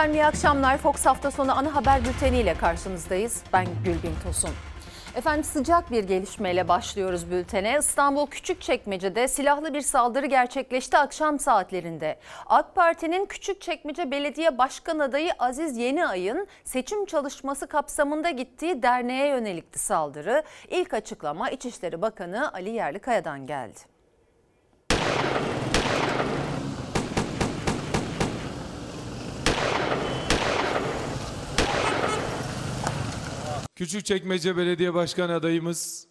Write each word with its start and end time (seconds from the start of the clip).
Efendim 0.00 0.20
iyi 0.20 0.26
akşamlar. 0.26 0.78
Fox 0.78 1.06
hafta 1.06 1.30
sonu 1.30 1.58
ana 1.58 1.74
haber 1.74 2.04
bülteniyle 2.04 2.54
karşınızdayız. 2.54 3.42
Ben 3.52 3.66
Gülbin 3.84 4.14
Tosun. 4.24 4.50
Efendim 5.14 5.44
sıcak 5.44 5.90
bir 5.90 6.04
gelişmeyle 6.04 6.68
başlıyoruz 6.68 7.30
bültene. 7.30 7.78
İstanbul 7.78 8.26
Küçükçekmece'de 8.26 9.28
silahlı 9.28 9.74
bir 9.74 9.80
saldırı 9.80 10.26
gerçekleşti 10.26 10.98
akşam 10.98 11.38
saatlerinde. 11.38 12.18
AK 12.46 12.74
Parti'nin 12.74 13.26
Küçükçekmece 13.26 14.10
Belediye 14.10 14.58
Başkan 14.58 14.98
adayı 14.98 15.32
Aziz 15.38 15.76
Yeniay'ın 15.76 16.46
seçim 16.64 17.06
çalışması 17.06 17.66
kapsamında 17.66 18.30
gittiği 18.30 18.82
derneğe 18.82 19.28
yönelikti 19.28 19.78
saldırı. 19.78 20.42
İlk 20.68 20.94
açıklama 20.94 21.50
İçişleri 21.50 22.02
Bakanı 22.02 22.52
Ali 22.52 22.70
Yerlikaya'dan 22.70 23.46
geldi. 23.46 23.89
Küçükçekmece 33.80 34.56
Belediye 34.56 34.94
Başkan 34.94 35.28
adayımız 35.28 36.06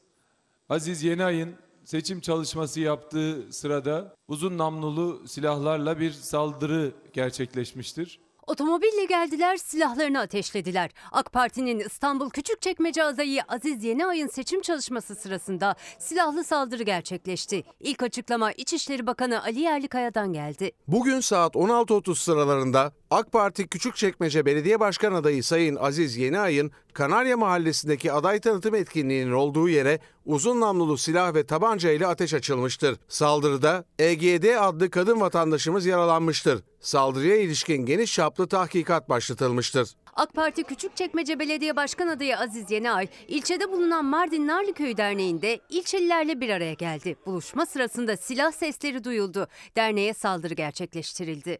Aziz 0.70 1.04
Yeniay'ın 1.04 1.55
seçim 1.84 2.20
çalışması 2.20 2.80
yaptığı 2.80 3.48
sırada 3.52 4.16
uzun 4.28 4.58
namlulu 4.58 5.28
silahlarla 5.28 6.00
bir 6.00 6.12
saldırı 6.12 6.92
gerçekleşmiştir. 7.14 8.20
Otomobille 8.49 9.05
geldiler, 9.05 9.58
silahlarını 9.58 10.20
ateşlediler. 10.20 10.89
AK 11.12 11.34
Parti'nin 11.34 11.80
İstanbul 11.80 12.30
Küçükçekmece 12.30 13.03
adayı 13.03 13.41
Aziz 13.48 13.84
Yeniay'ın 13.84 14.27
seçim 14.27 14.62
çalışması 14.62 15.16
sırasında 15.16 15.75
silahlı 15.99 16.44
saldırı 16.44 16.84
gerçekleşti. 16.84 17.63
İlk 17.80 18.03
açıklama 18.03 18.52
İçişleri 18.52 19.08
Bakanı 19.08 19.44
Ali 19.44 19.59
Yerlikaya'dan 19.59 20.34
geldi. 20.34 20.72
Bugün 20.88 21.20
saat 21.20 21.55
16.30 21.55 22.16
sıralarında 22.16 22.94
AK 23.11 23.31
Parti 23.31 23.67
Küçükçekmece 23.67 24.45
Belediye 24.45 24.80
Başkan 24.80 25.14
adayı 25.14 25.44
Sayın 25.44 25.75
Aziz 25.75 26.17
Yeniay'ın 26.17 26.72
Kanarya 26.94 27.38
Mahallesi'ndeki 27.38 28.11
aday 28.11 28.39
tanıtım 28.39 28.75
etkinliğinin 28.75 29.31
olduğu 29.31 29.70
yere 29.70 30.00
uzun 30.30 30.61
namlulu 30.61 30.97
silah 30.97 31.33
ve 31.33 31.45
tabanca 31.45 31.91
ile 31.91 32.08
ateş 32.08 32.33
açılmıştır. 32.33 32.97
Saldırıda 33.08 33.85
EGD 33.99 34.58
adlı 34.59 34.89
kadın 34.89 35.21
vatandaşımız 35.21 35.86
yaralanmıştır. 35.86 36.63
Saldırıya 36.80 37.36
ilişkin 37.38 37.86
geniş 37.86 38.13
çaplı 38.13 38.47
tahkikat 38.47 39.09
başlatılmıştır. 39.09 39.89
AK 40.16 40.33
Parti 40.33 40.63
Küçükçekmece 40.63 41.39
Belediye 41.39 41.75
Başkan 41.75 42.08
adayı 42.08 42.38
Aziz 42.38 42.71
Yeniay, 42.71 43.08
ilçede 43.27 43.71
bulunan 43.71 44.05
Mardin 44.05 44.47
Narlıköy 44.47 44.97
Derneği'nde 44.97 45.59
ilçelilerle 45.69 46.41
bir 46.41 46.49
araya 46.49 46.73
geldi. 46.73 47.16
Buluşma 47.25 47.66
sırasında 47.66 48.17
silah 48.17 48.52
sesleri 48.52 49.03
duyuldu. 49.03 49.47
Derneğe 49.75 50.14
saldırı 50.14 50.53
gerçekleştirildi. 50.53 51.59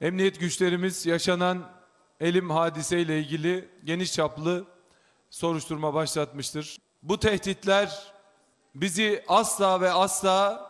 Emniyet 0.00 0.40
güçlerimiz 0.40 1.06
yaşanan 1.06 1.70
elim 2.20 2.50
hadiseyle 2.50 3.20
ilgili 3.20 3.68
geniş 3.84 4.12
çaplı 4.12 4.66
soruşturma 5.30 5.94
başlatmıştır. 5.94 6.78
Bu 7.02 7.20
tehditler 7.20 8.12
bizi 8.74 9.24
asla 9.28 9.80
ve 9.80 9.92
asla 9.92 10.67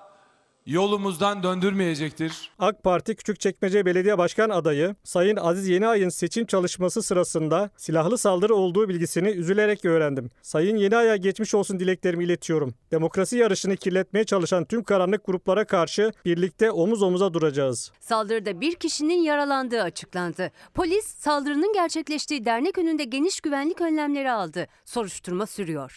yolumuzdan 0.69 1.43
döndürmeyecektir. 1.43 2.51
AK 2.59 2.85
Parti 2.85 3.17
Küçükçekmece 3.17 3.87
Belediye 3.87 4.19
Başkan 4.19 4.51
adayı 4.51 4.95
Sayın 5.05 5.37
Aziz 5.37 5.69
Yeniay'ın 5.69 6.09
seçim 6.09 6.47
çalışması 6.47 7.03
sırasında 7.03 7.71
silahlı 7.77 8.19
saldırı 8.19 8.55
olduğu 8.55 8.89
bilgisini 8.89 9.29
üzülerek 9.29 9.85
öğrendim. 9.85 10.31
Sayın 10.43 10.77
Yeniay'a 10.77 11.17
geçmiş 11.17 11.55
olsun 11.55 11.81
dileklerimi 11.81 12.25
iletiyorum. 12.25 12.75
Demokrasi 12.91 13.37
yarışını 13.37 13.77
kirletmeye 13.77 14.25
çalışan 14.25 14.65
tüm 14.65 14.83
karanlık 14.83 15.27
gruplara 15.27 15.65
karşı 15.65 16.13
birlikte 16.25 16.71
omuz 16.71 17.03
omuza 17.03 17.35
duracağız. 17.35 17.93
Saldırıda 18.01 18.61
bir 18.61 18.75
kişinin 18.75 19.23
yaralandığı 19.23 19.83
açıklandı. 19.83 20.51
Polis 20.75 21.07
saldırının 21.07 21.73
gerçekleştiği 21.73 22.45
dernek 22.45 22.79
önünde 22.79 23.05
geniş 23.05 23.41
güvenlik 23.41 23.81
önlemleri 23.81 24.31
aldı. 24.31 24.67
Soruşturma 24.85 25.47
sürüyor. 25.47 25.95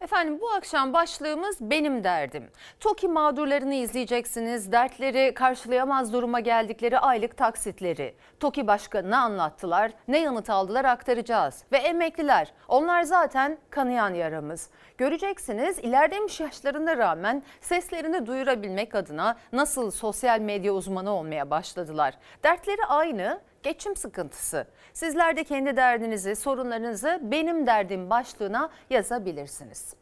Efendim 0.00 0.38
bu 0.40 0.50
akşam 0.50 0.92
başlığımız 0.92 1.60
benim 1.60 2.04
derdim. 2.04 2.50
TOKİ 2.80 3.08
mağdurlarını 3.08 3.74
izleyeceksiniz. 3.74 4.72
Dertleri 4.72 5.34
karşılayamaz 5.34 6.12
duruma 6.12 6.40
geldikleri 6.40 6.98
aylık 6.98 7.36
taksitleri. 7.36 8.14
TOKİ 8.40 8.66
başkanına 8.66 9.18
anlattılar. 9.18 9.92
Ne 10.08 10.18
yanıt 10.18 10.50
aldılar 10.50 10.84
aktaracağız. 10.84 11.64
Ve 11.72 11.76
emekliler. 11.76 12.52
Onlar 12.68 13.02
zaten 13.02 13.58
kanayan 13.70 14.14
yaramız. 14.14 14.70
Göreceksiniz 14.98 15.78
ilerlemiş 15.78 16.40
yaşlarına 16.40 16.96
rağmen 16.96 17.42
seslerini 17.60 18.26
duyurabilmek 18.26 18.94
adına 18.94 19.36
nasıl 19.52 19.90
sosyal 19.90 20.40
medya 20.40 20.72
uzmanı 20.72 21.10
olmaya 21.10 21.50
başladılar. 21.50 22.14
Dertleri 22.44 22.84
aynı 22.88 23.40
geçim 23.68 23.96
sıkıntısı. 23.96 24.66
Sizler 24.92 25.36
de 25.36 25.44
kendi 25.44 25.76
derdinizi, 25.76 26.36
sorunlarınızı 26.36 27.18
benim 27.22 27.66
derdim 27.66 28.10
başlığına 28.10 28.70
yazabilirsiniz. 28.90 29.94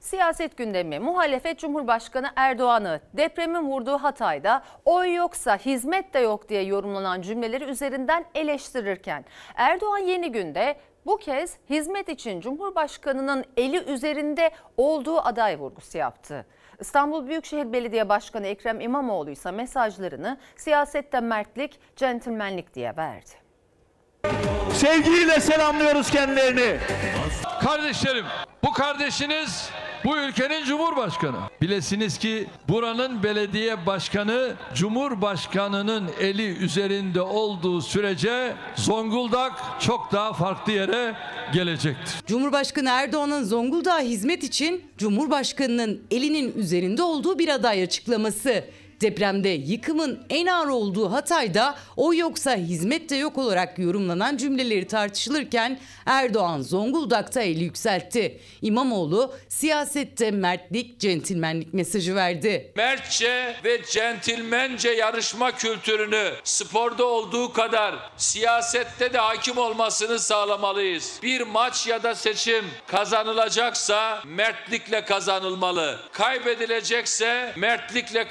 Siyaset 0.00 0.56
gündemi 0.56 0.98
muhalefet 0.98 1.58
Cumhurbaşkanı 1.58 2.30
Erdoğan'ı 2.36 3.00
depremin 3.12 3.70
vurduğu 3.70 3.98
Hatay'da 3.98 4.62
oy 4.84 5.14
yoksa 5.14 5.56
hizmet 5.56 6.14
de 6.14 6.18
yok 6.18 6.48
diye 6.48 6.62
yorumlanan 6.62 7.22
cümleleri 7.22 7.64
üzerinden 7.64 8.24
eleştirirken 8.34 9.24
Erdoğan 9.54 9.98
yeni 9.98 10.32
günde 10.32 10.76
bu 11.06 11.16
kez 11.16 11.56
hizmet 11.70 12.08
için 12.08 12.40
Cumhurbaşkanı'nın 12.40 13.44
eli 13.56 13.84
üzerinde 13.92 14.50
olduğu 14.76 15.18
aday 15.18 15.58
vurgusu 15.58 15.98
yaptı. 15.98 16.46
İstanbul 16.80 17.26
Büyükşehir 17.26 17.72
Belediye 17.72 18.08
Başkanı 18.08 18.46
Ekrem 18.46 18.80
İmamoğlu 18.80 19.30
ise 19.30 19.50
mesajlarını 19.50 20.38
siyasette 20.56 21.20
mertlik, 21.20 21.80
centilmenlik 21.96 22.74
diye 22.74 22.96
verdi. 22.96 23.47
Sevgiyle 24.74 25.40
selamlıyoruz 25.40 26.10
kendilerini. 26.10 26.78
Kardeşlerim, 27.62 28.24
bu 28.64 28.72
kardeşiniz 28.72 29.70
bu 30.04 30.16
ülkenin 30.18 30.64
cumhurbaşkanı. 30.64 31.36
Bilesiniz 31.62 32.18
ki 32.18 32.46
buranın 32.68 33.22
belediye 33.22 33.86
başkanı 33.86 34.52
cumhurbaşkanının 34.74 36.10
eli 36.20 36.56
üzerinde 36.56 37.20
olduğu 37.20 37.80
sürece 37.80 38.54
Zonguldak 38.76 39.52
çok 39.80 40.12
daha 40.12 40.32
farklı 40.32 40.72
yere 40.72 41.14
gelecektir. 41.52 42.14
Cumhurbaşkanı 42.26 42.88
Erdoğan'ın 42.88 43.44
Zonguldak'a 43.44 44.00
hizmet 44.00 44.42
için 44.42 44.82
Cumhurbaşkanı'nın 44.98 46.02
elinin 46.10 46.52
üzerinde 46.56 47.02
olduğu 47.02 47.38
bir 47.38 47.48
aday 47.48 47.82
açıklaması. 47.82 48.64
Depremde 49.00 49.48
yıkımın 49.48 50.26
en 50.30 50.46
ağır 50.46 50.68
olduğu 50.68 51.12
Hatay'da 51.12 51.74
o 51.96 52.14
yoksa 52.14 52.56
hizmet 52.56 53.10
de 53.10 53.16
yok 53.16 53.38
olarak 53.38 53.78
yorumlanan 53.78 54.36
cümleleri 54.36 54.86
tartışılırken 54.86 55.78
Erdoğan 56.06 56.62
Zonguldak'ta 56.62 57.42
eli 57.42 57.64
yükseltti. 57.64 58.40
İmamoğlu 58.62 59.34
siyasette 59.48 60.30
mertlik, 60.30 61.00
centilmenlik 61.00 61.74
mesajı 61.74 62.14
verdi. 62.14 62.72
Mertçe 62.76 63.56
ve 63.64 63.82
centilmence 63.84 64.90
yarışma 64.90 65.52
kültürünü 65.52 66.30
sporda 66.44 67.04
olduğu 67.04 67.52
kadar 67.52 67.94
siyasette 68.16 69.12
de 69.12 69.18
hakim 69.18 69.58
olmasını 69.58 70.18
sağlamalıyız. 70.18 71.20
Bir 71.22 71.40
maç 71.40 71.86
ya 71.86 72.02
da 72.02 72.14
seçim 72.14 72.64
kazanılacaksa 72.86 74.22
mertlikle 74.26 75.04
kazanılmalı. 75.04 75.98
Kaybedilecekse 76.12 77.52
mertlikle 77.56 78.28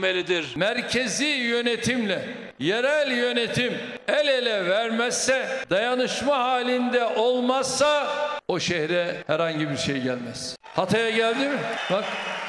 kaybedilmelidir. 0.00 0.56
Merkezi 0.56 1.24
yönetimle 1.24 2.28
yerel 2.58 3.10
yönetim 3.10 3.74
el 4.08 4.28
ele 4.28 4.66
vermezse, 4.70 5.46
dayanışma 5.70 6.38
halinde 6.38 7.04
olmazsa 7.04 8.06
o 8.48 8.60
şehre 8.60 9.24
herhangi 9.26 9.70
bir 9.70 9.76
şey 9.76 10.00
gelmez. 10.00 10.56
Hatay'a 10.76 11.10
geldi 11.10 11.48
mi? 11.48 11.58
Bak 11.92 12.04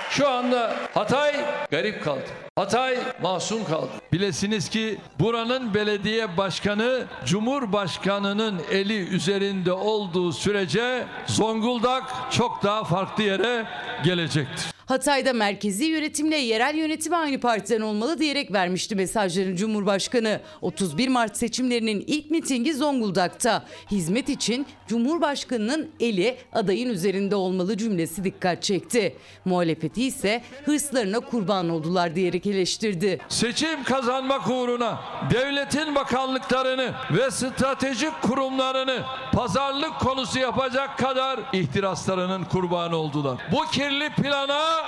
şu 0.09 0.29
anda 0.29 0.73
Hatay 0.93 1.35
garip 1.71 2.03
kaldı. 2.03 2.29
Hatay 2.55 2.97
masum 3.21 3.65
kaldı. 3.65 3.89
Bilesiniz 4.13 4.69
ki 4.69 4.97
buranın 5.19 5.73
belediye 5.73 6.37
başkanı 6.37 7.03
Cumhurbaşkanının 7.25 8.61
eli 8.71 9.07
üzerinde 9.07 9.71
olduğu 9.71 10.31
sürece 10.31 11.03
Zonguldak 11.27 12.03
çok 12.31 12.63
daha 12.63 12.83
farklı 12.83 13.23
yere 13.23 13.65
gelecektir. 14.03 14.80
Hatay'da 14.91 15.33
merkezi 15.33 15.85
yönetimle 15.85 16.37
yerel 16.37 16.75
yönetim 16.75 17.13
aynı 17.13 17.39
partiden 17.39 17.81
olmalı 17.81 18.19
diyerek 18.19 18.53
vermişti 18.53 18.95
mesajlarını 18.95 19.55
Cumhurbaşkanı. 19.55 20.41
31 20.61 21.07
Mart 21.07 21.37
seçimlerinin 21.37 22.03
ilk 22.07 22.31
mitingi 22.31 22.73
Zonguldak'ta. 22.73 23.65
Hizmet 23.91 24.29
için 24.29 24.65
Cumhurbaşkanı'nın 24.87 25.89
eli 25.99 26.37
adayın 26.53 26.89
üzerinde 26.89 27.35
olmalı 27.35 27.77
cümlesi 27.77 28.23
dikkat 28.23 28.63
çekti. 28.63 29.15
Muhalefeti 29.45 30.03
ise 30.03 30.41
hırslarına 30.65 31.19
kurban 31.19 31.69
oldular 31.69 32.15
diyerek 32.15 32.45
eleştirdi. 32.45 33.19
Seçim 33.29 33.83
kazanmak 33.83 34.49
uğruna 34.49 34.99
devletin 35.33 35.95
bakanlıklarını 35.95 36.93
ve 37.11 37.31
stratejik 37.31 38.21
kurumlarını 38.21 39.03
pazarlık 39.33 39.99
konusu 39.99 40.39
yapacak 40.39 40.97
kadar 40.97 41.39
ihtiraslarının 41.53 42.43
kurbanı 42.43 42.95
oldular. 42.95 43.37
Bu 43.51 43.71
kirli 43.71 44.09
plana 44.09 44.80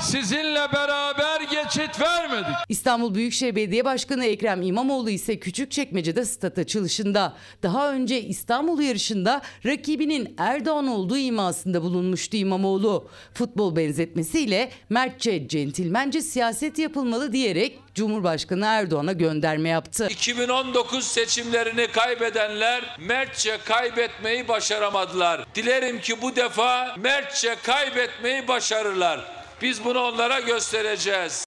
sizinle 0.00 0.72
beraber 0.72 1.40
geçit 1.40 2.00
vermedik. 2.00 2.54
İstanbul 2.68 3.14
Büyükşehir 3.14 3.56
Belediye 3.56 3.84
Başkanı 3.84 4.24
Ekrem 4.24 4.62
İmamoğlu 4.62 5.10
ise 5.10 5.38
Küçükçekmece'de 5.38 6.24
stat 6.24 6.58
açılışında. 6.58 7.32
Daha 7.62 7.92
önce 7.92 8.22
İstanbul 8.22 8.80
yarışında 8.80 9.42
rakibinin 9.66 10.34
Erdoğan 10.38 10.86
olduğu 10.86 11.18
imasında 11.18 11.82
bulunmuştu 11.82 12.36
İmamoğlu. 12.36 13.08
Futbol 13.34 13.76
benzetmesiyle 13.76 14.70
mertçe, 14.90 15.48
centilmence 15.48 16.22
siyaset 16.22 16.78
yapılmalı 16.78 17.32
diyerek 17.32 17.78
Cumhurbaşkanı 17.94 18.66
Erdoğan'a 18.66 19.12
gönderme 19.12 19.68
yaptı. 19.68 20.06
2019 20.10 21.06
seçimlerini 21.06 21.86
kaybedenler 21.86 22.96
mertçe 23.00 23.58
kaybetmeyi 23.64 24.48
başaramadılar. 24.48 25.46
Dilerim 25.54 26.00
ki 26.00 26.22
bu 26.22 26.36
defa 26.36 26.94
mertçe 26.96 27.56
kaybetmeyi 27.62 28.48
başarırlar. 28.48 29.20
Biz 29.62 29.84
bunu 29.84 30.00
onlara 30.00 30.40
göstereceğiz. 30.40 31.44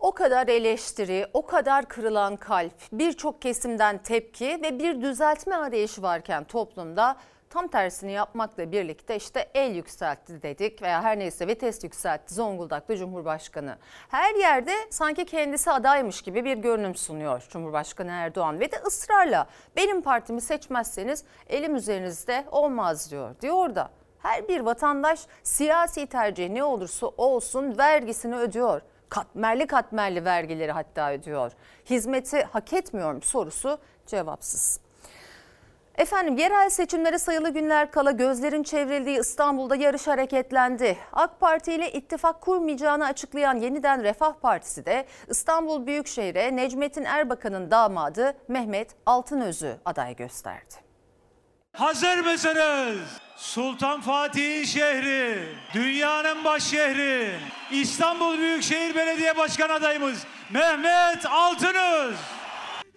O 0.00 0.14
kadar 0.14 0.48
eleştiri, 0.48 1.26
o 1.32 1.46
kadar 1.46 1.88
kırılan 1.88 2.36
kalp, 2.36 2.72
birçok 2.92 3.42
kesimden 3.42 4.02
tepki 4.02 4.58
ve 4.62 4.78
bir 4.78 5.02
düzeltme 5.02 5.56
arayışı 5.56 6.02
varken 6.02 6.44
toplumda 6.44 7.16
tam 7.54 7.68
tersini 7.68 8.12
yapmakla 8.12 8.72
birlikte 8.72 9.16
işte 9.16 9.50
el 9.54 9.74
yükseltti 9.74 10.42
dedik 10.42 10.82
veya 10.82 11.02
her 11.02 11.18
neyse 11.18 11.46
vites 11.46 11.84
yükseltti 11.84 12.34
Zonguldak'ta 12.34 12.96
Cumhurbaşkanı. 12.96 13.78
Her 14.08 14.34
yerde 14.34 14.72
sanki 14.90 15.24
kendisi 15.24 15.70
adaymış 15.70 16.22
gibi 16.22 16.44
bir 16.44 16.56
görünüm 16.56 16.94
sunuyor 16.94 17.46
Cumhurbaşkanı 17.48 18.10
Erdoğan 18.10 18.60
ve 18.60 18.72
de 18.72 18.76
ısrarla 18.86 19.46
benim 19.76 20.02
partimi 20.02 20.40
seçmezseniz 20.40 21.24
elim 21.48 21.76
üzerinizde 21.76 22.44
olmaz 22.50 23.10
diyor. 23.10 23.34
Diyor 23.40 23.74
da 23.74 23.90
her 24.18 24.48
bir 24.48 24.60
vatandaş 24.60 25.26
siyasi 25.42 26.06
tercih 26.06 26.48
ne 26.48 26.64
olursa 26.64 27.06
olsun 27.06 27.78
vergisini 27.78 28.36
ödüyor. 28.36 28.80
Katmerli 29.08 29.66
katmerli 29.66 30.24
vergileri 30.24 30.72
hatta 30.72 31.12
ödüyor. 31.12 31.52
Hizmeti 31.90 32.42
hak 32.42 32.72
etmiyorum 32.72 33.22
sorusu 33.22 33.78
cevapsız. 34.06 34.83
Efendim 35.98 36.36
yerel 36.36 36.70
seçimlere 36.70 37.18
sayılı 37.18 37.50
günler 37.50 37.90
kala 37.90 38.10
gözlerin 38.10 38.62
çevrildiği 38.62 39.20
İstanbul'da 39.20 39.76
yarış 39.76 40.06
hareketlendi. 40.06 40.98
AK 41.12 41.40
Parti 41.40 41.72
ile 41.72 41.92
ittifak 41.92 42.40
kurmayacağını 42.40 43.06
açıklayan 43.06 43.56
Yeniden 43.56 44.02
Refah 44.02 44.32
Partisi 44.32 44.86
de 44.86 45.06
İstanbul 45.28 45.86
Büyükşehir'e 45.86 46.56
Necmettin 46.56 47.04
Erbakan'ın 47.04 47.70
damadı 47.70 48.36
Mehmet 48.48 48.96
Altınöz'ü 49.06 49.76
aday 49.84 50.16
gösterdi. 50.16 50.74
Hazır 51.72 52.18
mısınız? 52.18 52.98
Sultan 53.36 54.00
Fatih 54.00 54.66
şehri, 54.66 55.48
dünyanın 55.74 56.44
baş 56.44 56.62
şehri, 56.62 57.30
İstanbul 57.70 58.38
Büyükşehir 58.38 58.94
Belediye 58.94 59.36
Başkan 59.36 59.68
adayımız 59.68 60.26
Mehmet 60.50 61.26
Altınöz. 61.26 62.16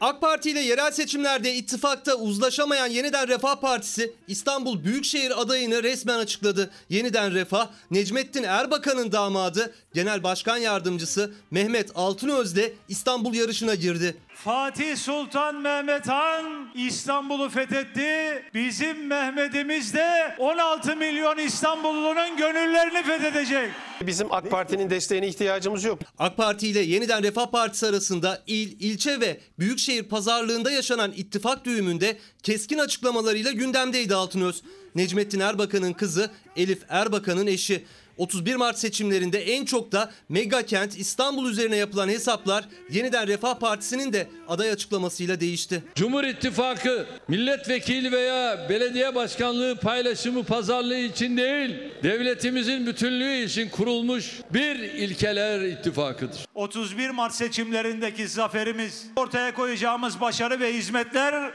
AK 0.01 0.21
Parti 0.21 0.51
ile 0.51 0.59
yerel 0.59 0.91
seçimlerde 0.91 1.53
ittifakta 1.53 2.15
uzlaşamayan 2.15 2.87
Yeniden 2.87 3.27
Refah 3.27 3.55
Partisi 3.55 4.13
İstanbul 4.27 4.83
Büyükşehir 4.83 5.41
adayını 5.41 5.83
resmen 5.83 6.19
açıkladı. 6.19 6.71
Yeniden 6.89 7.33
Refah, 7.33 7.67
Necmettin 7.91 8.43
Erbakan'ın 8.43 9.11
damadı 9.11 9.73
Genel 9.93 10.23
Başkan 10.23 10.57
Yardımcısı 10.57 11.31
Mehmet 11.51 11.91
Altınöz'de 11.95 12.73
İstanbul 12.89 13.33
yarışına 13.33 13.75
girdi. 13.75 14.17
Fatih 14.43 14.97
Sultan 14.97 15.55
Mehmet 15.55 16.07
Han 16.07 16.69
İstanbul'u 16.75 17.49
fethetti. 17.49 18.43
Bizim 18.53 19.07
Mehmet'imiz 19.07 19.93
de 19.93 20.35
16 20.39 20.95
milyon 20.95 21.37
İstanbullunun 21.37 22.37
gönüllerini 22.37 23.03
fethedecek. 23.03 23.69
Bizim 24.01 24.31
AK 24.31 24.51
Parti'nin 24.51 24.89
desteğine 24.89 25.27
ihtiyacımız 25.27 25.83
yok. 25.83 25.99
AK 26.19 26.37
Parti 26.37 26.67
ile 26.67 26.79
Yeniden 26.79 27.23
Refah 27.23 27.45
Partisi 27.45 27.87
arasında 27.87 28.43
il, 28.47 28.79
ilçe 28.79 29.19
ve 29.19 29.39
büyükşehir 29.59 29.86
pazarlığında 30.09 30.71
yaşanan 30.71 31.11
ittifak 31.11 31.65
düğümünde 31.65 32.17
keskin 32.43 32.77
açıklamalarıyla 32.77 33.51
gündemdeydi 33.51 34.15
Altınöz. 34.15 34.61
Necmettin 34.95 35.39
Erbakan'ın 35.39 35.93
kızı 35.93 36.31
Elif 36.55 36.79
Erbakan'ın 36.89 37.47
eşi. 37.47 37.85
31 38.17 38.55
Mart 38.55 38.77
seçimlerinde 38.79 39.43
en 39.43 39.65
çok 39.65 39.91
da 39.91 40.11
mega 40.29 40.65
kent 40.65 40.99
İstanbul 40.99 41.49
üzerine 41.49 41.75
yapılan 41.75 42.09
hesaplar 42.09 42.65
Yeniden 42.89 43.27
Refah 43.27 43.59
Partisi'nin 43.59 44.13
de 44.13 44.27
aday 44.47 44.71
açıklamasıyla 44.71 45.39
değişti. 45.39 45.83
Cumhur 45.95 46.23
İttifakı 46.23 47.07
milletvekili 47.27 48.11
veya 48.11 48.69
belediye 48.69 49.15
başkanlığı 49.15 49.75
paylaşımı 49.75 50.43
pazarlığı 50.43 50.97
için 50.97 51.37
değil, 51.37 51.75
devletimizin 52.03 52.87
bütünlüğü 52.87 53.43
için 53.43 53.69
kurulmuş 53.69 54.39
bir 54.53 54.75
ilkeler 54.79 55.61
ittifakıdır. 55.61 56.45
31 56.55 57.09
Mart 57.09 57.33
seçimlerindeki 57.33 58.27
zaferimiz, 58.27 59.05
ortaya 59.15 59.53
koyacağımız 59.53 60.21
başarı 60.21 60.59
ve 60.59 60.73
hizmetler 60.73 61.51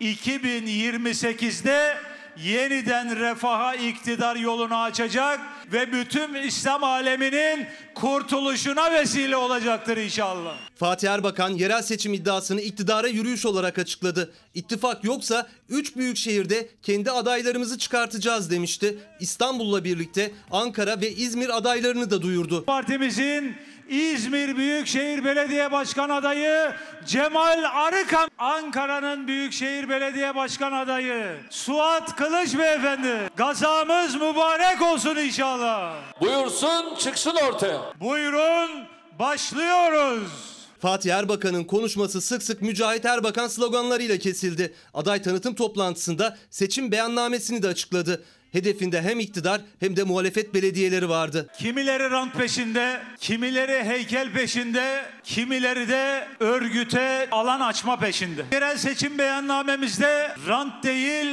2028'de 0.00 1.96
yeniden 2.44 3.20
refaha 3.20 3.74
iktidar 3.74 4.36
yolunu 4.36 4.76
açacak 4.76 5.40
ve 5.72 5.92
bütün 5.92 6.34
İslam 6.34 6.84
aleminin 6.84 7.66
kurtuluşuna 7.94 8.92
vesile 8.92 9.36
olacaktır 9.36 9.96
inşallah. 9.96 10.56
Fatih 10.76 11.10
Erbakan 11.10 11.50
yerel 11.50 11.82
seçim 11.82 12.14
iddiasını 12.14 12.60
iktidara 12.60 13.08
yürüyüş 13.08 13.46
olarak 13.46 13.78
açıkladı. 13.78 14.32
İttifak 14.54 15.04
yoksa 15.04 15.46
3 15.68 15.96
büyük 15.96 16.16
şehirde 16.16 16.68
kendi 16.82 17.10
adaylarımızı 17.10 17.78
çıkartacağız 17.78 18.50
demişti. 18.50 18.98
İstanbul'la 19.20 19.84
birlikte 19.84 20.32
Ankara 20.50 21.00
ve 21.00 21.10
İzmir 21.10 21.56
adaylarını 21.56 22.10
da 22.10 22.22
duyurdu. 22.22 22.64
Partimizin 22.64 23.56
İzmir 23.88 24.56
Büyükşehir 24.56 25.24
Belediye 25.24 25.72
Başkan 25.72 26.08
adayı 26.08 26.72
Cemal 27.06 27.64
Arıkan, 27.74 28.30
Ankara'nın 28.38 29.28
Büyükşehir 29.28 29.88
Belediye 29.88 30.34
Başkan 30.34 30.72
adayı 30.72 31.36
Suat 31.50 32.16
Kılıç 32.16 32.58
Beyefendi. 32.58 33.30
Gazamız 33.36 34.14
mübarek 34.14 34.82
olsun 34.82 35.16
inşallah. 35.16 35.94
Buyursun 36.20 36.94
çıksın 36.98 37.34
ortaya. 37.48 37.80
Buyurun 38.00 38.70
başlıyoruz. 39.18 40.28
Fatih 40.80 41.14
Erbakan'ın 41.14 41.64
konuşması 41.64 42.20
sık 42.20 42.42
sık 42.42 42.62
Mücahit 42.62 43.04
Erbakan 43.04 43.48
sloganlarıyla 43.48 44.18
kesildi. 44.18 44.74
Aday 44.94 45.22
tanıtım 45.22 45.54
toplantısında 45.54 46.36
seçim 46.50 46.92
beyannamesini 46.92 47.62
de 47.62 47.68
açıkladı. 47.68 48.24
Hedefinde 48.52 49.02
hem 49.02 49.20
iktidar 49.20 49.60
hem 49.80 49.96
de 49.96 50.02
muhalefet 50.02 50.54
belediyeleri 50.54 51.08
vardı. 51.08 51.50
Kimileri 51.58 52.10
rant 52.10 52.34
peşinde, 52.34 53.00
kimileri 53.20 53.84
heykel 53.84 54.32
peşinde, 54.32 55.04
kimileri 55.24 55.88
de 55.88 56.28
örgüte 56.40 57.28
alan 57.30 57.60
açma 57.60 57.98
peşinde. 57.98 58.44
Yerel 58.52 58.78
seçim 58.78 59.18
beyannamemizde 59.18 60.36
rant 60.48 60.84
değil 60.84 61.26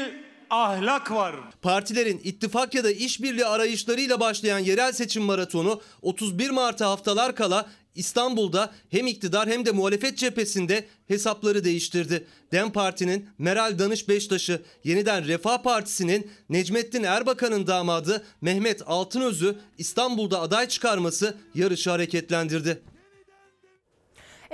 ahlak 0.50 1.12
var. 1.12 1.36
Partilerin 1.62 2.22
ittifak 2.24 2.76
ya 2.76 2.84
da 2.84 2.92
işbirliği 2.92 3.46
arayışlarıyla 3.46 4.20
başlayan 4.20 4.60
yerel 4.60 4.92
seçim 4.92 5.24
maratonu 5.24 5.82
31 6.02 6.50
Mart'a 6.50 6.90
haftalar 6.90 7.36
kala 7.36 7.66
İstanbul'da 7.96 8.74
hem 8.90 9.08
iktidar 9.08 9.50
hem 9.50 9.66
de 9.66 9.72
muhalefet 9.72 10.18
cephesinde 10.18 10.86
hesapları 11.08 11.64
değiştirdi. 11.64 12.28
Dem 12.52 12.72
Parti'nin 12.72 13.25
Meral 13.38 13.80
Danış 13.80 14.10
Beştaş'ı, 14.10 14.62
yeniden 14.84 15.28
Refah 15.28 15.64
Partisi'nin 15.64 16.32
Necmettin 16.50 17.04
Erbakan'ın 17.04 17.68
damadı 17.68 18.25
Mehmet 18.42 18.82
Altınöz'ü 18.86 19.56
İstanbul'da 19.78 20.42
aday 20.42 20.68
çıkarması 20.68 21.38
yarışı 21.56 21.90
hareketlendirdi. 21.90 22.82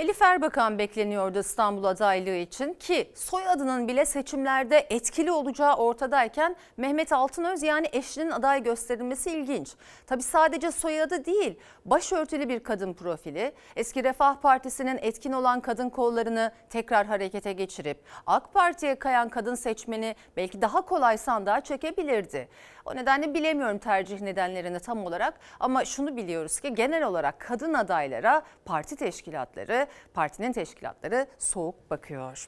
Elif 0.02 0.22
Erbakan 0.22 0.80
bekleniyordu 0.80 1.40
İstanbul 1.40 1.84
adaylığı 1.84 2.36
için 2.36 2.74
ki 2.74 3.12
soyadının 3.16 3.88
bile 3.88 4.06
seçimlerde 4.06 4.88
etkili 4.90 5.32
olacağı 5.32 5.76
ortadayken 5.76 6.56
Mehmet 6.78 7.14
Altınöz 7.14 7.64
yani 7.64 7.90
eşinin 7.92 8.32
aday 8.32 8.64
gösterilmesi 8.64 9.32
ilginç. 9.32 9.74
Tabi 10.08 10.24
sadece 10.24 10.72
soyadı 10.72 11.26
değil 11.26 11.60
başörtülü 11.86 12.50
bir 12.50 12.60
kadın 12.60 12.94
profili 12.94 13.54
eski 13.76 14.04
Refah 14.04 14.36
Partisi'nin 14.36 15.00
etkin 15.02 15.32
olan 15.32 15.60
kadın 15.60 15.90
kollarını 15.90 16.52
tekrar 16.70 17.06
harekete 17.06 17.54
geçirip 17.54 18.04
AK 18.28 18.54
Parti'ye 18.54 18.96
kayan 18.96 19.30
kadın 19.30 19.56
seçmeni 19.56 20.16
belki 20.38 20.62
daha 20.62 20.82
kolay 20.82 21.18
sandığa 21.18 21.62
çekebilirdi. 21.62 22.48
O 22.86 22.96
nedenle 22.96 23.34
bilemiyorum 23.34 23.78
tercih 23.78 24.22
nedenlerini 24.22 24.80
tam 24.80 25.06
olarak 25.06 25.34
ama 25.60 25.86
şunu 25.86 26.18
biliyoruz 26.18 26.60
ki 26.60 26.76
genel 26.76 27.04
olarak 27.04 27.40
kadın 27.40 27.74
adaylara 27.74 28.42
parti 28.66 28.96
teşkilatları, 28.96 29.88
partinin 30.14 30.54
teşkilatları 30.54 31.28
soğuk 31.38 31.90
bakıyor. 31.90 32.48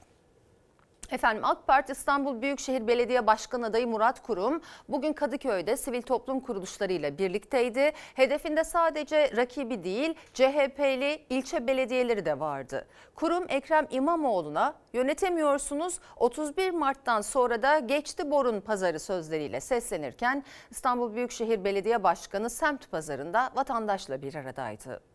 Efendim 1.14 1.46
AK 1.46 1.68
Parti 1.68 1.92
İstanbul 1.92 2.42
Büyükşehir 2.42 2.88
Belediye 2.88 3.28
Başkanı 3.28 3.66
adayı 3.66 3.88
Murat 3.88 4.22
Kurum 4.22 4.62
bugün 4.90 5.14
Kadıköy'de 5.14 5.78
sivil 5.78 6.02
toplum 6.02 6.40
kuruluşlarıyla 6.40 7.18
birlikteydi. 7.18 7.92
Hedefinde 8.16 8.64
sadece 8.64 9.32
rakibi 9.38 9.84
değil 9.84 10.14
CHP'li 10.34 11.26
ilçe 11.30 11.68
belediyeleri 11.68 12.26
de 12.26 12.40
vardı. 12.40 12.88
Kurum 13.16 13.46
Ekrem 13.50 13.88
İmamoğlu'na 13.92 14.74
yönetemiyorsunuz 14.94 16.00
31 16.18 16.72
Mart'tan 16.72 17.22
sonra 17.22 17.62
da 17.62 17.80
geçti 17.80 18.32
borun 18.32 18.62
pazarı 18.62 19.00
sözleriyle 19.00 19.62
seslenirken 19.62 20.44
İstanbul 20.72 21.16
Büyükşehir 21.16 21.64
Belediye 21.64 22.04
Başkanı 22.04 22.50
semt 22.50 22.92
pazarında 22.92 23.50
vatandaşla 23.56 24.22
bir 24.22 24.36
aradaydı. 24.36 25.13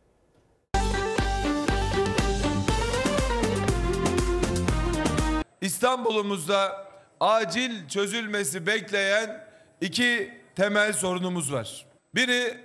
İstanbul'umuzda 5.61 6.89
acil 7.21 7.89
çözülmesi 7.89 8.67
bekleyen 8.67 9.45
iki 9.81 10.35
temel 10.57 10.93
sorunumuz 10.93 11.53
var. 11.53 11.87
Biri 12.15 12.61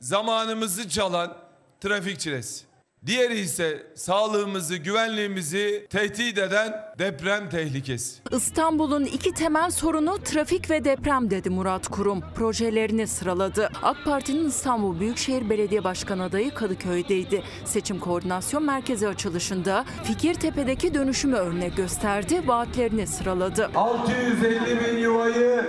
zamanımızı 0.00 0.88
çalan 0.88 1.38
trafik 1.80 2.20
çilesi. 2.20 2.71
Diğeri 3.06 3.38
ise 3.38 3.86
sağlığımızı, 3.94 4.76
güvenliğimizi 4.76 5.86
tehdit 5.90 6.38
eden 6.38 6.72
deprem 6.98 7.48
tehlikesi. 7.50 8.20
İstanbul'un 8.30 9.04
iki 9.04 9.32
temel 9.34 9.70
sorunu 9.70 10.18
trafik 10.24 10.70
ve 10.70 10.84
deprem 10.84 11.30
dedi 11.30 11.50
Murat 11.50 11.88
Kurum. 11.88 12.20
Projelerini 12.34 13.06
sıraladı. 13.06 13.70
AK 13.82 13.96
Parti'nin 14.04 14.48
İstanbul 14.48 15.00
Büyükşehir 15.00 15.50
Belediye 15.50 15.84
Başkanı 15.84 16.22
adayı 16.22 16.54
Kadıköy'deydi. 16.54 17.42
Seçim 17.64 17.98
Koordinasyon 17.98 18.62
Merkezi 18.64 19.08
açılışında 19.08 19.84
Fikirtepe'deki 20.04 20.94
dönüşümü 20.94 21.36
örnek 21.36 21.76
gösterdi, 21.76 22.42
vaatlerini 22.46 23.06
sıraladı. 23.06 23.70
650 23.74 24.80
bin 24.80 24.98
yuvayı 24.98 25.64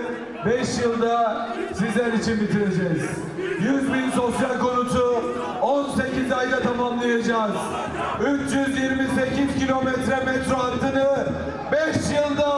5 0.46 0.78
yılda 0.82 1.48
sizler 1.74 2.12
için 2.12 2.40
bitireceğiz. 2.40 3.10
100 3.60 3.92
bin 3.92 4.10
sosyal 4.10 4.60
konutu 4.60 5.22
18 5.62 6.32
ayda 6.32 6.60
tamamlayacağız. 6.62 7.23
328 7.24 9.58
kilometre 9.58 10.24
metro 10.24 10.56
hattını 10.56 11.26
5 11.72 11.96
yılda 11.96 12.54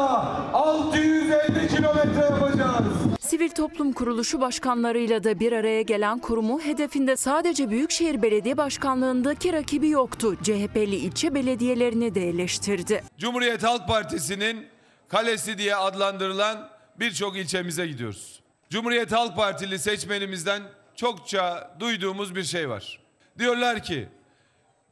650 0.53 1.69
kilometre 1.69 2.21
yapacağız. 2.21 2.85
Sivil 3.21 3.51
toplum 3.51 3.93
kuruluşu 3.93 4.41
başkanlarıyla 4.41 5.25
da 5.25 5.41
bir 5.41 5.53
araya 5.53 5.83
gelen 5.83 6.19
kurumu 6.19 6.61
hedefinde 6.61 7.17
sadece 7.17 7.71
Büyükşehir 7.71 8.23
Belediye 8.23 8.57
Başkanlığındaki 8.57 9.53
rakibi 9.53 9.89
yoktu. 9.89 10.37
CHP'li 10.43 10.97
ilçe 10.97 11.35
belediyelerini 11.35 12.15
de 12.15 12.29
eleştirdi. 12.29 13.05
Cumhuriyet 13.19 13.63
Halk 13.63 13.89
Partisi'nin 13.89 14.67
kalesi 15.09 15.59
diye 15.59 15.77
adlandırılan 15.77 16.69
birçok 17.01 17.37
ilçemize 17.37 17.87
gidiyoruz. 17.87 18.41
Cumhuriyet 18.71 19.13
Halk 19.13 19.37
Partili 19.37 19.79
seçmenimizden 19.79 20.63
çokça 20.95 21.71
duyduğumuz 21.81 22.35
bir 22.35 22.45
şey 22.45 22.69
var. 22.69 22.99
Diyorlar 23.39 23.83
ki 23.83 24.09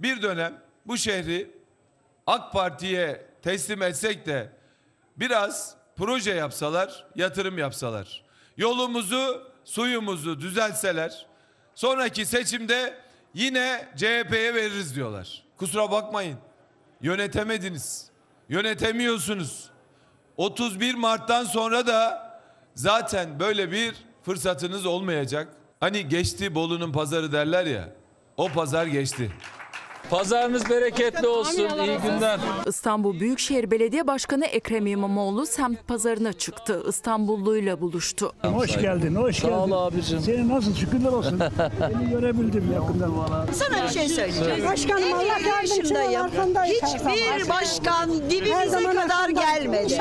bir 0.00 0.22
dönem 0.22 0.62
bu 0.86 0.96
şehri 0.96 1.50
AK 2.26 2.52
Parti'ye 2.52 3.26
teslim 3.42 3.82
etsek 3.82 4.26
de 4.26 4.52
biraz 5.16 5.76
proje 5.96 6.30
yapsalar, 6.30 7.06
yatırım 7.14 7.58
yapsalar. 7.58 8.24
Yolumuzu, 8.56 9.50
suyumuzu 9.64 10.40
düzeltseler 10.40 11.26
sonraki 11.74 12.26
seçimde 12.26 12.98
yine 13.34 13.88
CHP'ye 13.96 14.54
veririz 14.54 14.96
diyorlar. 14.96 15.42
Kusura 15.56 15.90
bakmayın. 15.90 16.38
Yönetemediniz. 17.00 18.10
Yönetemiyorsunuz. 18.48 19.70
31 20.36 20.94
Mart'tan 20.94 21.44
sonra 21.44 21.86
da 21.86 22.30
zaten 22.74 23.40
böyle 23.40 23.72
bir 23.72 23.94
fırsatınız 24.22 24.86
olmayacak. 24.86 25.48
Hani 25.80 26.08
geçti 26.08 26.54
Bolu'nun 26.54 26.92
pazarı 26.92 27.32
derler 27.32 27.66
ya. 27.66 27.88
O 28.36 28.48
pazar 28.48 28.86
geçti. 28.86 29.32
Pazarınız 30.11 30.70
bereketli 30.70 31.26
olsun. 31.26 31.58
İyi 31.58 31.99
günler. 32.02 32.40
İstanbul 32.66 33.20
Büyükşehir 33.20 33.70
Belediye 33.70 34.06
Başkanı 34.06 34.44
Ekrem 34.46 34.87
İmamoğlu 34.87 35.46
semt 35.46 35.88
pazarına 35.88 36.32
çıktı. 36.32 36.82
İstanbulluyla 36.88 37.80
buluştu. 37.80 38.32
Hoş 38.42 38.80
geldin, 38.80 39.14
hoş 39.14 39.40
geldin. 39.42 39.54
Sağ 39.54 39.64
ol 39.64 39.73
abicim. 39.73 40.20
Seni 40.20 40.49
nasıl 40.49 40.75
şükürler 40.75 41.12
olsun. 41.12 41.40
Seni 41.78 42.11
görebildim 42.11 42.73
yakından. 42.75 43.12
Sana 43.52 43.84
bir 43.84 43.92
şey 43.92 44.08
söyleyeceğim. 44.08 44.66
Başkanım 44.66 45.12
Allah 45.12 45.38
zaman. 45.84 46.64
Hiçbir 46.64 47.49
başkan 47.49 48.11
dibimize 48.30 48.82
kadar 48.82 49.28
gelmedi. 49.28 49.92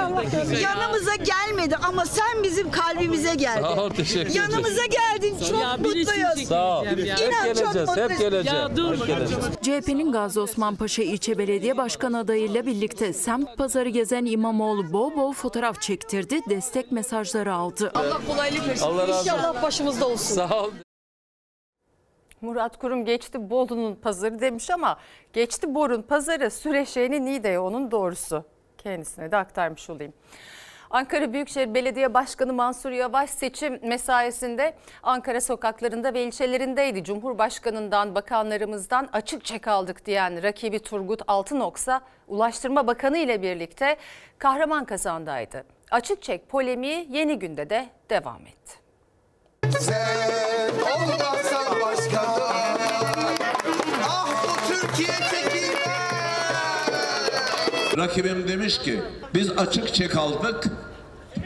Yanımıza 0.62 1.16
gelmedi 1.16 1.76
ama 1.88 2.06
sen 2.06 2.44
bizim 2.44 2.72
kalbimize 2.72 3.36
geldin. 3.36 3.62
Sağ 3.62 3.84
ol, 3.84 3.90
teşekkür 3.90 4.22
ederim. 4.22 4.36
Yanımıza 4.36 4.86
geldin. 4.86 5.36
Çok 5.50 5.80
mutluyuz. 5.80 6.48
Sağ 6.48 6.80
ol. 6.80 6.86
Hep 6.86 7.00
İnan 7.00 7.16
çok 7.16 7.44
geleceğiz. 7.44 7.76
Hep 7.76 8.10
mutluyuz. 8.10 8.20
geleceğiz. 8.20 8.66
Hep 8.78 9.08
geleceğiz. 9.08 9.93
CHP'nin 9.94 10.12
Gazi 10.12 10.40
Osman 10.40 10.76
Paşa 10.76 11.04
İlçe 11.04 11.38
Belediye 11.38 11.78
Başkanı 11.78 12.20
adayıyla 12.20 12.66
birlikte 12.66 13.14
semt 13.14 13.58
pazarı 13.58 13.90
gezen 13.90 14.26
İmamoğlu 14.26 14.94
bol 14.94 15.16
bol 15.16 15.34
fotoğraf 15.34 15.82
çektirdi, 15.82 16.40
destek 16.50 16.92
mesajları 16.92 17.54
aldı. 17.54 17.92
Allah 17.96 18.20
kolaylık 18.28 18.68
versin. 18.68 18.86
Allah 18.86 19.08
razı 19.08 19.12
olsun. 19.12 19.34
İnşallah 19.34 19.64
başımızda 19.64 20.08
olsun. 20.08 20.36
Sağ 20.36 20.64
ol. 20.64 20.72
Murat 22.42 22.80
Kurum 22.80 23.06
geçti 23.06 23.50
Bolu'nun 23.50 23.96
pazarı 23.96 24.42
demiş 24.42 24.70
ama 24.70 24.98
geçti 25.34 25.76
Bor'un 25.76 26.02
pazarı 26.02 26.52
Süreşehir'in 26.52 27.26
Niğde'ye 27.26 27.60
onun 27.60 27.92
doğrusu. 27.92 28.44
Kendisine 28.78 29.32
de 29.32 29.38
aktarmış 29.38 29.90
olayım. 29.90 30.14
Ankara 30.94 31.34
Büyükşehir 31.34 31.74
Belediye 31.74 32.14
Başkanı 32.14 32.54
Mansur 32.54 32.92
Yavaş 32.92 33.30
seçim 33.30 33.80
mesaisinde 33.84 34.74
Ankara 35.04 35.42
sokaklarında 35.42 36.14
ve 36.14 36.24
ilçelerindeydi. 36.24 37.04
Cumhurbaşkanından, 37.04 38.16
bakanlarımızdan 38.16 39.10
açık 39.14 39.46
çek 39.46 39.68
aldık 39.68 40.06
diyen 40.06 40.44
rakibi 40.44 40.80
Turgut 40.80 41.22
Altınoksa 41.28 42.02
Ulaştırma 42.28 42.88
Bakanı 42.88 43.18
ile 43.18 43.42
birlikte 43.42 43.98
kahraman 44.38 44.86
kazandaydı. 44.86 45.64
Açık 45.92 46.22
çek 46.22 46.50
polemiği 46.50 47.08
yeni 47.10 47.40
günde 47.40 47.70
de 47.70 47.90
devam 48.10 48.42
etti. 48.42 48.74
Sen 49.80 50.72
olmazsan 50.80 51.64
Ah 54.04 54.44
bu 54.44 54.74
Türkiye 54.74 55.43
Rakibim 57.98 58.48
demiş 58.48 58.78
ki 58.80 59.00
biz 59.34 59.52
açık 59.58 59.94
çek 59.94 60.16
aldık. 60.16 60.64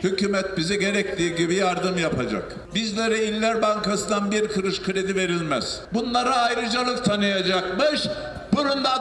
Hükümet 0.03 0.57
bize 0.57 0.75
gerektiği 0.75 1.35
gibi 1.35 1.55
yardım 1.55 1.97
yapacak. 1.97 2.55
Bizlere 2.75 3.23
İller 3.23 3.61
Bankası'ndan 3.61 4.31
bir 4.31 4.47
kuruş 4.47 4.81
kredi 4.81 5.15
verilmez. 5.15 5.79
Bunlara 5.93 6.35
ayrıcalık 6.35 7.05
tanıyacakmış. 7.05 8.01
Bunun 8.53 8.83
da 8.83 8.91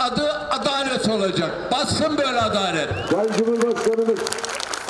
adı 0.00 0.32
adalet 0.32 1.08
olacak. 1.08 1.50
Bassın 1.72 2.18
böyle 2.18 2.40
adalet. 2.40 2.88
Sayın 3.10 3.32
Cumhurbaşkanımız 3.38 4.18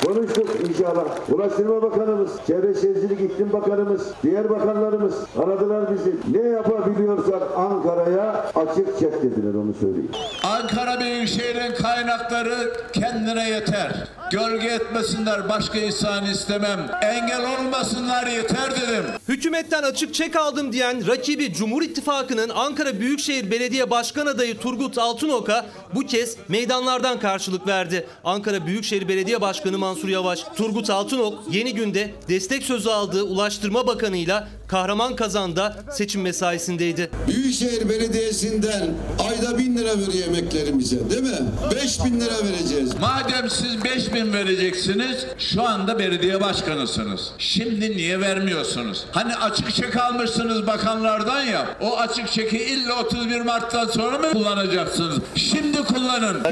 konuştuk 0.05 0.47
inşallah. 0.69 1.05
Ulaştırma 1.29 1.81
Bakanımız, 1.81 2.29
Çevre 2.47 2.73
Şehircilik 2.73 3.31
İklim 3.31 3.53
Bakanımız, 3.53 4.01
diğer 4.23 4.49
bakanlarımız 4.49 5.13
aradılar 5.43 5.93
bizi. 5.93 6.15
Ne 6.37 6.49
yapabiliyorsak 6.49 7.41
Ankara'ya 7.57 8.45
açık 8.55 8.99
çek 8.99 9.23
dediler 9.23 9.53
onu 9.53 9.73
söyleyeyim. 9.73 10.11
Ankara 10.43 10.99
Büyükşehir'in 10.99 11.75
kaynakları 11.75 12.73
kendine 12.93 13.49
yeter. 13.49 14.07
Gölge 14.31 14.67
etmesinler 14.67 15.49
başka 15.49 15.79
insan 15.79 16.25
istemem. 16.25 16.79
Engel 17.01 17.59
olmasınlar 17.59 18.27
yeter 18.27 18.71
dedim. 18.71 19.03
Hükümetten 19.27 19.83
açık 19.83 20.13
çek 20.13 20.35
aldım 20.35 20.71
diyen 20.71 21.07
rakibi 21.07 21.53
Cumhur 21.53 21.81
İttifakı'nın 21.81 22.49
Ankara 22.49 22.99
Büyükşehir 22.99 23.51
Belediye 23.51 23.89
Başkan 23.89 24.25
adayı 24.25 24.57
Turgut 24.57 24.97
Altınok'a 24.97 25.65
bu 25.95 25.99
kez 25.99 26.37
meydanlardan 26.49 27.19
karşılık 27.19 27.67
verdi. 27.67 28.07
Ankara 28.23 28.65
Büyükşehir 28.65 29.07
Belediye 29.07 29.41
Başkanı 29.41 29.77
Mansur 29.77 29.94
Mansur 29.95 30.09
Yavaş. 30.09 30.43
Turgut 30.55 30.89
Altınok 30.89 31.43
yeni 31.51 31.73
günde 31.73 32.13
destek 32.29 32.63
sözü 32.63 32.89
aldığı 32.89 33.23
Ulaştırma 33.23 33.87
Bakanı'yla 33.87 34.47
Kahramanmaraş'da 34.67 35.75
seçim 35.91 36.21
mesaisindeydi. 36.21 37.09
Büyükşehir 37.27 37.89
Belediyesi'nden 37.89 38.89
ayda 39.29 39.57
bin 39.57 39.77
lira 39.77 39.99
veriyor 39.99 40.27
emeklerimize 40.27 41.09
değil 41.09 41.21
mi? 41.21 41.37
Beş 41.75 42.05
bin 42.05 42.21
lira 42.21 42.33
vereceğiz. 42.43 42.91
Madem 42.99 43.49
siz 43.49 43.83
5 43.83 44.13
bin 44.13 44.33
vereceksiniz, 44.33 45.25
şu 45.37 45.63
anda 45.63 45.99
belediye 45.99 46.41
başkanısınız. 46.41 47.31
Şimdi 47.37 47.97
niye 47.97 48.21
vermiyorsunuz? 48.21 49.05
Hani 49.11 49.35
açık 49.35 49.75
çek 49.75 49.95
almışsınız 49.95 50.67
bakanlardan 50.67 51.43
ya, 51.43 51.67
o 51.81 51.97
açık 51.97 52.31
çeki 52.31 52.57
illa 52.57 52.99
31 52.99 53.41
Mart'tan 53.41 53.87
sonra 53.87 54.17
mı 54.17 54.31
kullanacaksınız? 54.31 55.17
Şimdi 55.35 55.83
kullanın. 55.83 56.43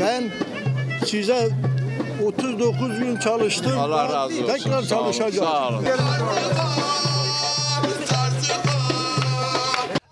Ben 0.00 0.30
size 1.06 1.50
39 2.22 2.98
gün 2.98 3.16
çalıştım. 3.16 3.78
Allah 3.78 4.04
razı 4.12 4.34
olsun. 4.34 4.46
Tekrar 4.46 4.82
Sağ 4.82 4.88
çalışacağım. 4.88 5.48
sağ 5.48 5.68
olun. 5.68 5.84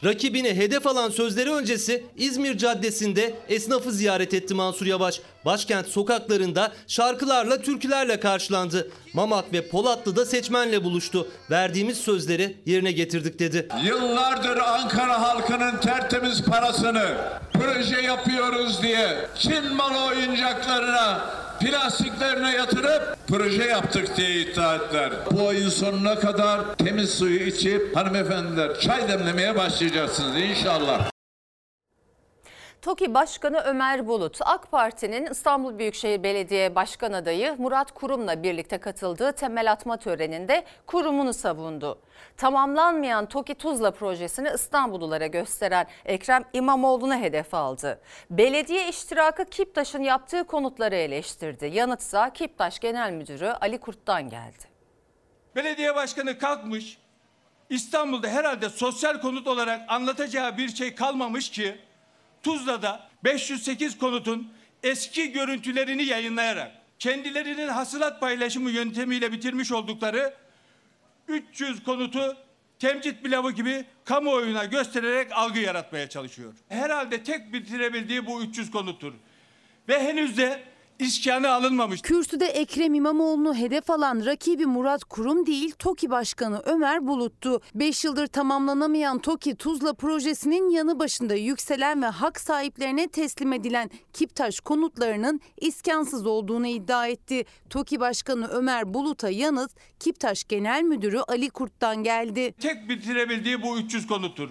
Rakibini 0.04 0.54
hedef 0.56 0.86
alan 0.86 1.10
sözleri 1.10 1.50
öncesi 1.50 2.04
İzmir 2.16 2.58
Caddesi'nde 2.58 3.34
esnafı 3.48 3.92
ziyaret 3.92 4.34
etti 4.34 4.54
Mansur 4.54 4.86
Yavaş. 4.86 5.20
Başkent 5.44 5.86
sokaklarında 5.86 6.72
şarkılarla, 6.86 7.62
türkülerle 7.62 8.20
karşılandı. 8.20 8.90
Mamak 9.14 9.52
ve 9.52 9.68
Polatlı'da 9.68 10.24
seçmenle 10.26 10.84
buluştu. 10.84 11.28
Verdiğimiz 11.50 11.98
sözleri 11.98 12.56
yerine 12.66 12.92
getirdik 12.92 13.38
dedi. 13.38 13.68
Yıllardır 13.84 14.56
Ankara 14.56 15.20
halkının 15.20 15.76
tertemiz 15.76 16.42
parasını 16.42 17.14
proje 17.52 18.00
yapıyoruz 18.00 18.82
diye 18.82 19.16
Çin 19.38 19.74
malı 19.74 20.04
oyuncaklarına, 20.04 21.20
plastiklerine 21.62 22.52
yatırıp 22.52 23.16
proje 23.28 23.64
yaptık 23.64 24.16
diye 24.16 24.40
iddia 24.40 24.74
ettiler. 24.74 25.12
Bu 25.30 25.48
ayın 25.48 25.68
sonuna 25.68 26.14
kadar 26.14 26.76
temiz 26.76 27.10
suyu 27.10 27.40
içip 27.40 27.96
hanımefendiler 27.96 28.80
çay 28.80 29.08
demlemeye 29.08 29.56
başlayacaksınız 29.56 30.36
inşallah. 30.36 31.11
TOKİ 32.82 33.14
Başkanı 33.14 33.60
Ömer 33.60 34.06
Bulut, 34.06 34.38
AK 34.40 34.70
Parti'nin 34.70 35.26
İstanbul 35.26 35.78
Büyükşehir 35.78 36.22
Belediye 36.22 36.74
Başkan 36.74 37.12
adayı 37.12 37.54
Murat 37.58 37.92
Kurum'la 37.92 38.42
birlikte 38.42 38.78
katıldığı 38.78 39.32
temel 39.32 39.72
atma 39.72 39.96
töreninde 39.96 40.64
kurumunu 40.86 41.32
savundu. 41.32 41.98
Tamamlanmayan 42.36 43.26
TOKİ 43.26 43.54
Tuzla 43.54 43.90
projesini 43.90 44.50
İstanbullulara 44.54 45.26
gösteren 45.26 45.86
Ekrem 46.04 46.44
İmamoğlu'na 46.52 47.20
hedef 47.20 47.54
aldı. 47.54 48.00
Belediye 48.30 48.88
iştirakı 48.88 49.44
Kiptaş'ın 49.44 50.02
yaptığı 50.02 50.44
konutları 50.44 50.96
eleştirdi. 50.96 51.66
Yanıtsa 51.66 52.32
Kiptaş 52.32 52.78
Genel 52.78 53.12
Müdürü 53.12 53.48
Ali 53.48 53.78
Kurt'tan 53.78 54.28
geldi. 54.28 54.64
Belediye 55.56 55.94
başkanı 55.94 56.38
kalkmış. 56.38 56.98
İstanbul'da 57.70 58.28
herhalde 58.28 58.68
sosyal 58.68 59.20
konut 59.20 59.46
olarak 59.46 59.80
anlatacağı 59.88 60.58
bir 60.58 60.68
şey 60.68 60.94
kalmamış 60.94 61.50
ki 61.50 61.91
Tuzla'da 62.42 63.08
508 63.24 63.98
konutun 63.98 64.52
eski 64.82 65.32
görüntülerini 65.32 66.04
yayınlayarak 66.04 66.72
kendilerinin 66.98 67.68
hasılat 67.68 68.20
paylaşımı 68.20 68.70
yöntemiyle 68.70 69.32
bitirmiş 69.32 69.72
oldukları 69.72 70.34
300 71.28 71.84
konutu 71.84 72.36
temcit 72.78 73.22
pilavı 73.22 73.52
gibi 73.52 73.84
kamuoyuna 74.04 74.64
göstererek 74.64 75.32
algı 75.32 75.58
yaratmaya 75.58 76.08
çalışıyor. 76.08 76.54
Herhalde 76.68 77.22
tek 77.22 77.52
bitirebildiği 77.52 78.26
bu 78.26 78.42
300 78.42 78.70
konuttur. 78.70 79.12
Ve 79.88 80.02
henüz 80.02 80.36
de 80.36 80.62
iskanı 81.02 81.50
alınmamış. 81.50 82.02
Kürsüde 82.02 82.46
Ekrem 82.46 82.94
İmamoğlu'nu 82.94 83.54
hedef 83.54 83.90
alan 83.90 84.26
rakibi 84.26 84.66
Murat 84.66 85.04
Kurum 85.04 85.46
değil 85.46 85.72
TOKİ 85.78 86.10
Başkanı 86.10 86.62
Ömer 86.64 87.06
Bulut'tu. 87.06 87.60
5 87.74 88.04
yıldır 88.04 88.26
tamamlanamayan 88.26 89.18
TOKİ 89.18 89.56
Tuzla 89.56 89.94
projesinin 89.94 90.70
yanı 90.70 90.98
başında 90.98 91.34
yükselen 91.34 92.02
ve 92.02 92.06
hak 92.06 92.40
sahiplerine 92.40 93.08
teslim 93.08 93.52
edilen 93.52 93.90
Kiptaş 94.12 94.60
konutlarının 94.60 95.40
iskansız 95.60 96.26
olduğunu 96.26 96.66
iddia 96.66 97.06
etti. 97.06 97.44
TOKİ 97.70 98.00
Başkanı 98.00 98.48
Ömer 98.48 98.94
Bulut'a 98.94 99.30
yanıt 99.30 99.70
Kiptaş 100.00 100.44
Genel 100.44 100.82
Müdürü 100.82 101.18
Ali 101.18 101.50
Kurt'tan 101.50 102.02
geldi. 102.02 102.54
Tek 102.60 102.88
bitirebildiği 102.88 103.62
bu 103.62 103.78
300 103.78 104.06
konuttur. 104.06 104.48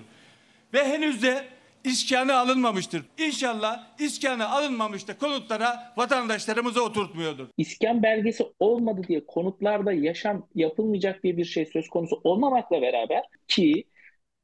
Ve 0.74 0.88
henüz 0.88 1.24
de 1.24 1.61
iskanı 1.84 2.38
alınmamıştır. 2.38 3.04
İnşallah 3.18 4.00
iskanı 4.00 4.50
alınmamış 4.50 5.08
da 5.08 5.18
konutlara 5.18 5.94
vatandaşlarımıza 5.98 6.82
oturtmuyordur. 6.82 7.48
İskan 7.58 8.04
belgesi 8.04 8.46
olmadı 8.60 9.02
diye 9.08 9.26
konutlarda 9.26 9.94
yaşam 9.94 10.48
yapılmayacak 10.56 11.24
diye 11.24 11.38
bir 11.38 11.46
şey 11.46 11.66
söz 11.66 11.90
konusu 11.90 12.22
olmamakla 12.24 12.82
beraber 12.82 13.24
ki 13.48 13.84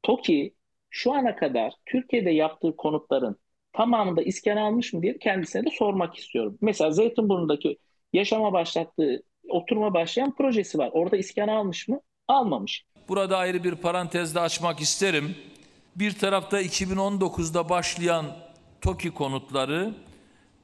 TOKİ 0.02 0.54
şu 0.90 1.12
ana 1.12 1.36
kadar 1.36 1.72
Türkiye'de 1.86 2.30
yaptığı 2.30 2.76
konutların 2.76 3.36
tamamında 3.72 4.22
iskan 4.22 4.56
almış 4.56 4.92
mı 4.92 5.02
diye 5.02 5.18
kendisine 5.18 5.64
de 5.64 5.70
sormak 5.70 6.16
istiyorum. 6.16 6.58
Mesela 6.60 6.90
Zeytinburnu'ndaki 6.90 7.78
yaşama 8.12 8.52
başlattığı, 8.52 9.22
oturma 9.48 9.94
başlayan 9.94 10.34
projesi 10.34 10.78
var. 10.78 10.90
Orada 10.92 11.16
iskan 11.16 11.48
almış 11.48 11.88
mı? 11.88 12.00
Almamış. 12.28 12.84
Burada 13.08 13.36
ayrı 13.36 13.64
bir 13.64 13.74
parantezde 13.74 14.40
açmak 14.40 14.80
isterim. 14.80 15.36
Bir 15.98 16.18
tarafta 16.18 16.62
2019'da 16.62 17.68
başlayan 17.68 18.36
TOKİ 18.80 19.10
konutları, 19.10 19.94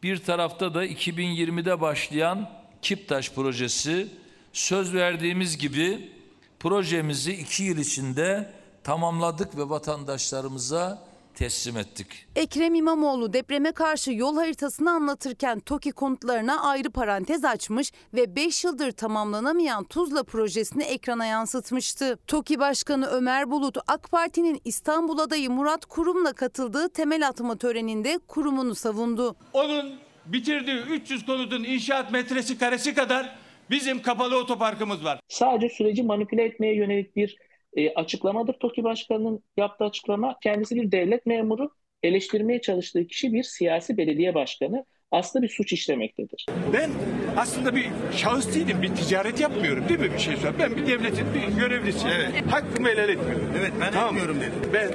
bir 0.03 0.17
tarafta 0.17 0.75
da 0.75 0.87
2020'de 0.87 1.81
başlayan 1.81 2.51
Kiptaş 2.83 3.31
projesi. 3.33 4.09
Söz 4.53 4.95
verdiğimiz 4.95 5.59
gibi 5.59 6.13
projemizi 6.61 7.33
iki 7.33 7.63
yıl 7.63 7.79
içinde 7.79 8.53
tamamladık 8.85 9.57
ve 9.57 9.69
vatandaşlarımıza 9.69 11.03
teslim 11.35 11.77
ettik. 11.77 12.27
Ekrem 12.37 12.75
İmamoğlu 12.75 13.33
depreme 13.33 13.73
karşı 13.73 14.13
yol 14.13 14.37
haritasını 14.37 14.91
anlatırken 14.91 15.61
TOKİ 15.61 15.93
konutlarına 15.93 16.63
ayrı 16.63 16.91
parantez 16.91 17.45
açmış 17.45 17.93
ve 18.15 18.37
5 18.37 18.65
yıldır 18.65 18.93
tamamlanamayan 18.93 19.85
Tuzla 19.85 20.23
projesini 20.23 20.83
ekrana 20.83 21.27
yansıtmıştı. 21.27 22.19
TOKİ 22.27 22.59
Başkanı 22.59 23.07
Ömer 23.07 23.51
Bulut 23.51 23.77
AK 23.87 24.11
Parti'nin 24.11 24.61
İstanbul 24.65 25.19
adayı 25.19 25.51
Murat 25.51 25.85
Kurum'la 25.85 26.33
katıldığı 26.33 26.89
temel 26.89 27.29
atma 27.29 27.57
töreninde 27.57 28.19
kurumunu 28.29 28.75
savundu. 28.75 29.37
Onun 29.53 29.95
bitirdiği 30.27 30.77
300 30.77 31.27
konutun 31.27 31.65
inşaat 31.65 32.13
metresi 32.13 32.59
karesi 32.59 32.95
kadar 32.95 33.39
bizim 33.71 34.03
kapalı 34.03 34.37
otoparkımız 34.39 35.05
var. 35.05 35.21
Sadece 35.29 35.75
süreci 35.75 36.03
manipüle 36.03 36.43
etmeye 36.45 36.77
yönelik 36.77 37.17
bir 37.17 37.37
e, 37.77 37.95
açıklamadır. 37.95 38.53
TOKİ 38.53 38.85
Başkanı'nın 38.85 39.43
yaptığı 39.57 39.85
açıklama 39.85 40.39
kendisi 40.43 40.77
bir 40.77 40.93
devlet 40.93 41.27
memuru, 41.27 41.71
eleştirmeye 42.03 42.61
çalıştığı 42.61 43.07
kişi 43.07 43.33
bir 43.33 43.43
siyasi 43.43 43.97
belediye 43.97 44.35
başkanı 44.35 44.85
aslında 45.11 45.43
bir 45.43 45.49
suç 45.49 45.73
işlemektedir. 45.73 46.47
Ben 46.73 46.91
aslında 47.37 47.77
bir 47.77 47.87
şahıs 48.17 48.55
değilim, 48.55 48.83
bir 48.83 48.89
ticaret 48.89 49.41
yapmıyorum 49.41 49.89
değil 49.89 50.01
mi 50.01 50.13
bir 50.13 50.19
şey 50.19 50.37
söyle. 50.37 50.57
Ben 50.59 50.77
bir 50.77 50.87
devletin 50.87 51.27
bir 51.35 51.61
görevlisiyim. 51.61 52.17
Evet. 52.17 52.53
Hakkımı 52.53 52.89
helal 52.89 53.09
etmiyorum. 53.09 53.49
Evet 53.59 53.73
ben 53.81 53.93
etmiyorum 53.93 54.37
dedim. 54.41 54.71
Ben 54.73 54.91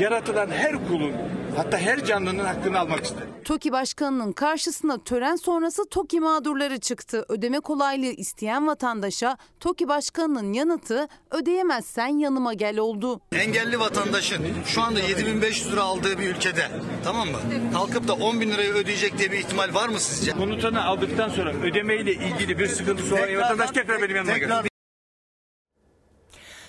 yaratılan 0.00 0.48
her 0.50 0.88
kulun 0.88 1.12
hatta 1.58 1.78
her 1.78 2.04
canlının 2.04 2.44
hakkını 2.44 2.78
almak 2.78 3.04
isterim. 3.04 3.28
TOKİ 3.44 3.72
Başkanı'nın 3.72 4.32
karşısına 4.32 4.98
tören 4.98 5.36
sonrası 5.36 5.88
TOKİ 5.90 6.20
mağdurları 6.20 6.80
çıktı. 6.80 7.24
Ödeme 7.28 7.60
kolaylığı 7.60 8.12
isteyen 8.12 8.66
vatandaşa 8.66 9.36
TOKİ 9.60 9.88
Başkanı'nın 9.88 10.52
yanıtı 10.52 11.08
ödeyemezsen 11.30 12.18
yanıma 12.18 12.54
gel 12.54 12.78
oldu. 12.78 13.20
Engelli 13.32 13.80
vatandaşın 13.80 14.46
şu 14.66 14.82
anda 14.82 15.00
7500 15.00 15.72
lira 15.72 15.82
aldığı 15.82 16.18
bir 16.18 16.30
ülkede 16.30 16.68
tamam 17.04 17.28
mı? 17.28 17.38
Kalkıp 17.72 18.08
da 18.08 18.12
10 18.12 18.40
bin 18.40 18.50
lirayı 18.50 18.72
ödeyecek 18.72 19.18
diye 19.18 19.32
bir 19.32 19.38
ihtimal 19.38 19.74
var 19.74 19.88
mı 19.88 20.00
sizce? 20.00 20.32
Konutunu 20.32 20.80
aldıktan 20.80 21.28
sonra 21.28 21.52
ödemeyle 21.52 22.12
ilgili 22.12 22.58
bir 22.58 22.66
sıkıntısı 22.66 23.14
olan 23.14 23.36
vatandaş 23.36 23.70
tekrar 23.70 24.02
benim 24.02 24.16
yanıma 24.16 24.34
tekrar 24.34 24.48
gelir. 24.58 24.68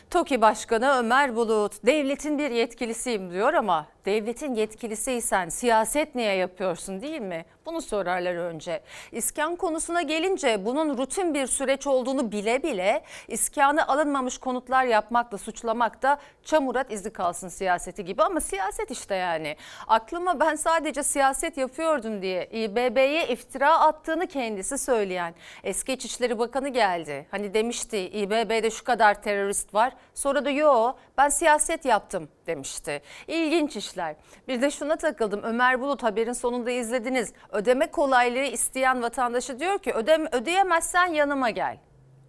TOKİ 0.10 0.41
Başkanı 0.41 0.97
Ömer 0.97 1.36
Bulut 1.36 1.86
devletin 1.86 2.38
bir 2.38 2.52
yetkilisiyim 2.52 3.32
diyor 3.32 3.54
ama 3.54 3.88
devletin 4.05 4.55
yetkilisiysen 4.55 5.49
siyaset 5.49 6.15
niye 6.15 6.35
yapıyorsun 6.35 7.01
değil 7.01 7.21
mi? 7.21 7.45
Bunu 7.65 7.81
sorarlar 7.81 8.35
önce. 8.35 8.81
İskan 9.12 9.55
konusuna 9.55 10.01
gelince 10.01 10.65
bunun 10.65 10.97
rutin 10.97 11.33
bir 11.33 11.47
süreç 11.47 11.88
olduğunu 11.88 12.31
bile 12.31 12.63
bile 12.63 13.03
iskanı 13.27 13.88
alınmamış 13.88 14.38
konutlar 14.38 14.85
yapmakla 14.85 15.38
suçlamak 15.38 16.01
da 16.01 16.19
çamurat 16.43 16.91
izi 16.91 17.13
kalsın 17.13 17.47
siyaseti 17.47 18.05
gibi 18.05 18.23
ama 18.23 18.39
siyaset 18.39 18.91
işte 18.91 19.15
yani. 19.15 19.55
Aklıma 19.88 20.39
ben 20.39 20.55
sadece 20.55 21.03
siyaset 21.03 21.57
yapıyordum 21.57 22.21
diye 22.21 22.45
İBB'ye 22.45 23.27
iftira 23.27 23.79
attığını 23.79 24.27
kendisi 24.27 24.77
söyleyen 24.77 25.33
eski 25.63 25.93
İçişleri 25.93 26.39
Bakanı 26.39 26.69
geldi. 26.69 27.27
Hani 27.31 27.53
demişti 27.53 27.97
İBB'de 27.97 28.71
şu 28.71 28.83
kadar 28.83 29.21
terörist 29.21 29.73
var 29.73 29.93
sonra 30.13 30.45
da 30.45 30.49
yo 30.49 30.93
Ben 31.19 31.29
siyaset 31.29 31.86
yaptım 31.86 32.29
demişti. 32.47 33.01
İlginç 33.27 33.75
işler. 33.75 34.15
Bir 34.47 34.62
de 34.62 34.71
şuna 34.71 34.95
takıldım. 34.95 35.43
Ömer 35.43 35.82
Bulut 35.82 36.03
haberin 36.03 36.34
sonunda 36.34 36.71
izlediniz. 36.71 37.34
Ödeme 37.49 37.91
kolaylığı 37.91 38.53
isteyen 38.53 39.01
vatandaşı 39.01 39.60
diyor 39.60 39.79
ki 39.79 39.93
ödem 39.93 40.25
ödeyemezsen 40.32 41.08
yanıma 41.08 41.49
gel. 41.49 41.77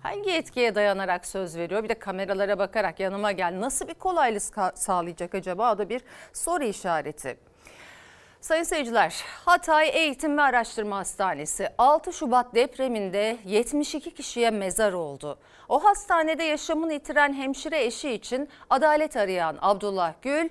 Hangi 0.00 0.31
etkiye 0.31 0.74
dayanarak 0.74 1.26
söz 1.26 1.57
veriyor? 1.57 1.85
Bir 1.85 1.88
de 1.88 1.94
kameralara 1.94 2.59
bakarak 2.59 3.00
yanıma 3.00 3.33
gel. 3.33 3.61
Nasıl 3.61 3.88
bir 3.88 3.94
kolaylık 3.94 4.42
sağlayacak 4.74 5.35
acaba? 5.35 5.72
O 5.74 5.79
da 5.79 5.88
bir 5.88 6.03
soru 6.33 6.64
işareti. 6.64 7.38
Sayın 8.40 8.62
seyirciler, 8.62 9.24
Hatay 9.44 9.88
Eğitim 9.88 10.38
ve 10.38 10.42
Araştırma 10.42 10.96
Hastanesi 10.96 11.68
6 11.79 12.12
Şubat 12.12 12.55
depreminde 12.55 13.37
72 13.44 14.14
kişiye 14.14 14.50
mezar 14.50 14.92
oldu. 14.92 15.38
O 15.68 15.85
hastanede 15.85 16.42
yaşamını 16.42 16.92
yitiren 16.92 17.33
hemşire 17.33 17.85
eşi 17.85 18.11
için 18.11 18.48
adalet 18.70 19.16
arayan 19.16 19.59
Abdullah 19.61 20.12
Gül 20.22 20.48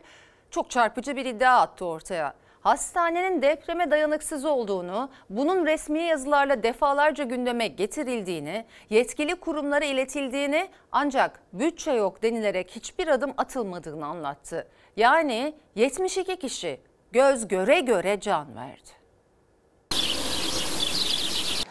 çok 0.52 0.70
çarpıcı 0.70 1.16
bir 1.16 1.26
iddia 1.26 1.62
attı 1.62 1.86
ortaya. 1.86 2.34
Hastanenin 2.62 3.42
depreme 3.42 3.92
dayanıksız 3.92 4.46
olduğunu, 4.46 5.10
bunun 5.30 5.66
resmi 5.66 6.02
yazılarla 6.02 6.64
defalarca 6.64 7.24
gündeme 7.24 7.68
getirildiğini, 7.68 8.66
yetkili 8.90 9.36
kurumlara 9.36 9.86
iletildiğini 9.86 10.70
ancak 10.92 11.42
bütçe 11.54 11.92
yok 11.92 12.24
denilerek 12.24 12.72
hiçbir 12.72 13.08
adım 13.08 13.34
atılmadığını 13.38 14.06
anlattı. 14.06 14.68
Yani 14.98 15.54
72 15.76 16.40
kişi 16.40 16.89
göz 17.14 17.48
göre 17.48 17.80
göre 17.80 18.20
can 18.22 18.56
verdi. 18.56 18.90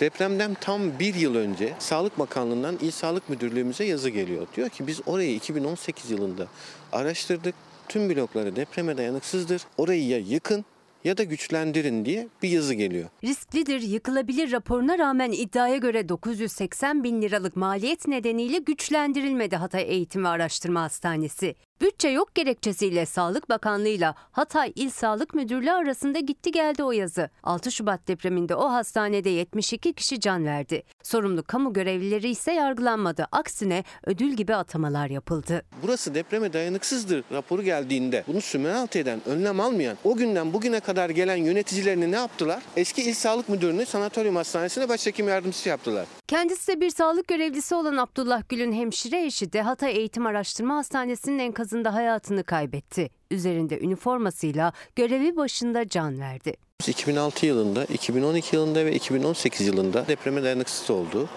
Depremden 0.00 0.54
tam 0.60 0.98
bir 0.98 1.14
yıl 1.14 1.34
önce 1.34 1.72
Sağlık 1.78 2.18
Bakanlığı'ndan 2.18 2.78
İl 2.80 2.90
Sağlık 2.90 3.28
Müdürlüğümüze 3.28 3.84
yazı 3.84 4.10
geliyor. 4.10 4.46
Diyor 4.56 4.68
ki 4.68 4.86
biz 4.86 5.00
orayı 5.06 5.34
2018 5.34 6.10
yılında 6.10 6.46
araştırdık. 6.92 7.54
Tüm 7.88 8.08
blokları 8.10 8.56
depreme 8.56 8.96
dayanıksızdır. 8.96 9.62
Orayı 9.78 10.06
ya 10.06 10.18
yıkın 10.18 10.64
ya 11.04 11.16
da 11.16 11.22
güçlendirin 11.22 12.04
diye 12.04 12.28
bir 12.42 12.48
yazı 12.48 12.74
geliyor. 12.74 13.08
Risklidir, 13.24 13.80
yıkılabilir 13.80 14.52
raporuna 14.52 14.98
rağmen 14.98 15.32
iddiaya 15.32 15.76
göre 15.76 16.08
980 16.08 17.04
bin 17.04 17.22
liralık 17.22 17.56
maliyet 17.56 18.08
nedeniyle 18.08 18.58
güçlendirilmedi 18.58 19.56
Hatay 19.56 19.82
Eğitim 19.82 20.24
ve 20.24 20.28
Araştırma 20.28 20.82
Hastanesi. 20.82 21.54
Bütçe 21.80 22.08
yok 22.08 22.34
gerekçesiyle 22.34 23.06
Sağlık 23.06 23.48
Bakanlığı 23.48 23.88
ile 23.88 24.14
Hatay 24.32 24.72
İl 24.74 24.90
Sağlık 24.90 25.34
Müdürlüğü 25.34 25.72
arasında 25.72 26.18
gitti 26.18 26.52
geldi 26.52 26.82
o 26.82 26.92
yazı. 26.92 27.30
6 27.42 27.72
Şubat 27.72 28.08
depreminde 28.08 28.54
o 28.54 28.72
hastanede 28.72 29.30
72 29.30 29.92
kişi 29.92 30.20
can 30.20 30.44
verdi. 30.44 30.82
Sorumlu 31.02 31.42
kamu 31.42 31.72
görevlileri 31.72 32.28
ise 32.28 32.52
yargılanmadı. 32.52 33.26
Aksine 33.32 33.84
ödül 34.04 34.32
gibi 34.32 34.54
atamalar 34.54 35.10
yapıldı. 35.10 35.62
Burası 35.82 36.14
depreme 36.14 36.52
dayanıksızdır 36.52 37.24
raporu 37.32 37.62
geldiğinde 37.62 38.24
bunu 38.28 38.40
sümenalt 38.40 38.96
eden, 38.96 39.20
önlem 39.26 39.60
almayan, 39.60 39.96
o 40.04 40.16
günden 40.16 40.52
bugüne 40.52 40.80
kadar 40.80 41.10
gelen 41.10 41.36
yöneticilerini 41.36 42.12
ne 42.12 42.16
yaptılar? 42.16 42.62
Eski 42.76 43.02
İl 43.02 43.14
Sağlık 43.14 43.48
Müdürünü 43.48 43.86
sanatoryum 43.86 44.36
hastanesine 44.36 44.88
başhekim 44.88 45.28
yardımcısı 45.28 45.68
yaptılar. 45.68 46.06
Kendisi 46.28 46.72
de 46.72 46.80
bir 46.80 46.90
sağlık 46.90 47.28
görevlisi 47.28 47.74
olan 47.74 47.96
Abdullah 47.96 48.48
Gül'ün 48.48 48.72
hemşire 48.72 49.24
eşi 49.24 49.52
de 49.52 49.62
Hatay 49.62 49.96
Eğitim 49.96 50.26
Araştırma 50.26 50.76
Hastanesi'nin 50.76 51.38
enkazında 51.68 51.94
hayatını 51.94 52.44
kaybetti. 52.44 53.10
Üzerinde 53.30 53.78
üniformasıyla 53.80 54.72
görevi 54.96 55.36
başında 55.36 55.88
can 55.88 56.20
verdi. 56.20 56.54
2006 56.88 57.46
yılında, 57.46 57.84
2012 57.84 58.56
yılında 58.56 58.84
ve 58.84 58.94
2018 58.94 59.66
yılında 59.66 60.06
depreme 60.08 60.42
dayanıksız 60.42 60.90
olduğu, 60.90 61.28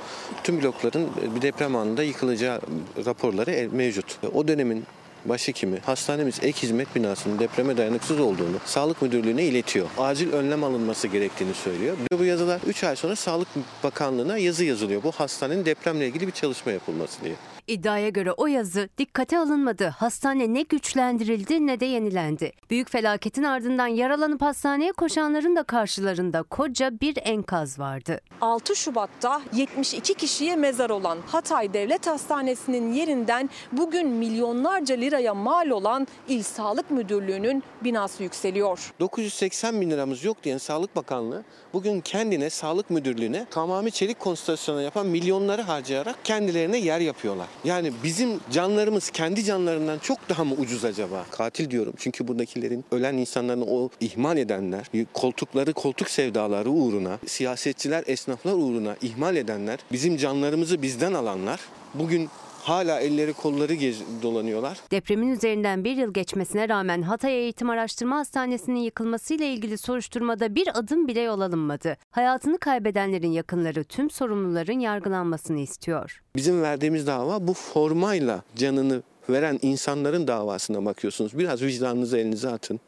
tüm 0.44 0.62
blokların 0.62 1.10
bir 1.36 1.42
deprem 1.42 1.76
anında 1.76 2.04
yıkılacağı 2.04 2.62
raporları 3.06 3.70
mevcut. 3.72 4.20
O 4.34 4.48
dönemin 4.48 4.86
başhekimi 5.26 5.80
hastanemiz 5.80 6.40
ek 6.42 6.62
hizmet 6.62 6.96
binasının 6.96 7.40
depreme 7.40 7.78
dayanıksız 7.78 8.20
olduğunu 8.20 8.58
Sağlık 8.66 9.02
Müdürlüğü'ne 9.02 9.44
iletiyor. 9.44 9.88
Acil 9.98 10.34
önlem 10.34 10.64
alınması 10.64 11.08
gerektiğini 11.08 11.54
söylüyor. 11.54 11.98
Bu 12.20 12.24
yazılar 12.24 12.62
3 12.68 12.84
ay 12.84 12.96
sonra 12.96 13.16
Sağlık 13.16 13.48
Bakanlığı'na 13.84 14.38
yazı 14.38 14.64
yazılıyor. 14.64 15.04
Bu 15.04 15.12
hastanenin 15.12 15.66
depremle 15.66 16.08
ilgili 16.08 16.28
bir 16.28 16.32
çalışma 16.32 16.72
yapılması 16.72 17.24
diye. 17.24 17.36
İddiaya 17.68 18.10
göre 18.10 18.32
o 18.32 18.48
yazı 18.48 18.90
dikkate 18.98 19.38
alınmadı. 19.38 19.88
Hastane 19.88 20.54
ne 20.54 20.62
güçlendirildi 20.62 21.68
ne 21.68 21.80
de 21.80 21.86
yenilendi. 21.86 22.52
Büyük 22.70 22.92
felaketin 22.92 23.44
ardından 23.44 23.88
yaralanıp 23.88 24.42
hastaneye 24.42 24.92
koşanların 24.92 25.56
da 25.56 25.64
karşılarında 25.64 26.44
koca 26.44 27.00
bir 27.02 27.18
enkaz 27.24 27.80
vardı. 27.80 28.22
6 28.42 28.76
Şubat'ta 28.76 29.42
72 29.54 30.14
kişiye 30.14 30.56
mezar 30.56 30.90
olan 30.90 31.18
Hatay 31.28 31.74
Devlet 31.74 32.08
Hastanesi'nin 32.08 32.94
yerinden 32.94 33.50
bugün 33.72 34.08
milyonlarca 34.10 34.96
liraya 35.12 35.34
mal 35.34 35.70
olan 35.70 36.08
İl 36.28 36.44
Sağlık 36.44 36.92
Müdürlüğü'nün 36.92 37.64
binası 37.84 38.24
yükseliyor. 38.24 38.94
980 39.00 39.82
bin 39.82 39.92
liramız 39.92 40.24
yok 40.24 40.44
diyen 40.44 40.58
Sağlık 40.58 40.96
Bakanlığı 40.96 41.44
bugün 41.74 42.02
kendine 42.02 42.50
Sağlık 42.50 42.90
Müdürlüğü'ne 42.90 43.46
tamamı 43.52 43.92
çelik 43.92 44.20
konstrüksiyonu 44.20 44.82
yapan 44.82 45.08
milyonları 45.08 45.62
harcayarak 45.62 46.26
kendilerine 46.26 46.78
yer 46.78 47.00
yapıyorlar. 47.00 47.48
Yani 47.64 47.92
bizim 48.04 48.40
canlarımız 48.52 49.10
kendi 49.10 49.44
canlarından 49.44 50.00
çok 50.00 50.30
daha 50.30 50.44
mı 50.44 50.56
ucuz 50.56 50.86
acaba? 50.86 51.26
Katil 51.32 51.70
diyorum 51.70 51.94
çünkü 51.98 52.28
buradakilerin 52.28 52.86
ölen 52.92 53.18
insanların 53.18 53.66
o 53.70 53.90
ihmal 54.00 54.38
edenler, 54.38 54.86
koltukları 55.14 55.74
koltuk 55.74 56.10
sevdaları 56.10 56.70
uğruna, 56.70 57.18
siyasetçiler, 57.28 58.04
esnaflar 58.08 58.54
uğruna 58.54 58.96
ihmal 59.02 59.36
edenler, 59.36 59.80
bizim 59.92 60.18
canlarımızı 60.18 60.82
bizden 60.82 61.14
alanlar 61.14 61.60
bugün 61.94 62.30
hala 62.64 63.00
elleri 63.00 63.34
kolları 63.34 63.74
gez 63.74 64.02
dolanıyorlar. 64.22 64.78
Depremin 64.92 65.32
üzerinden 65.32 65.84
bir 65.84 65.96
yıl 65.96 66.14
geçmesine 66.14 66.70
rağmen 66.70 67.02
Hatay 67.02 67.34
Eğitim 67.34 67.70
Araştırma 67.70 68.18
Hastanesi'nin 68.18 68.80
yıkılmasıyla 68.80 69.46
ilgili 69.46 69.78
soruşturmada 69.78 70.56
bir 70.56 70.80
adım 70.80 71.08
bile 71.08 71.22
yol 71.22 71.42
alınmadı. 71.42 71.98
Hayatını 72.12 72.58
kaybedenlerin 72.58 73.32
yakınları 73.32 73.84
tüm 73.84 74.10
sorumluların 74.10 74.80
yargılanmasını 74.80 75.60
istiyor. 75.60 76.22
Bizim 76.36 76.62
verdiğimiz 76.62 77.08
dava 77.08 77.48
bu 77.48 77.54
formayla 77.54 78.42
canını 78.56 79.04
veren 79.30 79.60
insanların 79.62 80.28
davasına 80.28 80.86
bakıyorsunuz. 80.86 81.38
Biraz 81.38 81.62
vicdanınızı 81.62 82.18
elinize 82.18 82.50
atın 82.50 82.80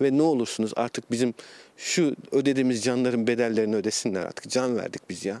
ve 0.00 0.16
ne 0.16 0.22
olursunuz 0.22 0.72
artık 0.76 1.10
bizim 1.10 1.34
şu 1.76 2.16
ödediğimiz 2.32 2.84
canların 2.84 3.26
bedellerini 3.26 3.76
ödesinler 3.76 4.20
artık. 4.24 4.50
Can 4.50 4.76
verdik 4.76 5.02
biz 5.10 5.24
ya. 5.24 5.36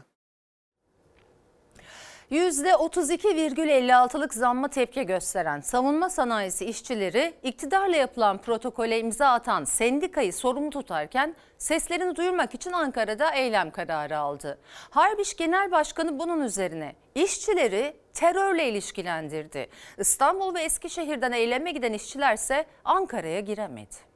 %32,56'lık 2.30 4.34
zamma 4.34 4.68
tepki 4.68 5.06
gösteren 5.06 5.60
savunma 5.60 6.10
sanayisi 6.10 6.64
işçileri 6.64 7.34
iktidarla 7.42 7.96
yapılan 7.96 8.38
protokole 8.38 9.00
imza 9.00 9.28
atan 9.28 9.64
sendikayı 9.64 10.32
sorumlu 10.32 10.70
tutarken 10.70 11.36
seslerini 11.58 12.16
duyurmak 12.16 12.54
için 12.54 12.72
Ankara'da 12.72 13.34
eylem 13.34 13.70
kararı 13.70 14.18
aldı. 14.18 14.58
Harbiş 14.90 15.36
Genel 15.36 15.70
Başkanı 15.70 16.18
bunun 16.18 16.40
üzerine 16.40 16.94
işçileri 17.14 17.96
terörle 18.14 18.68
ilişkilendirdi. 18.68 19.68
İstanbul 19.98 20.54
ve 20.54 20.62
Eskişehir'den 20.62 21.32
eyleme 21.32 21.70
giden 21.70 21.92
işçilerse 21.92 22.66
Ankara'ya 22.84 23.40
giremedi. 23.40 24.09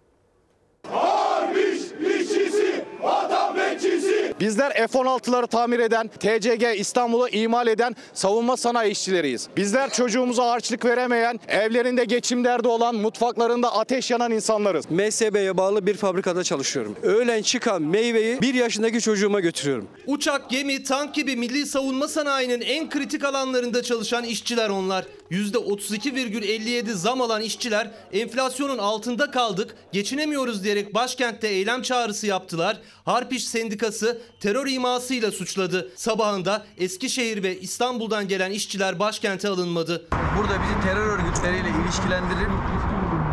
Bizler 4.41 4.73
F-16'ları 4.73 5.47
tamir 5.47 5.79
eden, 5.79 6.09
TCG 6.09 6.81
İstanbul'u 6.81 7.29
imal 7.29 7.67
eden 7.67 7.97
savunma 8.15 8.57
sanayi 8.57 8.93
işçileriyiz. 8.93 9.49
Bizler 9.57 9.91
çocuğumuza 9.91 10.51
harçlık 10.51 10.85
veremeyen, 10.85 11.41
evlerinde 11.49 12.05
geçim 12.05 12.45
derdi 12.45 12.69
olan, 12.69 12.95
mutfaklarında 12.95 13.75
ateş 13.75 14.11
yanan 14.11 14.33
insanlarız. 14.33 14.91
MSB'ye 14.91 15.57
bağlı 15.57 15.87
bir 15.87 15.95
fabrikada 15.95 16.45
çalışıyorum. 16.45 16.97
Öğlen 17.03 17.43
çıkan 17.43 17.83
meyveyi 17.83 18.41
bir 18.41 18.55
yaşındaki 18.55 19.01
çocuğuma 19.01 19.41
götürüyorum. 19.41 19.89
Uçak, 20.07 20.51
gemi, 20.51 20.83
tank 20.83 21.15
gibi 21.15 21.37
milli 21.37 21.67
savunma 21.67 22.09
sanayinin 22.09 22.61
en 22.61 22.91
kritik 22.91 23.25
alanlarında 23.25 23.83
çalışan 23.83 24.25
işçiler 24.25 24.69
onlar. 24.69 25.05
%32,57 25.31 26.93
zam 26.93 27.21
alan 27.21 27.43
işçiler 27.43 27.91
enflasyonun 28.13 28.79
altında 28.79 29.31
kaldık, 29.31 29.77
geçinemiyoruz 29.93 30.65
diyerek 30.65 30.95
başkentte 30.95 31.49
eylem 31.49 31.83
çağrısı 31.83 32.27
yaptılar. 32.27 32.81
Harpiş 33.05 33.45
Sendikası 33.45 34.21
terör 34.41 34.67
imasıyla 34.67 35.33
suçladı. 35.33 35.93
Sabahında 35.97 36.67
Eskişehir 36.79 37.43
ve 37.43 37.61
İstanbul'dan 37.61 38.29
gelen 38.29 38.51
işçiler 38.51 38.99
başkente 38.99 39.49
alınmadı. 39.49 40.07
Burada 40.39 40.63
bizi 40.63 40.89
terör 40.89 41.19
örgütleriyle 41.19 41.69
ilişkilendirip 41.69 42.51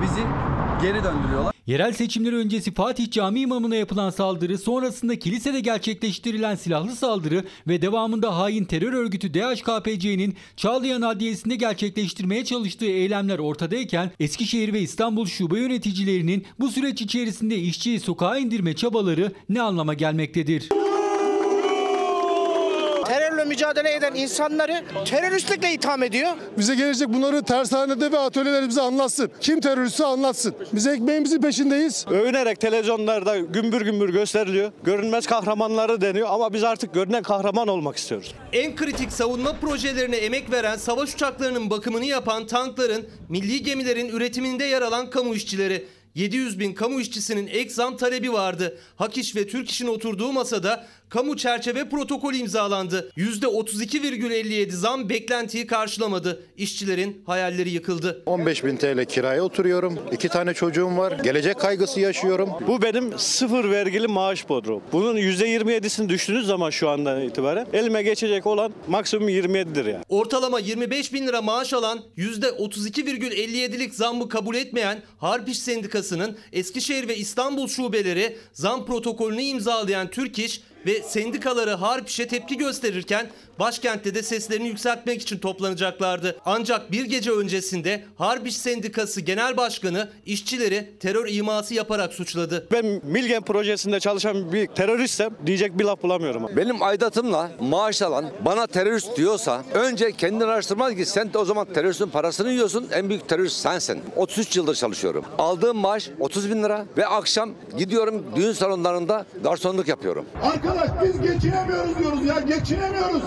bizi 0.03 0.21
geri 0.81 1.03
döndürüyorlar. 1.03 1.60
Yerel 1.71 1.93
seçimler 1.93 2.33
öncesi 2.33 2.73
Fatih 2.73 3.11
Cami 3.11 3.39
imamına 3.39 3.75
yapılan 3.75 4.09
saldırı, 4.09 4.57
sonrasında 4.57 5.19
kilisede 5.19 5.59
gerçekleştirilen 5.59 6.55
silahlı 6.55 6.95
saldırı 6.95 7.43
ve 7.67 7.81
devamında 7.81 8.37
hain 8.37 8.65
terör 8.65 8.93
örgütü 8.93 9.33
DHKPC'nin 9.33 10.35
Çağlayan 10.57 11.01
Adliyesi'nde 11.01 11.55
gerçekleştirmeye 11.55 12.45
çalıştığı 12.45 12.85
eylemler 12.85 13.39
ortadayken 13.39 14.11
Eskişehir 14.19 14.73
ve 14.73 14.81
İstanbul 14.81 15.25
şube 15.25 15.59
yöneticilerinin 15.59 16.45
bu 16.59 16.69
süreç 16.69 17.01
içerisinde 17.01 17.57
işçiyi 17.57 17.99
sokağa 17.99 18.37
indirme 18.37 18.75
çabaları 18.75 19.31
ne 19.49 19.61
anlama 19.61 19.93
gelmektedir? 19.93 20.69
Mücadele 23.51 23.93
eden 23.95 24.15
insanları 24.15 24.83
teröristlikle 25.05 25.73
itham 25.73 26.03
ediyor. 26.03 26.31
Bize 26.57 26.75
gelecek 26.75 27.09
bunları 27.09 27.43
tersanede 27.43 28.11
ve 28.11 28.19
atölyelerimizde 28.19 28.81
anlatsın. 28.81 29.31
Kim 29.41 29.61
teröristse 29.61 30.05
anlatsın. 30.05 30.55
Biz 30.73 30.87
ekmeğimizin 30.87 31.41
peşindeyiz. 31.41 32.05
Övünerek 32.09 32.59
televizyonlarda 32.59 33.37
gümbür 33.37 33.81
gümbür 33.81 34.09
gösteriliyor. 34.09 34.71
Görünmez 34.83 35.25
kahramanları 35.27 36.01
deniyor 36.01 36.27
ama 36.31 36.53
biz 36.53 36.63
artık 36.63 36.93
görünen 36.93 37.23
kahraman 37.23 37.67
olmak 37.67 37.97
istiyoruz. 37.97 38.35
En 38.53 38.75
kritik 38.75 39.11
savunma 39.11 39.53
projelerine 39.53 40.17
emek 40.17 40.51
veren 40.51 40.77
savaş 40.77 41.15
uçaklarının 41.15 41.69
bakımını 41.69 42.05
yapan 42.05 42.47
tankların, 42.47 43.05
milli 43.29 43.63
gemilerin 43.63 44.09
üretiminde 44.09 44.63
yer 44.63 44.81
alan 44.81 45.09
kamu 45.09 45.35
işçileri. 45.35 45.87
700 46.15 46.59
bin 46.59 46.73
kamu 46.73 47.01
işçisinin 47.01 47.47
ek 47.47 47.69
zam 47.69 47.97
talebi 47.97 48.33
vardı. 48.33 48.77
Hak 48.95 49.17
İş 49.17 49.35
ve 49.35 49.47
Türk 49.47 49.69
İş'in 49.71 49.87
oturduğu 49.87 50.31
masada 50.31 50.87
kamu 51.11 51.37
çerçeve 51.37 51.89
protokolü 51.89 52.37
imzalandı. 52.37 53.11
%32,57 53.17 54.71
zam 54.71 55.09
beklentiyi 55.09 55.67
karşılamadı. 55.67 56.43
İşçilerin 56.57 57.23
hayalleri 57.25 57.69
yıkıldı. 57.69 58.23
15 58.25 58.63
bin 58.63 58.77
TL 58.77 59.05
kiraya 59.05 59.43
oturuyorum. 59.43 59.99
İki 60.11 60.29
tane 60.29 60.53
çocuğum 60.53 60.97
var. 60.97 61.11
Gelecek 61.23 61.59
kaygısı 61.59 61.99
yaşıyorum. 61.99 62.49
Bu 62.67 62.81
benim 62.81 63.19
sıfır 63.19 63.71
vergili 63.71 64.07
maaş 64.07 64.49
bodrum. 64.49 64.83
Bunun 64.91 65.17
%27'sini 65.17 66.09
düştüğünüz 66.09 66.47
zaman 66.47 66.69
şu 66.69 66.89
andan 66.89 67.21
itibaren 67.21 67.67
elime 67.73 68.03
geçecek 68.03 68.47
olan 68.47 68.73
maksimum 68.87 69.29
27'dir 69.29 69.85
yani. 69.85 70.03
Ortalama 70.09 70.59
25 70.59 71.13
bin 71.13 71.27
lira 71.27 71.41
maaş 71.41 71.73
alan 71.73 71.99
%32,57'lik 72.17 73.95
zammı 73.95 74.29
kabul 74.29 74.55
etmeyen 74.55 75.03
Harp 75.17 75.49
İş 75.49 75.59
Sendikası'nın 75.59 76.37
Eskişehir 76.53 77.07
ve 77.07 77.17
İstanbul 77.17 77.67
şubeleri 77.67 78.37
zam 78.53 78.85
protokolünü 78.85 79.41
imzalayan 79.41 80.07
Türk 80.07 80.39
İş 80.39 80.61
ve 80.85 81.01
sendikaları 81.03 81.71
Harp 81.71 82.09
İş'e 82.09 82.27
tepki 82.27 82.57
gösterirken 82.57 83.29
başkentte 83.59 84.15
de 84.15 84.23
seslerini 84.23 84.67
yükseltmek 84.67 85.21
için 85.21 85.37
toplanacaklardı. 85.37 86.37
Ancak 86.45 86.91
bir 86.91 87.05
gece 87.05 87.31
öncesinde 87.31 88.03
Harp 88.17 88.47
İş 88.47 88.57
Sendikası 88.57 89.21
Genel 89.21 89.57
Başkanı 89.57 90.09
işçileri 90.25 90.91
terör 90.99 91.27
iması 91.27 91.73
yaparak 91.73 92.13
suçladı. 92.13 92.67
Ben 92.71 93.01
Milgen 93.03 93.41
projesinde 93.41 93.99
çalışan 93.99 94.53
bir 94.53 94.67
teröristsem 94.67 95.31
diyecek 95.45 95.79
bir 95.79 95.83
laf 95.83 96.03
bulamıyorum. 96.03 96.47
Benim 96.57 96.83
aidatımla 96.83 97.51
maaş 97.59 98.01
alan 98.01 98.25
bana 98.45 98.67
terörist 98.67 99.17
diyorsa 99.17 99.63
önce 99.73 100.11
kendini 100.11 100.43
araştırmaz 100.45 100.95
ki 100.95 101.05
sen 101.05 101.33
de 101.33 101.37
o 101.37 101.45
zaman 101.45 101.73
teröristin 101.73 102.07
parasını 102.07 102.51
yiyorsun 102.51 102.87
en 102.91 103.09
büyük 103.09 103.29
terörist 103.29 103.55
sensin. 103.57 104.01
33 104.15 104.57
yıldır 104.57 104.75
çalışıyorum. 104.75 105.25
Aldığım 105.37 105.77
maaş 105.77 106.09
30 106.19 106.49
bin 106.49 106.63
lira 106.63 106.85
ve 106.97 107.07
akşam 107.07 107.49
gidiyorum 107.77 108.25
düğün 108.35 108.51
salonlarında 108.51 109.25
garsonluk 109.43 109.87
yapıyorum. 109.87 110.25
Arkadaş 110.71 111.03
biz 111.03 111.21
geçinemiyoruz 111.21 111.99
diyoruz 111.99 112.25
ya 112.25 112.39
geçinemiyoruz. 112.39 113.23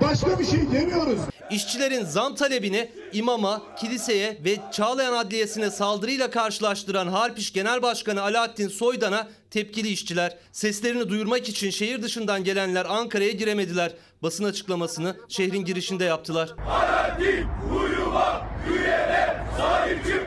Başka 0.00 0.38
bir 0.38 0.46
şey 0.46 0.72
demiyoruz. 0.72 1.18
İşçilerin 1.50 2.04
zam 2.04 2.34
talebini 2.34 2.90
imama, 3.12 3.62
kiliseye 3.76 4.38
ve 4.44 4.56
Çağlayan 4.72 5.12
Adliyesi'ne 5.12 5.70
saldırıyla 5.70 6.30
karşılaştıran 6.30 7.08
Harp 7.08 7.38
İş 7.38 7.52
Genel 7.52 7.82
Başkanı 7.82 8.22
Alaaddin 8.22 8.68
Soydan'a 8.68 9.28
tepkili 9.50 9.88
işçiler. 9.88 10.36
Seslerini 10.52 11.08
duyurmak 11.08 11.48
için 11.48 11.70
şehir 11.70 12.02
dışından 12.02 12.44
gelenler 12.44 12.86
Ankara'ya 12.88 13.30
giremediler. 13.30 13.92
Basın 14.22 14.44
açıklamasını 14.44 15.16
şehrin 15.28 15.64
girişinde 15.64 16.04
yaptılar. 16.04 16.54
Alaaddin 16.68 17.46
uyuma, 17.76 18.46
üyene 18.70 19.36
sahip 19.58 20.04
çık. 20.06 20.23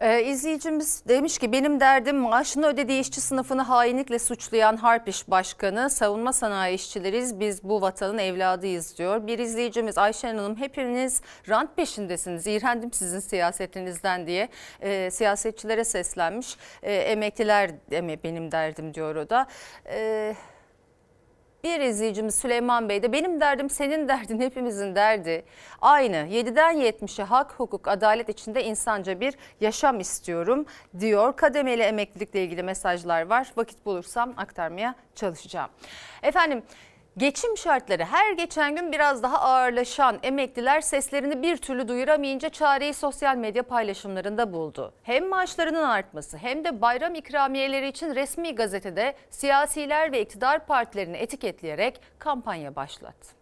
Ee, 0.00 0.24
izleyicimiz 0.24 1.02
demiş 1.08 1.38
ki 1.38 1.52
benim 1.52 1.80
derdim 1.80 2.16
maaşını 2.16 2.66
ödediği 2.66 3.00
işçi 3.00 3.20
sınıfını 3.20 3.62
hainlikle 3.62 4.18
suçlayan 4.18 4.76
Harp 4.76 5.08
İş 5.08 5.30
Başkanı 5.30 5.90
savunma 5.90 6.32
sanayi 6.32 6.74
işçileriz 6.74 7.40
biz 7.40 7.64
bu 7.64 7.80
vatanın 7.80 8.18
evladıyız 8.18 8.98
diyor. 8.98 9.26
Bir 9.26 9.38
izleyicimiz 9.38 9.98
Ayşen 9.98 10.36
Hanım 10.36 10.56
hepiniz 10.56 11.22
rant 11.48 11.76
peşindesiniz 11.76 12.46
iğrendim 12.46 12.92
sizin 12.92 13.20
siyasetinizden 13.20 14.26
diye 14.26 14.48
e, 14.80 15.10
siyasetçilere 15.10 15.84
seslenmiş. 15.84 16.56
E, 16.82 16.94
emekliler 16.94 17.70
deme 17.90 18.22
benim 18.22 18.52
derdim 18.52 18.94
diyor 18.94 19.16
o 19.16 19.30
da. 19.30 19.46
E, 19.86 20.34
bir 21.64 21.80
izleyicimiz 21.80 22.34
Süleyman 22.34 22.88
Bey 22.88 23.02
de 23.02 23.12
benim 23.12 23.40
derdim 23.40 23.70
senin 23.70 24.08
derdin 24.08 24.40
hepimizin 24.46 24.94
derdi. 24.94 25.44
Aynı 25.82 26.16
7'den 26.16 26.76
70'e 26.76 27.24
hak, 27.24 27.52
hukuk, 27.52 27.88
adalet 27.88 28.28
içinde 28.28 28.64
insanca 28.64 29.20
bir 29.20 29.34
yaşam 29.60 30.00
istiyorum 30.00 30.66
diyor. 31.00 31.36
Kademeli 31.36 31.82
emeklilikle 31.82 32.44
ilgili 32.44 32.62
mesajlar 32.62 33.26
var. 33.26 33.52
Vakit 33.56 33.86
bulursam 33.86 34.34
aktarmaya 34.36 34.94
çalışacağım. 35.14 35.70
Efendim 36.22 36.62
Geçim 37.16 37.56
şartları 37.56 38.04
her 38.04 38.32
geçen 38.32 38.76
gün 38.76 38.92
biraz 38.92 39.22
daha 39.22 39.40
ağırlaşan 39.40 40.18
emekliler 40.22 40.80
seslerini 40.80 41.42
bir 41.42 41.56
türlü 41.56 41.88
duyuramayınca 41.88 42.48
çareyi 42.48 42.94
sosyal 42.94 43.36
medya 43.36 43.62
paylaşımlarında 43.62 44.52
buldu. 44.52 44.94
Hem 45.02 45.28
maaşlarının 45.28 45.82
artması 45.82 46.36
hem 46.36 46.64
de 46.64 46.80
bayram 46.80 47.14
ikramiyeleri 47.14 47.88
için 47.88 48.14
resmi 48.14 48.54
gazetede 48.54 49.14
siyasiler 49.30 50.12
ve 50.12 50.22
iktidar 50.22 50.66
partilerini 50.66 51.16
etiketleyerek 51.16 52.00
kampanya 52.18 52.76
başlattı. 52.76 53.39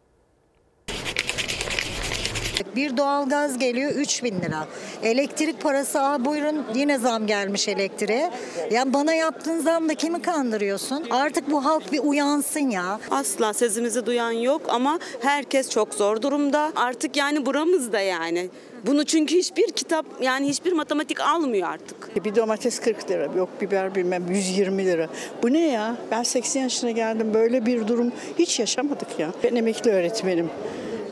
Bir 2.77 2.97
doğalgaz 2.97 3.59
geliyor 3.59 3.91
3 3.91 4.25
bin 4.25 4.41
lira. 4.41 4.67
Elektrik 5.03 5.61
parası 5.61 6.01
aa 6.01 6.25
buyurun 6.25 6.65
yine 6.75 6.99
zam 6.99 7.27
gelmiş 7.27 7.69
elektriğe. 7.69 8.31
Ya 8.71 8.93
bana 8.93 9.15
yaptığın 9.15 9.59
zamla 9.59 9.95
kimi 9.95 10.23
kandırıyorsun? 10.23 11.07
Artık 11.11 11.51
bu 11.51 11.65
halk 11.65 11.93
bir 11.93 11.99
uyansın 11.99 12.71
ya. 12.71 13.01
Asla 13.11 13.53
sesimizi 13.53 14.07
duyan 14.07 14.31
yok 14.31 14.63
ama 14.69 14.99
herkes 15.21 15.71
çok 15.71 15.95
zor 15.95 16.23
durumda. 16.23 16.73
Artık 16.77 17.17
yani 17.17 17.47
buramızda 17.47 18.01
yani. 18.01 18.49
Bunu 18.87 19.05
çünkü 19.05 19.35
hiçbir 19.37 19.67
kitap 19.67 20.07
yani 20.21 20.49
hiçbir 20.49 20.73
matematik 20.73 21.21
almıyor 21.21 21.69
artık. 21.69 22.25
Bir 22.25 22.35
domates 22.35 22.81
40 22.81 23.11
lira, 23.11 23.29
yok 23.37 23.49
biber 23.61 23.95
bilmem 23.95 24.25
120 24.31 24.87
lira. 24.87 25.09
Bu 25.43 25.53
ne 25.53 25.69
ya? 25.69 25.97
Ben 26.11 26.23
80 26.23 26.63
yaşına 26.63 26.91
geldim 26.91 27.35
böyle 27.35 27.67
bir 27.67 27.89
durum 27.89 28.13
hiç 28.39 28.61
yaşamadık 28.61 29.19
ya. 29.19 29.31
Ben 29.45 29.57
emekli 29.57 29.91
öğretmenim. 29.91 30.51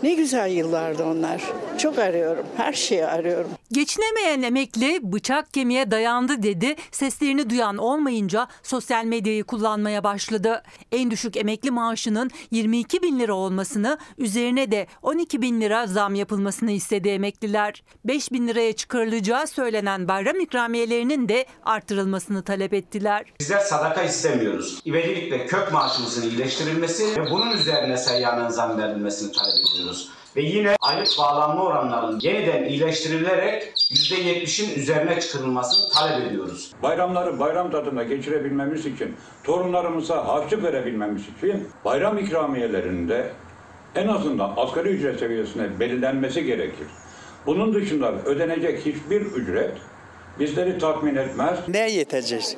Ne 0.02 0.14
güzel 0.14 0.50
yıllardı 0.50 1.04
onlar. 1.04 1.42
Çok 1.78 1.98
arıyorum. 1.98 2.46
Her 2.56 2.72
şeyi 2.72 3.06
arıyorum. 3.06 3.50
Geçinemeyen 3.72 4.42
emekli 4.42 5.12
bıçak 5.12 5.54
kemiğe 5.54 5.90
dayandı 5.90 6.42
dedi. 6.42 6.76
Seslerini 6.90 7.50
duyan 7.50 7.76
olmayınca 7.76 8.48
sosyal 8.62 9.04
medyayı 9.04 9.44
kullanmaya 9.44 10.04
başladı. 10.04 10.62
En 10.92 11.10
düşük 11.10 11.36
emekli 11.36 11.70
maaşının 11.70 12.30
22 12.50 13.02
bin 13.02 13.18
lira 13.18 13.34
olmasını, 13.34 13.98
üzerine 14.18 14.70
de 14.70 14.86
12 15.02 15.42
bin 15.42 15.60
lira 15.60 15.86
zam 15.86 16.14
yapılmasını 16.14 16.70
istedi 16.70 17.08
emekliler. 17.08 17.82
5 18.04 18.32
bin 18.32 18.48
liraya 18.48 18.72
çıkarılacağı 18.72 19.46
söylenen 19.46 20.08
bayram 20.08 20.40
ikramiyelerinin 20.40 21.28
de 21.28 21.46
artırılmasını 21.64 22.42
talep 22.42 22.74
ettiler. 22.74 23.24
Bizler 23.40 23.60
sadaka 23.60 24.02
istemiyoruz. 24.02 24.80
İvedilikle 24.84 25.46
kök 25.46 25.72
maaşımızın 25.72 26.22
iyileştirilmesi 26.30 27.20
ve 27.20 27.30
bunun 27.30 27.50
üzerine 27.50 27.96
seyyanın 27.96 28.48
zam 28.48 28.78
verilmesini 28.78 29.32
talep 29.32 29.54
ediyoruz. 29.54 29.85
Ve 30.36 30.42
yine 30.42 30.76
aylık 30.80 31.08
bağlanma 31.18 31.62
oranlarının 31.64 32.20
yeniden 32.20 32.64
iyileştirilerek 32.64 33.72
%70'in 33.90 34.80
üzerine 34.80 35.20
çıkarılmasını 35.20 35.88
talep 35.94 36.26
ediyoruz. 36.26 36.70
Bayramları 36.82 37.40
bayram 37.40 37.70
tadında 37.70 38.02
geçirebilmemiz 38.02 38.86
için, 38.86 39.16
torunlarımıza 39.44 40.28
harçlık 40.28 40.62
verebilmemiz 40.62 41.22
için 41.22 41.68
bayram 41.84 42.18
ikramiyelerinde 42.18 43.30
en 43.94 44.08
azından 44.08 44.52
asgari 44.56 44.88
ücret 44.88 45.20
seviyesine 45.20 45.80
belirlenmesi 45.80 46.44
gerekir. 46.44 46.86
Bunun 47.46 47.74
dışında 47.74 48.12
ödenecek 48.12 48.86
hiçbir 48.86 49.20
ücret 49.20 49.72
bizleri 50.40 50.78
tatmin 50.78 51.16
etmez. 51.16 51.58
Ne 51.68 51.90
yetecek? 51.90 52.56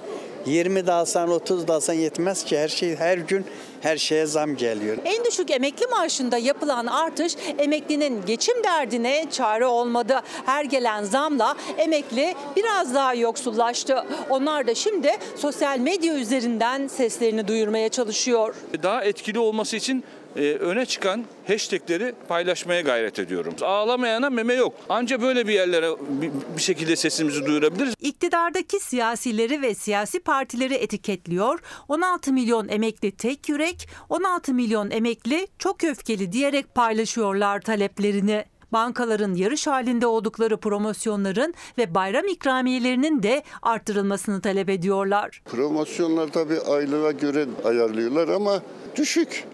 20 0.48 0.86
de 0.86 0.92
alsan 0.92 1.30
30 1.30 1.68
da 1.68 1.74
alsan 1.74 1.94
yetmez 1.94 2.44
ki 2.44 2.58
her 2.58 2.68
şey 2.68 2.96
her 2.96 3.18
gün 3.18 3.44
her 3.80 3.96
şeye 3.96 4.26
zam 4.26 4.56
geliyor. 4.56 4.96
En 5.04 5.24
düşük 5.24 5.50
emekli 5.50 5.86
maaşında 5.86 6.38
yapılan 6.38 6.86
artış 6.86 7.36
emeklinin 7.58 8.26
geçim 8.26 8.64
derdine 8.64 9.26
çare 9.30 9.66
olmadı. 9.66 10.20
Her 10.46 10.64
gelen 10.64 11.04
zamla 11.04 11.56
emekli 11.78 12.34
biraz 12.56 12.94
daha 12.94 13.14
yoksullaştı. 13.14 14.04
Onlar 14.30 14.66
da 14.66 14.74
şimdi 14.74 15.10
sosyal 15.36 15.78
medya 15.78 16.14
üzerinden 16.14 16.88
seslerini 16.88 17.48
duyurmaya 17.48 17.88
çalışıyor. 17.88 18.54
Daha 18.82 19.04
etkili 19.04 19.38
olması 19.38 19.76
için 19.76 20.04
e, 20.36 20.52
öne 20.52 20.86
çıkan 20.86 21.24
hashtagleri 21.46 22.14
paylaşmaya 22.28 22.80
gayret 22.80 23.18
ediyorum. 23.18 23.54
Ağlamayana 23.62 24.30
meme 24.30 24.54
yok. 24.54 24.74
Anca 24.88 25.22
böyle 25.22 25.48
bir 25.48 25.52
yerlere 25.52 25.90
bir, 26.08 26.30
bir 26.56 26.62
şekilde 26.62 26.96
sesimizi 26.96 27.46
duyurabiliriz. 27.46 27.94
İktidardaki 28.00 28.80
siyasileri 28.80 29.62
ve 29.62 29.74
siyasi 29.74 30.20
partileri 30.20 30.74
etiketliyor. 30.74 31.60
16 31.88 32.32
milyon 32.32 32.68
emekli 32.68 33.10
tek 33.12 33.48
yürek, 33.48 33.88
16 34.08 34.54
milyon 34.54 34.90
emekli 34.90 35.46
çok 35.58 35.84
öfkeli 35.84 36.32
diyerek 36.32 36.74
paylaşıyorlar 36.74 37.60
taleplerini. 37.60 38.44
Bankaların 38.72 39.34
yarış 39.34 39.66
halinde 39.66 40.06
oldukları 40.06 40.56
promosyonların 40.56 41.54
ve 41.78 41.94
bayram 41.94 42.26
ikramiyelerinin 42.26 43.22
de 43.22 43.42
arttırılmasını 43.62 44.40
talep 44.40 44.68
ediyorlar. 44.68 45.42
Promosyonlar 45.44 46.28
tabii 46.28 46.60
aylığa 46.60 47.12
göre 47.12 47.46
ayarlıyorlar 47.64 48.28
ama 48.28 48.62
düşük. 48.96 49.44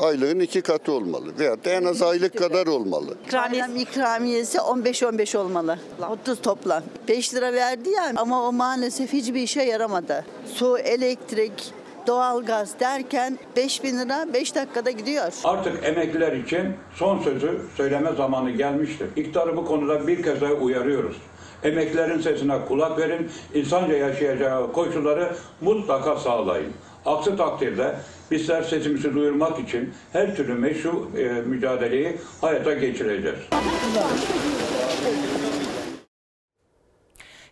Aylığın 0.00 0.40
iki 0.40 0.62
katı 0.62 0.92
olmalı. 0.92 1.32
Veyahut 1.38 1.64
da 1.64 1.70
en 1.70 1.84
az 1.84 2.02
aylık 2.02 2.38
kadar 2.38 2.66
olmalı. 2.66 3.14
Bayram 3.32 3.76
ikramiyesi 3.76 4.58
15-15 4.58 5.38
olmalı. 5.38 5.78
30 6.22 6.40
toplam. 6.42 6.82
5 7.08 7.34
lira 7.34 7.52
verdi 7.52 7.90
ya 7.90 8.12
ama 8.16 8.48
o 8.48 8.52
maalesef 8.52 9.12
hiçbir 9.12 9.40
işe 9.42 9.62
yaramadı. 9.62 10.24
Su, 10.54 10.78
elektrik, 10.78 11.72
doğalgaz 12.06 12.80
derken 12.80 13.38
5 13.56 13.84
bin 13.84 13.98
lira 13.98 14.32
5 14.32 14.54
dakikada 14.54 14.90
gidiyor. 14.90 15.32
Artık 15.44 15.84
emekliler 15.84 16.32
için 16.32 16.74
son 16.94 17.18
sözü 17.18 17.60
söyleme 17.76 18.12
zamanı 18.16 18.50
gelmiştir. 18.50 19.08
İktidarı 19.16 19.56
bu 19.56 19.64
konuda 19.66 20.06
bir 20.06 20.22
kez 20.22 20.40
daha 20.40 20.52
uyarıyoruz. 20.52 21.16
Emeklilerin 21.64 22.20
sesine 22.20 22.58
kulak 22.68 22.98
verin, 22.98 23.30
insanca 23.54 23.96
yaşayacağı 23.96 24.72
koşulları 24.72 25.36
mutlaka 25.60 26.16
sağlayın. 26.16 26.72
Aksi 27.06 27.36
takdirde 27.36 27.94
bizler 28.30 28.62
sesimizi 28.62 29.14
duyurmak 29.14 29.58
için 29.58 29.90
her 30.12 30.36
türlü 30.36 30.54
meşru 30.54 31.10
e, 31.18 31.22
mücadeleyi 31.28 32.16
hayata 32.40 32.74
geçireceğiz. 32.74 33.38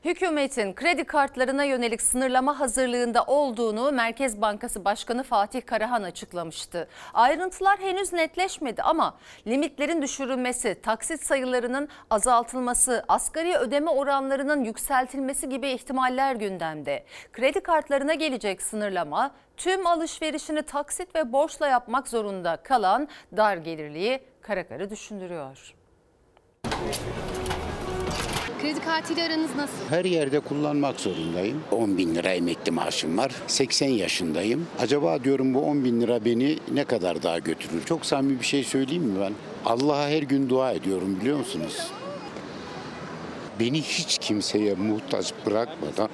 Hükümetin 0.04 0.74
kredi 0.74 1.04
kartlarına 1.04 1.64
yönelik 1.64 2.02
sınırlama 2.02 2.60
hazırlığında 2.60 3.24
olduğunu 3.24 3.92
Merkez 3.92 4.40
Bankası 4.40 4.84
Başkanı 4.84 5.22
Fatih 5.22 5.66
Karahan 5.66 6.02
açıklamıştı. 6.02 6.88
Ayrıntılar 7.14 7.78
henüz 7.78 8.12
netleşmedi 8.12 8.82
ama 8.82 9.18
limitlerin 9.46 10.02
düşürülmesi, 10.02 10.80
taksit 10.82 11.22
sayılarının 11.22 11.88
azaltılması, 12.10 13.04
asgari 13.08 13.56
ödeme 13.56 13.90
oranlarının 13.90 14.64
yükseltilmesi 14.64 15.48
gibi 15.48 15.68
ihtimaller 15.68 16.36
gündemde. 16.36 17.04
Kredi 17.32 17.60
kartlarına 17.60 18.14
gelecek 18.14 18.62
sınırlama 18.62 19.30
tüm 19.56 19.86
alışverişini 19.86 20.62
taksit 20.62 21.14
ve 21.14 21.32
borçla 21.32 21.68
yapmak 21.68 22.08
zorunda 22.08 22.56
kalan 22.56 23.08
dar 23.36 23.56
gelirliyi 23.56 24.20
kara 24.42 24.68
kara 24.68 24.90
düşündürüyor. 24.90 25.74
Kredi 28.62 28.80
kartıyla 28.80 29.26
aranız 29.26 29.50
nasıl? 29.56 29.74
Her 29.90 30.04
yerde 30.04 30.40
kullanmak 30.40 31.00
zorundayım. 31.00 31.60
10 31.70 31.98
bin 31.98 32.14
lira 32.14 32.28
emekli 32.28 32.72
maaşım 32.72 33.18
var. 33.18 33.32
80 33.46 33.88
yaşındayım. 33.88 34.66
Acaba 34.78 35.24
diyorum 35.24 35.54
bu 35.54 35.60
10 35.60 35.84
bin 35.84 36.00
lira 36.00 36.24
beni 36.24 36.58
ne 36.74 36.84
kadar 36.84 37.22
daha 37.22 37.38
götürür? 37.38 37.84
Çok 37.84 38.06
samimi 38.06 38.40
bir 38.40 38.44
şey 38.44 38.64
söyleyeyim 38.64 39.02
mi 39.02 39.20
ben? 39.20 39.32
Allah'a 39.66 40.08
her 40.08 40.22
gün 40.22 40.48
dua 40.48 40.72
ediyorum 40.72 41.18
biliyor 41.20 41.38
musunuz? 41.38 41.86
Beni 43.60 43.82
hiç 43.82 44.18
kimseye 44.18 44.74
muhtaç 44.74 45.32
bırakmadan 45.46 46.08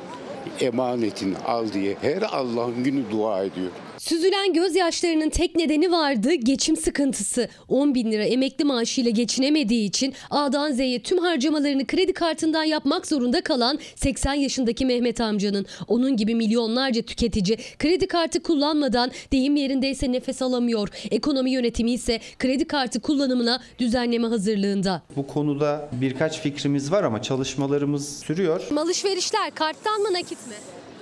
emanetini 0.60 1.36
al 1.38 1.72
diye 1.72 1.96
her 2.00 2.22
Allah'ın 2.22 2.84
günü 2.84 3.10
dua 3.10 3.44
ediyorum. 3.44 3.74
Süzülen 4.08 4.52
gözyaşlarının 4.52 5.30
tek 5.30 5.56
nedeni 5.56 5.92
vardı 5.92 6.34
geçim 6.34 6.76
sıkıntısı. 6.76 7.48
10 7.68 7.94
bin 7.94 8.12
lira 8.12 8.22
emekli 8.22 8.64
maaşıyla 8.64 9.10
geçinemediği 9.10 9.88
için 9.88 10.14
A'dan 10.30 10.72
Z'ye 10.72 11.02
tüm 11.02 11.18
harcamalarını 11.18 11.86
kredi 11.86 12.12
kartından 12.12 12.64
yapmak 12.64 13.06
zorunda 13.06 13.40
kalan 13.40 13.78
80 13.96 14.34
yaşındaki 14.34 14.86
Mehmet 14.86 15.20
amcanın. 15.20 15.66
Onun 15.88 16.16
gibi 16.16 16.34
milyonlarca 16.34 17.02
tüketici 17.02 17.58
kredi 17.78 18.06
kartı 18.08 18.42
kullanmadan 18.42 19.10
deyim 19.32 19.56
yerindeyse 19.56 20.12
nefes 20.12 20.42
alamıyor. 20.42 20.88
Ekonomi 21.10 21.50
yönetimi 21.50 21.92
ise 21.92 22.20
kredi 22.38 22.64
kartı 22.64 23.00
kullanımına 23.00 23.60
düzenleme 23.78 24.26
hazırlığında. 24.26 25.02
Bu 25.16 25.26
konuda 25.26 25.88
birkaç 26.00 26.40
fikrimiz 26.40 26.92
var 26.92 27.04
ama 27.04 27.22
çalışmalarımız 27.22 28.18
sürüyor. 28.18 28.60
Alışverişler 28.76 29.50
karttan 29.54 30.00
mı 30.00 30.12
nakit 30.12 30.46
mi? 30.46 30.54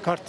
Kart. 0.03 0.23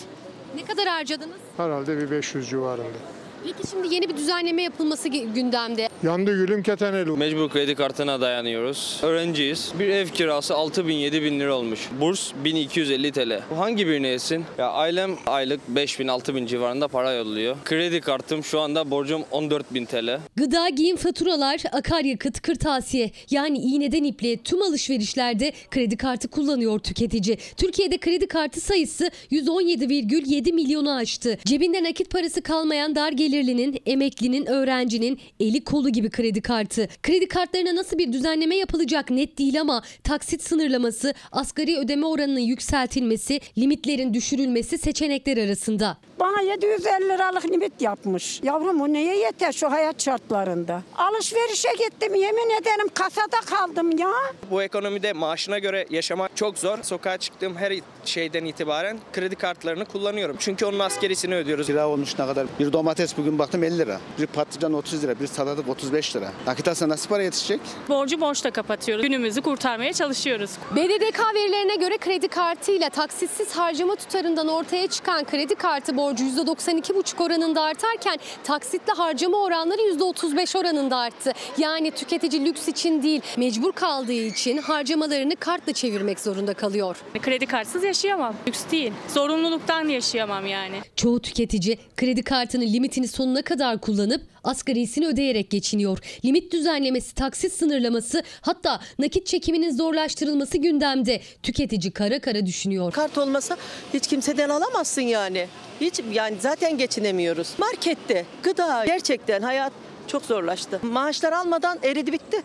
Ne 0.56 0.64
kadar 0.64 0.88
harcadınız? 0.88 1.43
Herhalde 1.58 1.98
bir 1.98 2.12
500 2.12 2.50
civarında. 2.50 3.23
Peki 3.44 3.68
şimdi 3.72 3.94
yeni 3.96 4.10
bir 4.10 4.18
düzenleme 4.18 4.64
yapılması 4.64 5.08
gündemde. 5.10 5.90
Yandı 6.04 6.36
gülüm 6.36 6.64
keteneli. 6.64 7.12
Mecbur 7.12 7.50
kredi 7.50 7.76
kartına 7.76 8.22
dayanıyoruz. 8.22 9.00
Öğrenciyiz. 9.04 9.72
Bir 9.80 9.88
ev 9.88 10.08
kirası 10.08 10.56
6 10.56 10.88
bin 10.88 10.94
7 10.94 11.24
bin 11.24 11.40
lira 11.40 11.56
olmuş. 11.56 11.90
Burs 12.02 12.32
1250 12.44 13.12
TL. 13.12 13.42
Bu 13.52 13.58
hangi 13.60 13.88
birine 13.88 14.08
yesin? 14.08 14.46
Ya 14.58 14.70
ailem 14.70 15.16
aylık 15.26 15.60
5 15.68 16.00
bin 16.00 16.08
6 16.08 16.36
bin 16.36 16.46
civarında 16.46 16.88
para 16.88 17.12
yolluyor. 17.14 17.56
Kredi 17.66 18.02
kartım 18.02 18.44
şu 18.44 18.60
anda 18.60 18.92
borcum 18.92 19.24
14 19.32 19.74
bin 19.74 19.86
TL. 19.86 20.20
Gıda, 20.36 20.70
giyim, 20.70 20.98
faturalar, 20.98 21.62
akaryakıt, 21.72 22.42
kırtasiye 22.42 23.12
yani 23.32 23.58
iğneden 23.58 24.04
ipliğe 24.04 24.38
tüm 24.38 24.62
alışverişlerde 24.62 25.52
kredi 25.72 25.98
kartı 25.98 26.28
kullanıyor 26.28 26.80
tüketici. 26.80 27.38
Türkiye'de 27.58 27.98
kredi 27.98 28.28
kartı 28.28 28.62
sayısı 28.62 29.12
117,7 29.32 30.54
milyonu 30.54 30.96
aştı. 30.96 31.38
Cebinde 31.46 31.84
nakit 31.84 32.10
parası 32.10 32.42
kalmayan 32.42 32.96
dar 32.96 33.12
gelirlinin, 33.34 33.82
emeklinin, 33.86 34.46
öğrencinin 34.46 35.20
eli 35.40 35.64
kolu 35.64 35.90
gibi 35.90 36.10
kredi 36.10 36.42
kartı. 36.42 36.88
Kredi 37.04 37.28
kartlarına 37.28 37.76
nasıl 37.76 37.98
bir 37.98 38.14
düzenleme 38.14 38.56
yapılacak 38.56 39.10
net 39.10 39.38
değil 39.38 39.62
ama 39.62 39.84
taksit 40.04 40.44
sınırlaması, 40.44 41.14
asgari 41.32 41.78
ödeme 41.78 42.06
oranının 42.06 42.40
yükseltilmesi, 42.40 43.40
limitlerin 43.58 44.14
düşürülmesi 44.14 44.78
seçenekler 44.78 45.38
arasında. 45.38 45.98
Bana 46.20 46.42
750 46.42 47.10
liralık 47.10 47.46
limit 47.52 47.82
yapmış. 47.82 48.40
Yavrum 48.44 48.82
o 48.82 48.94
neye 48.94 49.18
yeter 49.18 49.52
şu 49.52 49.72
hayat 49.72 50.04
şartlarında? 50.04 50.84
Alışverişe 50.98 51.70
gittim 51.84 52.16
yemin 52.16 52.62
ederim 52.62 52.88
kasada 52.94 53.38
kaldım 53.46 53.98
ya. 53.98 54.12
Bu 54.52 54.64
ekonomide 54.64 55.14
maaşına 55.14 55.60
göre 55.60 55.86
yaşamak 55.90 56.38
çok 56.38 56.58
zor. 56.58 56.78
Sokağa 56.84 57.18
çıktığım 57.18 57.56
her 57.56 57.74
şeyden 58.06 58.46
itibaren 58.46 59.00
kredi 59.14 59.36
kartlarını 59.36 59.86
kullanıyorum. 59.86 60.36
Çünkü 60.40 60.66
onun 60.66 60.80
askerisini 60.80 61.36
ödüyoruz. 61.36 61.68
Kira 61.68 61.88
olmuş 61.88 62.20
ne 62.20 62.26
kadar? 62.26 62.48
Bir 62.60 62.74
domates 62.74 63.18
bugün 63.18 63.23
baktım 63.32 63.64
50 63.64 63.78
lira. 63.78 64.00
Bir 64.20 64.26
patlıcan 64.26 64.74
30 64.74 65.04
lira. 65.04 65.20
Bir 65.20 65.28
salatalık 65.28 65.70
35 65.70 66.16
lira. 66.16 66.32
Nakit 66.48 66.68
alsa 66.68 66.90
nasıl 66.90 67.10
para 67.10 67.24
yetişecek? 67.24 67.60
Borcu 67.90 68.22
borçla 68.22 68.52
kapatıyoruz. 68.52 69.04
Günümüzü 69.06 69.42
kurtarmaya 69.42 69.94
çalışıyoruz. 69.94 70.52
BDDK 70.76 71.20
verilerine 71.36 71.76
göre 71.76 71.98
kredi 71.98 72.28
kartıyla 72.28 72.90
taksitsiz 72.90 73.52
harcama 73.52 73.96
tutarından 73.96 74.48
ortaya 74.48 74.88
çıkan 74.88 75.24
kredi 75.26 75.56
kartı 75.56 75.98
borcu 75.98 76.24
%92,5 76.24 77.24
oranında 77.24 77.62
artarken 77.62 78.18
taksitli 78.44 78.94
harcama 78.94 79.38
oranları 79.38 79.82
%35 79.82 80.58
oranında 80.58 80.98
arttı. 80.98 81.32
Yani 81.58 81.92
tüketici 81.92 82.46
lüks 82.46 82.68
için 82.68 83.04
değil 83.04 83.22
mecbur 83.38 83.72
kaldığı 83.72 84.14
için 84.14 84.58
harcamalarını 84.58 85.36
kartla 85.36 85.74
çevirmek 85.74 86.20
zorunda 86.20 86.54
kalıyor. 86.54 86.98
Kredi 87.22 87.46
kartsız 87.46 87.84
yaşayamam. 87.84 88.36
Lüks 88.48 88.62
değil. 88.72 88.92
Zorunluluktan 89.14 89.88
yaşayamam 89.88 90.48
yani. 90.48 90.76
Çoğu 90.96 91.20
tüketici 91.22 91.78
kredi 91.98 92.24
kartının 92.24 92.66
limitini 92.66 93.08
sonuna 93.14 93.42
kadar 93.42 93.82
kullanıp 93.82 94.22
asgarisini 94.44 95.08
ödeyerek 95.08 95.52
geçiniyor. 95.52 96.00
Limit 96.26 96.54
düzenlemesi, 96.54 97.16
taksit 97.16 97.54
sınırlaması 97.54 98.24
hatta 98.42 98.80
nakit 99.00 99.28
çekiminin 99.28 99.72
zorlaştırılması 99.72 100.58
gündemde. 100.58 101.22
Tüketici 101.44 101.92
kara 101.92 102.20
kara 102.20 102.46
düşünüyor. 102.46 102.92
Kart 102.92 103.18
olmasa 103.18 103.58
hiç 103.94 104.08
kimseden 104.08 104.50
alamazsın 104.50 105.02
yani. 105.02 105.48
Hiç 105.82 106.02
yani 106.12 106.36
zaten 106.40 106.78
geçinemiyoruz. 106.78 107.54
Markette, 107.58 108.26
gıda 108.44 108.86
gerçekten 108.86 109.42
hayat 109.42 109.74
çok 110.08 110.26
zorlaştı. 110.26 110.80
Maaşlar 110.84 111.34
almadan 111.34 111.80
eridi 111.84 112.12
bitti. 112.12 112.44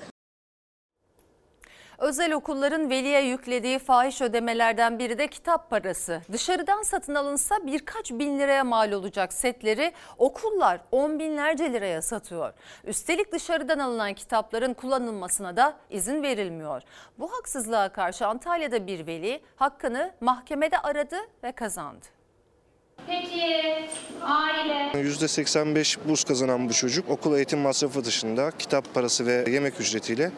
Özel 1.98 2.32
okulların 2.32 2.90
veliye 2.90 3.20
yüklediği 3.20 3.78
fahiş 3.78 4.20
ödemelerden 4.22 4.98
biri 4.98 5.18
de 5.18 5.28
kitap 5.28 5.70
parası. 5.70 6.22
Dışarıdan 6.32 6.82
satın 6.82 7.14
alınsa 7.14 7.66
birkaç 7.66 8.10
bin 8.10 8.38
liraya 8.38 8.64
mal 8.64 8.92
olacak 8.92 9.32
setleri 9.32 9.92
okullar 10.18 10.80
on 10.92 11.18
binlerce 11.18 11.72
liraya 11.72 12.02
satıyor. 12.02 12.52
Üstelik 12.84 13.32
dışarıdan 13.32 13.78
alınan 13.78 14.14
kitapların 14.14 14.74
kullanılmasına 14.74 15.56
da 15.56 15.76
izin 15.90 16.22
verilmiyor. 16.22 16.82
Bu 17.18 17.32
haksızlığa 17.32 17.88
karşı 17.88 18.26
Antalya'da 18.26 18.86
bir 18.86 19.06
veli 19.06 19.40
hakkını 19.56 20.12
mahkemede 20.20 20.78
aradı 20.78 21.16
ve 21.44 21.52
kazandı. 21.52 22.06
Peki 23.06 23.88
aile 24.22 24.90
%85 24.94 25.98
burs 26.08 26.24
kazanan 26.24 26.68
bu 26.68 26.72
çocuk 26.72 27.10
okul 27.10 27.36
eğitim 27.36 27.58
masrafı 27.58 28.04
dışında 28.04 28.50
kitap 28.58 28.94
parası 28.94 29.26
ve 29.26 29.50
yemek 29.50 29.80
ücretiyle 29.80 30.30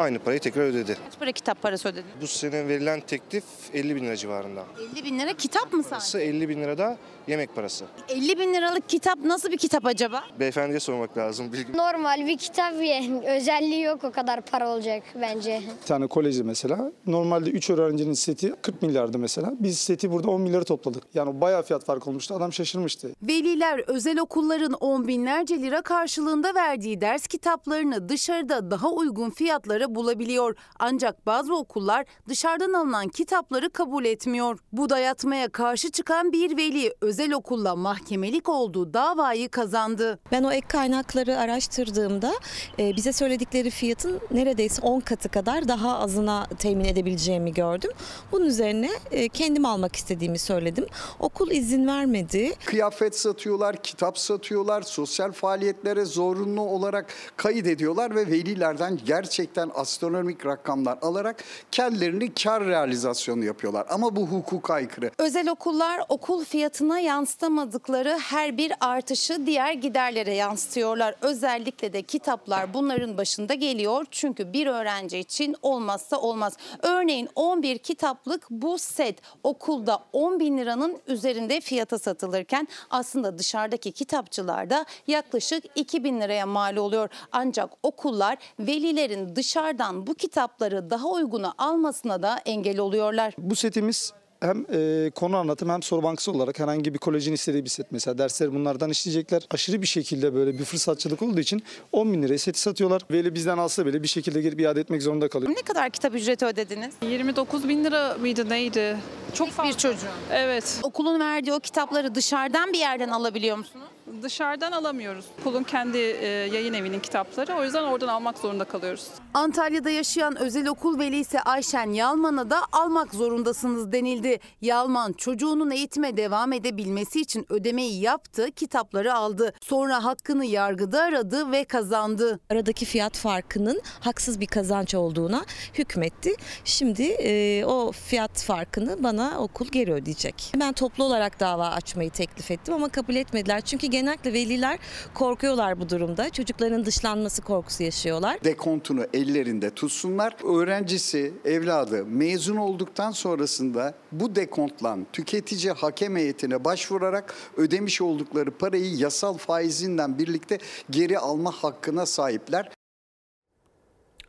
aynı 0.00 0.18
parayı 0.18 0.40
tekrar 0.40 0.62
ödedi. 0.62 0.96
Kaç 1.10 1.18
para 1.18 1.32
kitap 1.32 1.62
parası 1.62 1.88
ödedin? 1.88 2.04
Bu 2.20 2.26
sene 2.26 2.68
verilen 2.68 3.00
teklif 3.00 3.44
50 3.74 3.96
bin 3.96 4.04
lira 4.04 4.16
civarında. 4.16 4.64
50 4.96 5.04
bin 5.04 5.18
lira 5.18 5.32
kitap 5.32 5.72
mı 5.72 5.82
sadece? 5.82 5.90
Parası 5.90 6.20
50 6.20 6.48
bin 6.48 6.60
lira 6.62 6.78
da 6.78 6.96
yemek 7.30 7.54
parası. 7.54 7.84
50 8.08 8.38
bin 8.38 8.54
liralık 8.54 8.88
kitap 8.88 9.18
nasıl 9.24 9.50
bir 9.52 9.56
kitap 9.56 9.86
acaba? 9.86 10.24
Beyefendiye 10.40 10.80
sormak 10.80 11.18
lazım. 11.18 11.52
Bilgi. 11.52 11.72
Normal 11.76 12.26
bir 12.26 12.38
kitap 12.38 12.74
yani 12.82 13.22
özelliği 13.26 13.82
yok 13.82 14.04
o 14.04 14.10
kadar 14.10 14.40
para 14.40 14.68
olacak 14.68 15.02
bence. 15.20 15.62
Bir 15.82 15.86
tane 15.86 16.06
koleji 16.06 16.44
mesela 16.44 16.92
normalde 17.06 17.50
3 17.50 17.70
öğrencinin 17.70 18.12
seti 18.12 18.54
40 18.62 18.82
milyardı 18.82 19.18
mesela. 19.18 19.52
Biz 19.58 19.78
seti 19.78 20.12
burada 20.12 20.30
10 20.30 20.40
milyara 20.40 20.64
topladık. 20.64 21.02
Yani 21.14 21.40
bayağı 21.40 21.62
fiyat 21.62 21.84
farkı 21.84 22.10
olmuştu. 22.10 22.34
Adam 22.34 22.52
şaşırmıştı. 22.52 23.10
Veliler 23.22 23.84
özel 23.86 24.18
okulların 24.20 24.72
on 24.72 25.08
binlerce 25.08 25.58
lira 25.58 25.82
karşılığında 25.82 26.54
verdiği 26.54 27.00
ders 27.00 27.26
kitaplarını 27.26 28.08
dışarıda 28.08 28.70
daha 28.70 28.90
uygun 28.90 29.30
fiyatlara 29.30 29.94
bulabiliyor. 29.94 30.56
Ancak 30.78 31.26
bazı 31.26 31.54
okullar 31.56 32.04
dışarıdan 32.28 32.72
alınan 32.72 33.08
kitapları 33.08 33.70
kabul 33.70 34.04
etmiyor. 34.04 34.58
Bu 34.72 34.90
dayatmaya 34.90 35.48
karşı 35.48 35.90
çıkan 35.90 36.32
bir 36.32 36.56
veli 36.56 36.94
özel 37.00 37.19
okulla 37.28 37.76
mahkemelik 37.76 38.48
olduğu 38.48 38.94
davayı 38.94 39.48
kazandı. 39.48 40.18
Ben 40.32 40.44
o 40.44 40.52
ek 40.52 40.66
kaynakları 40.68 41.38
araştırdığımda 41.38 42.32
e, 42.78 42.96
bize 42.96 43.12
söyledikleri 43.12 43.70
fiyatın 43.70 44.20
neredeyse 44.30 44.82
10 44.82 45.00
katı 45.00 45.28
kadar 45.28 45.68
daha 45.68 45.98
azına 45.98 46.46
temin 46.58 46.84
edebileceğimi 46.84 47.54
gördüm. 47.54 47.90
Bunun 48.32 48.46
üzerine 48.46 48.90
e, 49.10 49.28
kendim 49.28 49.64
almak 49.64 49.96
istediğimi 49.96 50.38
söyledim. 50.38 50.86
Okul 51.18 51.50
izin 51.50 51.86
vermedi. 51.86 52.54
Kıyafet 52.64 53.18
satıyorlar, 53.18 53.76
kitap 53.82 54.18
satıyorlar, 54.18 54.82
sosyal 54.82 55.32
faaliyetlere 55.32 56.04
zorunlu 56.04 56.60
olarak 56.60 57.06
kayıt 57.36 57.66
ediyorlar 57.66 58.14
ve 58.14 58.26
velilerden 58.26 58.98
gerçekten 59.04 59.70
astronomik 59.74 60.46
rakamlar 60.46 60.98
alarak 61.02 61.44
kendilerini 61.70 62.34
kar 62.34 62.66
realizasyonu 62.66 63.44
yapıyorlar. 63.44 63.86
Ama 63.90 64.16
bu 64.16 64.26
hukuka 64.26 64.74
aykırı. 64.74 65.10
Özel 65.18 65.50
okullar 65.50 66.00
okul 66.08 66.44
fiyatına 66.44 67.00
yansıtamadıkları 67.10 68.18
her 68.18 68.56
bir 68.56 68.72
artışı 68.80 69.46
diğer 69.46 69.72
giderlere 69.72 70.34
yansıtıyorlar. 70.34 71.14
Özellikle 71.20 71.92
de 71.92 72.02
kitaplar 72.02 72.74
bunların 72.74 73.18
başında 73.18 73.54
geliyor. 73.54 74.06
Çünkü 74.10 74.52
bir 74.52 74.66
öğrenci 74.66 75.18
için 75.18 75.56
olmazsa 75.62 76.16
olmaz. 76.16 76.56
Örneğin 76.82 77.28
11 77.34 77.78
kitaplık 77.78 78.50
bu 78.50 78.78
set 78.78 79.18
okulda 79.42 79.98
10 80.12 80.40
bin 80.40 80.58
liranın 80.58 80.98
üzerinde 81.06 81.60
fiyata 81.60 81.98
satılırken 81.98 82.68
aslında 82.90 83.38
dışarıdaki 83.38 83.92
kitapçılarda 83.92 84.84
yaklaşık 85.06 85.64
2 85.74 86.04
bin 86.04 86.20
liraya 86.20 86.46
mal 86.46 86.76
oluyor. 86.76 87.08
Ancak 87.32 87.70
okullar 87.82 88.38
velilerin 88.58 89.36
dışarıdan 89.36 90.06
bu 90.06 90.14
kitapları 90.14 90.90
daha 90.90 91.08
uyguna 91.08 91.54
almasına 91.58 92.22
da 92.22 92.38
engel 92.46 92.78
oluyorlar. 92.78 93.34
Bu 93.38 93.56
setimiz 93.56 94.19
hem 94.40 94.66
e, 94.72 95.10
konu 95.14 95.36
anlatım 95.36 95.68
hem 95.68 95.82
soru 95.82 96.02
bankası 96.02 96.32
olarak 96.32 96.60
herhangi 96.60 96.94
bir 96.94 96.98
kolejin 96.98 97.32
istediği 97.32 97.64
bir 97.64 97.70
set 97.70 97.86
mesela 97.92 98.18
dersleri 98.18 98.54
bunlardan 98.54 98.90
işleyecekler. 98.90 99.42
Aşırı 99.50 99.82
bir 99.82 99.86
şekilde 99.86 100.34
böyle 100.34 100.58
bir 100.58 100.64
fırsatçılık 100.64 101.22
olduğu 101.22 101.40
için 101.40 101.62
10 101.92 102.12
bin 102.12 102.22
liraya 102.22 102.38
seti 102.38 102.60
satıyorlar. 102.60 103.02
Veli 103.10 103.34
bizden 103.34 103.58
alsa 103.58 103.86
bile 103.86 104.02
bir 104.02 104.08
şekilde 104.08 104.42
gelip 104.42 104.60
iade 104.60 104.80
etmek 104.80 105.02
zorunda 105.02 105.28
kalıyor. 105.28 105.50
Ne 105.50 105.62
kadar 105.62 105.90
kitap 105.90 106.14
ücreti 106.14 106.46
ödediniz? 106.46 106.94
29 107.02 107.68
bin 107.68 107.84
lira 107.84 108.16
mıydı 108.20 108.48
neydi? 108.48 108.96
Çok 109.34 109.48
bir 109.64 109.72
çocuğun. 109.72 110.08
Evet. 110.30 110.80
Okulun 110.82 111.20
verdiği 111.20 111.52
o 111.52 111.60
kitapları 111.60 112.14
dışarıdan 112.14 112.72
bir 112.72 112.78
yerden 112.78 113.08
alabiliyor 113.08 113.56
musunuz? 113.56 113.89
Dışarıdan 114.22 114.72
alamıyoruz. 114.72 115.24
Okulun 115.40 115.62
kendi 115.62 115.98
e, 115.98 116.26
yayın 116.26 116.74
evinin 116.74 117.00
kitapları. 117.00 117.54
O 117.54 117.64
yüzden 117.64 117.82
oradan 117.82 118.08
almak 118.08 118.38
zorunda 118.38 118.64
kalıyoruz. 118.64 119.06
Antalya'da 119.34 119.90
yaşayan 119.90 120.36
özel 120.36 120.68
okul 120.68 120.98
velisi 120.98 121.40
Ayşen 121.40 121.92
Yalman'a 121.92 122.50
da 122.50 122.60
almak 122.72 123.14
zorundasınız 123.14 123.92
denildi. 123.92 124.40
Yalman 124.60 125.12
çocuğunun 125.12 125.70
eğitime 125.70 126.16
devam 126.16 126.52
edebilmesi 126.52 127.20
için 127.20 127.46
ödemeyi 127.48 128.00
yaptı, 128.00 128.50
kitapları 128.50 129.14
aldı. 129.14 129.52
Sonra 129.60 130.04
hakkını 130.04 130.44
yargıda 130.46 131.02
aradı 131.02 131.52
ve 131.52 131.64
kazandı. 131.64 132.40
Aradaki 132.50 132.84
fiyat 132.84 133.16
farkının 133.16 133.82
haksız 134.00 134.40
bir 134.40 134.46
kazanç 134.46 134.94
olduğuna 134.94 135.44
hükmetti. 135.74 136.34
Şimdi 136.64 137.02
e, 137.02 137.64
o 137.64 137.92
fiyat 137.92 138.42
farkını 138.42 139.02
bana 139.02 139.38
okul 139.38 139.66
geri 139.66 139.92
ödeyecek. 139.92 140.52
Ben 140.60 140.72
toplu 140.72 141.04
olarak 141.04 141.40
dava 141.40 141.68
açmayı 141.68 142.10
teklif 142.10 142.50
ettim 142.50 142.74
ama 142.74 142.88
kabul 142.88 143.14
etmediler. 143.14 143.60
Çünkü 143.60 143.86
genellikle 144.00 144.32
veliler 144.32 144.78
korkuyorlar 145.14 145.80
bu 145.80 145.88
durumda. 145.88 146.30
Çocukların 146.30 146.84
dışlanması 146.84 147.42
korkusu 147.42 147.82
yaşıyorlar. 147.82 148.44
Dekontunu 148.44 149.06
ellerinde 149.14 149.70
tutsunlar. 149.70 150.36
Öğrencisi, 150.60 151.34
evladı 151.44 152.04
mezun 152.06 152.56
olduktan 152.56 153.10
sonrasında 153.10 153.94
bu 154.12 154.34
dekontla 154.34 154.96
tüketici 155.12 155.72
hakem 155.72 156.16
heyetine 156.16 156.64
başvurarak 156.64 157.34
ödemiş 157.56 158.00
oldukları 158.00 158.50
parayı 158.50 158.94
yasal 158.96 159.36
faizinden 159.36 160.18
birlikte 160.18 160.58
geri 160.90 161.18
alma 161.18 161.50
hakkına 161.50 162.06
sahipler. 162.06 162.70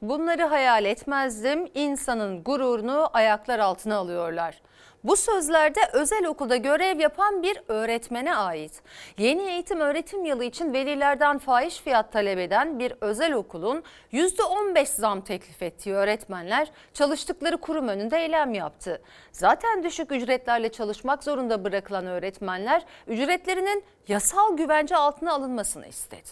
Bunları 0.01 0.43
hayal 0.43 0.85
etmezdim. 0.85 1.67
İnsanın 1.73 2.43
gururunu 2.43 3.09
ayaklar 3.13 3.59
altına 3.59 3.95
alıyorlar. 3.95 4.61
Bu 5.03 5.15
sözlerde 5.15 5.79
özel 5.93 6.25
okulda 6.25 6.55
görev 6.55 6.99
yapan 6.99 7.43
bir 7.43 7.61
öğretmene 7.67 8.35
ait. 8.35 8.81
Yeni 9.17 9.41
eğitim 9.41 9.79
öğretim 9.79 10.25
yılı 10.25 10.43
için 10.43 10.73
velilerden 10.73 11.37
fahiş 11.37 11.79
fiyat 11.79 12.11
talep 12.13 12.39
eden 12.39 12.79
bir 12.79 12.93
özel 13.01 13.33
okulun 13.33 13.83
%15 14.13 14.85
zam 14.85 15.21
teklif 15.21 15.61
ettiği 15.61 15.95
öğretmenler 15.95 16.71
çalıştıkları 16.93 17.57
kurum 17.57 17.87
önünde 17.87 18.17
eylem 18.17 18.53
yaptı. 18.53 19.01
Zaten 19.31 19.83
düşük 19.83 20.11
ücretlerle 20.11 20.69
çalışmak 20.71 21.23
zorunda 21.23 21.63
bırakılan 21.63 22.05
öğretmenler 22.05 22.85
ücretlerinin 23.07 23.83
yasal 24.07 24.57
güvence 24.57 24.95
altına 24.95 25.33
alınmasını 25.33 25.87
istedi. 25.87 26.29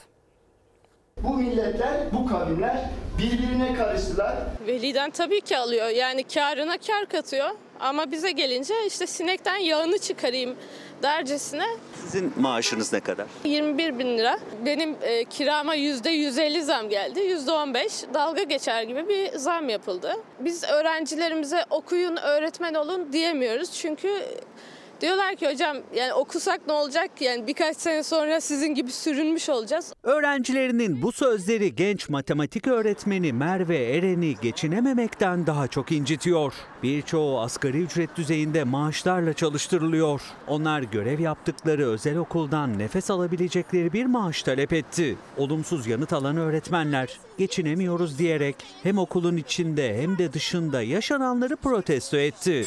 Bu 1.23 1.33
milletler, 1.33 1.91
bu 2.11 2.27
kavimler 2.27 2.77
birbirine 3.17 3.73
karıştılar. 3.75 4.35
Veliden 4.67 5.11
tabii 5.11 5.41
ki 5.41 5.57
alıyor. 5.57 5.87
Yani 5.87 6.23
karına 6.23 6.77
kar 6.77 7.05
katıyor. 7.05 7.49
Ama 7.79 8.11
bize 8.11 8.31
gelince 8.31 8.73
işte 8.87 9.07
sinekten 9.07 9.57
yağını 9.57 9.97
çıkarayım 9.97 10.55
dercesine 11.03 11.65
Sizin 12.01 12.33
maaşınız 12.39 12.93
ne 12.93 12.99
kadar? 12.99 13.27
21 13.43 13.99
bin 13.99 14.17
lira. 14.17 14.39
Benim 14.65 14.95
e, 15.01 15.25
kirama 15.25 15.75
%150 15.75 16.61
zam 16.61 16.89
geldi. 16.89 17.19
%15 17.19 18.13
dalga 18.13 18.43
geçer 18.43 18.83
gibi 18.83 19.07
bir 19.09 19.37
zam 19.37 19.69
yapıldı. 19.69 20.15
Biz 20.39 20.63
öğrencilerimize 20.63 21.65
okuyun, 21.69 22.15
öğretmen 22.17 22.73
olun 22.73 23.13
diyemiyoruz. 23.13 23.71
Çünkü 23.73 24.23
diyorlar 25.01 25.35
ki 25.35 25.51
hocam 25.51 25.77
yani 25.95 26.13
okusak 26.13 26.67
ne 26.67 26.73
olacak? 26.73 27.11
Yani 27.19 27.47
birkaç 27.47 27.77
sene 27.77 28.03
sonra 28.03 28.41
sizin 28.41 28.75
gibi 28.75 28.91
sürünmüş 28.91 29.49
olacağız. 29.49 29.93
Öğrencilerinin 30.03 31.01
bu 31.01 31.11
sözleri 31.11 31.75
genç 31.75 32.09
matematik 32.09 32.67
öğretmeni 32.67 33.33
Merve 33.33 33.77
Eren'i 33.77 34.35
geçinememekten 34.41 35.47
daha 35.47 35.67
çok 35.67 35.91
incitiyor. 35.91 36.53
Birçoğu 36.83 37.39
asgari 37.39 37.77
ücret 37.77 38.15
düzeyinde 38.15 38.63
maaşlarla 38.63 39.33
çalıştırılıyor. 39.33 40.21
Onlar 40.47 40.81
görev 40.81 41.19
yaptıkları 41.19 41.89
özel 41.89 42.17
okuldan 42.17 42.79
nefes 42.79 43.11
alabilecekleri 43.11 43.93
bir 43.93 44.05
maaş 44.05 44.43
talep 44.43 44.73
etti. 44.73 45.17
Olumsuz 45.37 45.87
yanıt 45.87 46.13
alan 46.13 46.37
öğretmenler 46.37 47.19
geçinemiyoruz 47.37 48.19
diyerek 48.19 48.55
hem 48.83 48.97
okulun 48.97 49.37
içinde 49.37 50.01
hem 50.01 50.17
de 50.17 50.33
dışında 50.33 50.81
yaşananları 50.81 51.55
protesto 51.55 52.17
etti. 52.17 52.65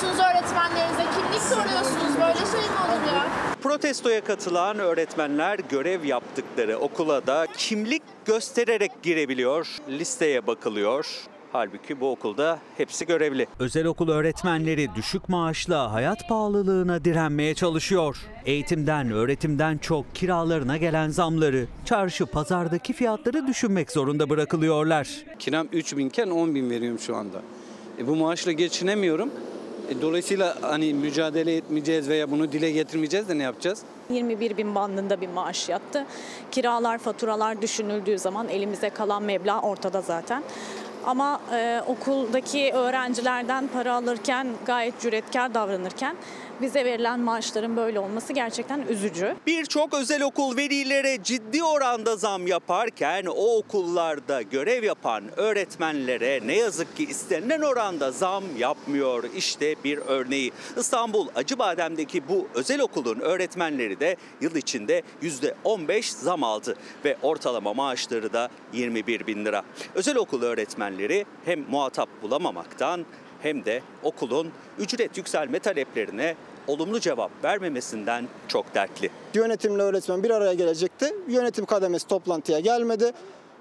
Kapatıyorsunuz 0.00 0.18
öğretmenlerinize, 0.30 1.02
kimlik 1.02 1.40
soruyorsunuz. 1.40 2.20
Böyle 2.20 2.38
şey 2.38 2.70
mi 2.70 2.76
olur 2.88 3.14
ya? 3.14 3.26
Protestoya 3.62 4.24
katılan 4.24 4.78
öğretmenler 4.78 5.58
görev 5.58 6.04
yaptıkları 6.04 6.78
okula 6.78 7.26
da 7.26 7.46
kimlik 7.56 8.02
göstererek 8.24 9.02
girebiliyor. 9.02 9.76
Listeye 9.88 10.46
bakılıyor. 10.46 11.06
Halbuki 11.52 12.00
bu 12.00 12.10
okulda 12.10 12.58
hepsi 12.76 13.06
görevli. 13.06 13.46
Özel 13.58 13.86
okul 13.86 14.08
öğretmenleri 14.08 14.88
düşük 14.94 15.28
maaşla 15.28 15.92
hayat 15.92 16.28
pahalılığına 16.28 17.04
direnmeye 17.04 17.54
çalışıyor. 17.54 18.16
Eğitimden, 18.46 19.10
öğretimden 19.10 19.78
çok 19.78 20.14
kiralarına 20.14 20.76
gelen 20.76 21.08
zamları, 21.08 21.66
çarşı 21.84 22.26
pazardaki 22.26 22.92
fiyatları 22.92 23.46
düşünmek 23.46 23.90
zorunda 23.90 24.30
bırakılıyorlar. 24.30 25.08
Kiram 25.38 25.68
3 25.72 25.96
binken 25.96 26.30
10 26.30 26.54
bin 26.54 26.70
veriyorum 26.70 26.98
şu 26.98 27.16
anda. 27.16 27.42
E, 27.98 28.06
bu 28.06 28.16
maaşla 28.16 28.52
geçinemiyorum. 28.52 29.30
E, 29.90 30.02
dolayısıyla 30.02 30.56
hani 30.60 30.94
mücadele 30.94 31.56
etmeyeceğiz 31.56 32.08
veya 32.08 32.30
bunu 32.30 32.52
dile 32.52 32.70
getirmeyeceğiz 32.70 33.28
de 33.28 33.38
ne 33.38 33.42
yapacağız? 33.42 33.82
21 34.10 34.56
bin 34.56 34.74
bandında 34.74 35.20
bir 35.20 35.28
maaş 35.28 35.68
yattı. 35.68 36.06
Kiralar, 36.50 36.98
faturalar 36.98 37.62
düşünüldüğü 37.62 38.18
zaman 38.18 38.48
elimize 38.48 38.90
kalan 38.90 39.22
meblağ 39.22 39.60
ortada 39.60 40.00
zaten. 40.00 40.42
Ama 41.04 41.40
e, 41.52 41.80
okuldaki 41.86 42.72
öğrencilerden 42.72 43.68
para 43.68 43.94
alırken 43.94 44.46
gayet 44.66 45.00
cüretkar 45.00 45.54
davranırken 45.54 46.16
bize 46.62 46.84
verilen 46.84 47.20
maaşların 47.20 47.76
böyle 47.76 48.00
olması 48.00 48.32
gerçekten 48.32 48.80
üzücü. 48.80 49.36
Birçok 49.46 49.94
özel 49.94 50.22
okul 50.22 50.56
velilere 50.56 51.22
ciddi 51.22 51.64
oranda 51.64 52.16
zam 52.16 52.46
yaparken 52.46 53.26
o 53.26 53.56
okullarda 53.58 54.42
görev 54.42 54.84
yapan 54.84 55.24
öğretmenlere 55.36 56.40
ne 56.44 56.56
yazık 56.56 56.96
ki 56.96 57.04
istenilen 57.04 57.60
oranda 57.60 58.12
zam 58.12 58.44
yapmıyor. 58.58 59.24
İşte 59.36 59.74
bir 59.84 59.98
örneği. 59.98 60.52
İstanbul 60.76 61.28
Acıbadem'deki 61.34 62.28
bu 62.28 62.48
özel 62.54 62.80
okulun 62.80 63.20
öğretmenleri 63.20 64.00
de 64.00 64.16
yıl 64.40 64.56
içinde 64.56 65.02
%15 65.22 66.02
zam 66.02 66.44
aldı 66.44 66.76
ve 67.04 67.16
ortalama 67.22 67.74
maaşları 67.74 68.32
da 68.32 68.48
21 68.72 69.26
bin 69.26 69.44
lira. 69.44 69.62
Özel 69.94 70.16
okul 70.16 70.42
öğretmenleri 70.42 71.26
hem 71.44 71.60
muhatap 71.70 72.08
bulamamaktan 72.22 73.06
hem 73.42 73.64
de 73.64 73.82
okulun 74.02 74.52
ücret 74.78 75.16
yükselme 75.16 75.58
taleplerine 75.58 76.36
olumlu 76.70 77.00
cevap 77.00 77.30
vermemesinden 77.44 78.28
çok 78.48 78.74
dertli. 78.74 79.10
Yönetimle 79.34 79.82
öğretmen 79.82 80.22
bir 80.22 80.30
araya 80.30 80.54
gelecekti. 80.54 81.14
Yönetim 81.28 81.64
kademesi 81.64 82.06
toplantıya 82.08 82.60
gelmedi. 82.60 83.12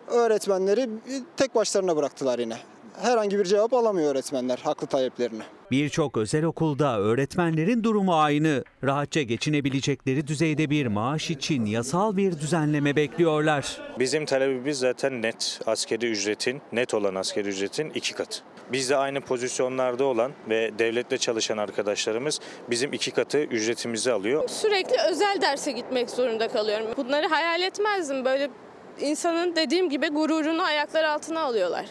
Öğretmenleri 0.08 0.90
tek 1.38 1.56
başlarına 1.56 1.96
bıraktılar 1.96 2.40
yine. 2.40 2.58
Herhangi 3.02 3.40
bir 3.40 3.46
cevap 3.46 3.74
alamıyor 3.74 4.12
öğretmenler 4.12 4.58
haklı 4.64 4.88
taleplerine. 4.88 5.44
Birçok 5.72 6.18
özel 6.18 6.44
okulda 6.44 7.00
öğretmenlerin 7.00 7.84
durumu 7.84 8.16
aynı. 8.16 8.64
Rahatça 8.84 9.22
geçinebilecekleri 9.22 10.28
düzeyde 10.28 10.70
bir 10.70 10.88
maaş 10.88 11.32
için 11.32 11.66
yasal 11.66 12.18
bir 12.18 12.32
düzenleme 12.40 12.96
bekliyorlar. 12.96 13.82
Bizim 14.00 14.26
talebimiz 14.26 14.80
zaten 14.80 15.22
net 15.22 15.60
askeri 15.66 16.06
ücretin, 16.12 16.62
net 16.72 16.94
olan 16.94 17.16
askeri 17.16 17.48
ücretin 17.50 17.90
iki 17.90 18.14
katı. 18.14 18.40
Biz 18.72 18.90
de 18.90 18.96
aynı 18.98 19.22
pozisyonlarda 19.22 20.06
olan 20.06 20.32
ve 20.50 20.80
devletle 20.80 21.18
çalışan 21.18 21.58
arkadaşlarımız 21.58 22.40
bizim 22.70 22.94
iki 22.94 23.12
katı 23.12 23.38
ücretimizi 23.38 24.12
alıyor. 24.12 24.50
Sürekli 24.50 24.96
özel 25.10 25.42
derse 25.42 25.72
gitmek 25.72 26.10
zorunda 26.10 26.48
kalıyorum. 26.48 26.88
Bunları 26.98 27.28
hayal 27.28 27.62
etmezdim. 27.62 28.26
Böyle 28.26 28.50
insanın 29.00 29.56
dediğim 29.56 29.90
gibi 29.90 30.08
gururunu 30.08 30.64
ayaklar 30.64 31.04
altına 31.04 31.40
alıyorlar. 31.42 31.86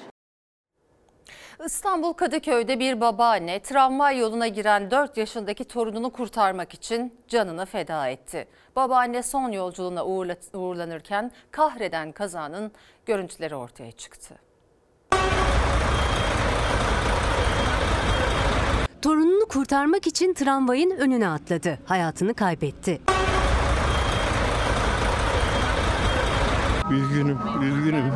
İstanbul 1.67 2.13
Kadıköy'de 2.13 2.81
bir 2.81 3.01
babaanne 3.01 3.61
tramvay 3.63 4.19
yoluna 4.19 4.47
giren 4.49 4.91
4 4.91 5.17
yaşındaki 5.17 5.65
torununu 5.65 6.11
kurtarmak 6.11 6.75
için 6.75 7.19
canını 7.29 7.67
feda 7.67 8.09
etti. 8.09 8.49
Babaanne 8.77 9.23
son 9.23 9.53
yolculuğuna 9.53 10.01
uğurla- 10.01 10.57
uğurlanırken 10.59 11.33
kahreden 11.51 12.13
kazanın 12.13 12.73
görüntüleri 13.07 13.55
ortaya 13.57 13.93
çıktı. 13.93 14.35
Torununu 19.09 19.47
kurtarmak 19.49 20.07
için 20.07 20.35
tramvayın 20.35 20.91
önüne 20.91 21.29
atladı. 21.29 21.79
Hayatını 21.85 22.35
kaybetti. 22.35 23.01
Üzgünüm, 26.91 27.39
üzgünüm. 27.63 28.13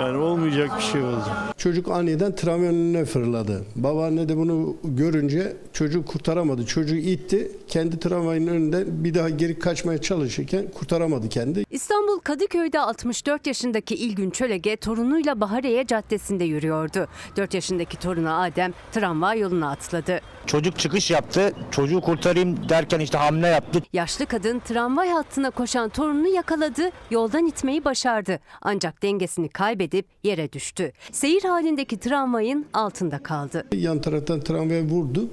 Yani 0.00 0.16
olmayacak 0.16 0.70
bir 0.76 0.82
şey 0.82 1.02
oldu. 1.02 1.24
Çocuk 1.58 1.90
aniden 1.90 2.34
tramvayın 2.34 2.72
önüne 2.72 3.04
fırladı. 3.04 3.64
Babaanne 3.76 4.28
de 4.28 4.36
bunu 4.36 4.76
görünce 4.84 5.56
çocuğu 5.72 6.04
kurtaramadı. 6.04 6.66
Çocuğu 6.66 6.96
itti. 6.96 7.50
Kendi 7.68 8.00
tramvayın 8.00 8.46
önünde 8.46 9.04
bir 9.04 9.14
daha 9.14 9.28
geri 9.28 9.58
kaçmaya 9.58 10.00
çalışırken 10.00 10.70
kurtaramadı 10.74 11.28
kendi. 11.28 11.64
İstanbul 11.70 12.18
Kadıköy'de 12.18 12.80
64 12.80 13.46
yaşındaki 13.46 13.94
İlgün 13.94 14.30
Çölege 14.30 14.76
torunuyla 14.76 15.40
Bahariye 15.40 15.86
Caddesi'nde 15.86 16.44
yürüyordu. 16.44 17.08
4 17.36 17.54
yaşındaki 17.54 17.98
torunu 17.98 18.40
Adem 18.40 18.72
tramvay 18.92 19.38
yoluna 19.40 19.70
atladı. 19.70 20.20
Çocuk 20.46 20.78
çıkış 20.78 21.10
yaptı. 21.10 21.52
Çocuğu 21.70 22.00
kurtarayım 22.00 22.68
derken 22.68 23.00
işte 23.00 23.18
hamle 23.18 23.46
yaptı. 23.46 23.82
Yaşlı 23.92 24.26
kadın 24.26 24.58
tramvay 24.58 25.08
hattına 25.08 25.50
koşan 25.50 25.88
torununu 25.88 26.28
yakaladı, 26.28 26.90
yoldan 27.10 27.46
itmeyi 27.46 27.84
başardı. 27.84 28.40
Ancak 28.62 29.02
dengesini 29.02 29.48
kaybedip 29.48 30.06
yere 30.24 30.52
düştü. 30.52 30.92
Seyir 31.12 31.45
halindeki 31.48 31.98
tramvayın 31.98 32.66
altında 32.72 33.18
kaldı. 33.18 33.64
Yan 33.74 34.00
taraftan 34.00 34.40
tramvay 34.40 34.82
vurdu. 34.82 35.28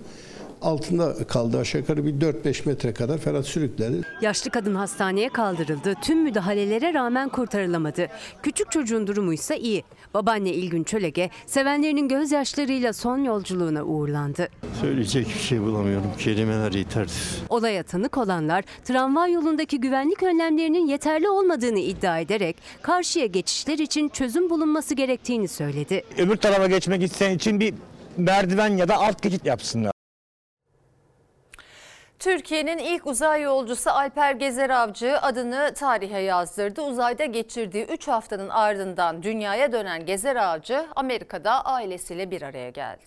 Altında 0.62 1.28
kaldı 1.28 1.60
aşağı 1.60 1.82
yukarı 1.82 2.06
bir 2.06 2.14
4-5 2.14 2.68
metre 2.68 2.94
kadar 2.94 3.18
Ferhat 3.18 3.46
sürükledi. 3.46 4.02
Yaşlı 4.22 4.52
kadın 4.52 4.76
hastaneye 4.76 5.30
kaldırıldı. 5.30 5.94
Tüm 6.02 6.24
müdahalelere 6.24 6.94
rağmen 6.94 7.30
kurtarılamadı. 7.30 8.08
Küçük 8.44 8.72
çocuğun 8.72 9.08
durumu 9.08 9.34
ise 9.34 9.60
iyi. 9.60 9.84
Babaanne 10.14 10.50
İlgün 10.50 10.84
Çölege 10.84 11.30
sevenlerinin 11.46 12.08
gözyaşlarıyla 12.08 12.94
son 12.94 13.18
yolculuğuna 13.18 13.84
uğurlandı. 13.84 14.48
Söyleyecek 14.82 15.28
bir 15.28 15.40
şey 15.40 15.62
bulamıyorum. 15.62 16.12
Kelimeler 16.20 16.72
yetersiz. 16.72 17.42
Olaya 17.50 17.84
tanık 17.84 18.18
olanlar 18.18 18.64
tramvay 18.84 19.32
yolundaki 19.32 19.80
güvenlik 19.80 20.24
önlemlerinin 20.24 20.88
yeterli 20.88 21.30
olmadığını 21.30 21.80
iddia 21.80 22.20
ederek 22.20 22.56
karşıya 22.82 23.26
geçişler 23.26 23.78
için 23.80 24.10
çözüm 24.10 24.50
bulunması 24.50 24.94
gerektiğini 24.96 25.48
söyledi. 25.48 26.04
Öbür 26.18 26.36
tarafa 26.36 26.68
geçmek 26.68 27.04
isteyen 27.04 27.36
için 27.36 27.60
bir 27.60 27.74
merdiven 28.18 28.78
ya 28.78 28.88
da 28.88 28.96
alt 28.98 29.22
geçit 29.22 29.46
yapsınlar. 29.46 29.93
Türkiye'nin 32.24 32.78
ilk 32.78 33.08
uzay 33.08 33.42
yolcusu 33.42 33.90
Alper 33.90 34.32
Gezer 34.32 34.70
Avcı 34.70 35.18
adını 35.22 35.74
tarihe 35.76 36.20
yazdırdı. 36.20 36.82
Uzayda 36.82 37.26
geçirdiği 37.26 37.86
3 37.86 38.08
haftanın 38.08 38.50
ardından 38.50 39.24
dünyaya 39.24 39.72
dönen 39.72 40.06
Gezer 40.06 40.36
Avcı 40.36 40.86
Amerika'da 40.96 41.66
ailesiyle 41.66 42.32
bir 42.32 42.42
araya 42.42 42.70
geldi. 42.70 43.06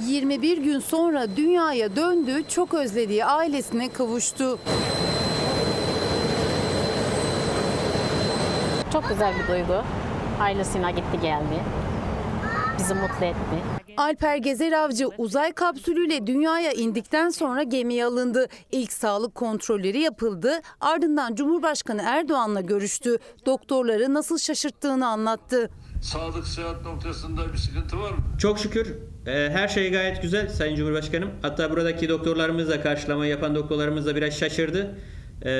...21 0.00 0.62
gün 0.62 0.78
sonra 0.78 1.36
dünyaya 1.36 1.96
döndü, 1.96 2.48
çok 2.48 2.74
özlediği 2.74 3.24
ailesine 3.24 3.92
kavuştu. 3.92 4.58
Çok 8.92 9.08
güzel 9.08 9.34
bir 9.38 9.48
duygu. 9.48 9.82
Ailesine 10.40 10.90
gitti 10.92 11.20
geldi. 11.22 11.60
Bizi 12.80 12.94
mutlu 12.94 13.26
etti. 13.26 13.36
Alper 13.96 14.36
Gezer 14.36 14.72
Avcı 14.72 15.08
uzay 15.18 15.52
kapsülüyle 15.52 16.26
dünyaya 16.26 16.72
indikten 16.72 17.30
sonra 17.30 17.62
gemiye 17.62 18.04
alındı. 18.04 18.46
İlk 18.72 18.92
sağlık 18.92 19.34
kontrolleri 19.34 20.00
yapıldı. 20.00 20.52
Ardından 20.80 21.34
Cumhurbaşkanı 21.34 22.02
Erdoğan'la 22.04 22.60
görüştü. 22.60 23.16
Doktorları 23.46 24.14
nasıl 24.14 24.38
şaşırttığını 24.38 25.06
anlattı. 25.06 25.70
Sağlık 26.02 26.46
sıhhat 26.46 26.82
noktasında 26.84 27.52
bir 27.52 27.58
sıkıntı 27.58 28.00
var 28.00 28.10
mı? 28.10 28.18
Çok 28.38 28.58
şükür 28.58 28.94
e, 29.26 29.50
her 29.50 29.68
şey 29.68 29.90
gayet 29.90 30.22
güzel 30.22 30.48
Sayın 30.48 30.76
Cumhurbaşkanım. 30.76 31.30
Hatta 31.42 31.70
buradaki 31.70 32.08
doktorlarımız 32.08 32.68
da 32.68 32.82
karşılama 32.82 33.26
yapan 33.26 33.54
doktorlarımız 33.54 34.06
da 34.06 34.16
biraz 34.16 34.38
şaşırdı. 34.38 34.94
E, 35.44 35.50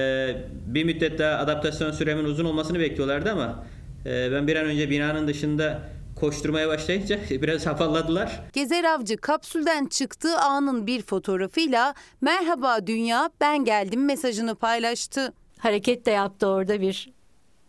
bir 0.66 0.84
müddet 0.84 1.18
daha 1.18 1.38
adaptasyon 1.38 1.90
süremin 1.90 2.24
uzun 2.24 2.44
olmasını 2.44 2.78
bekliyorlardı 2.80 3.32
ama 3.32 3.64
e, 4.06 4.32
ben 4.32 4.46
bir 4.46 4.56
an 4.56 4.64
önce 4.64 4.90
binanın 4.90 5.28
dışında 5.28 5.82
koşturmaya 6.20 6.68
başlayınca 6.68 7.18
biraz 7.30 7.66
afalladılar. 7.66 8.40
Gezer 8.52 8.84
Avcı 8.84 9.16
kapsülden 9.16 9.86
çıktığı 9.86 10.38
anın 10.38 10.86
bir 10.86 11.02
fotoğrafıyla 11.02 11.94
"Merhaba 12.20 12.86
dünya, 12.86 13.30
ben 13.40 13.64
geldim." 13.64 14.04
mesajını 14.04 14.54
paylaştı. 14.54 15.32
Hareket 15.58 16.06
de 16.06 16.10
yaptı 16.10 16.46
orada 16.46 16.80
bir 16.80 17.12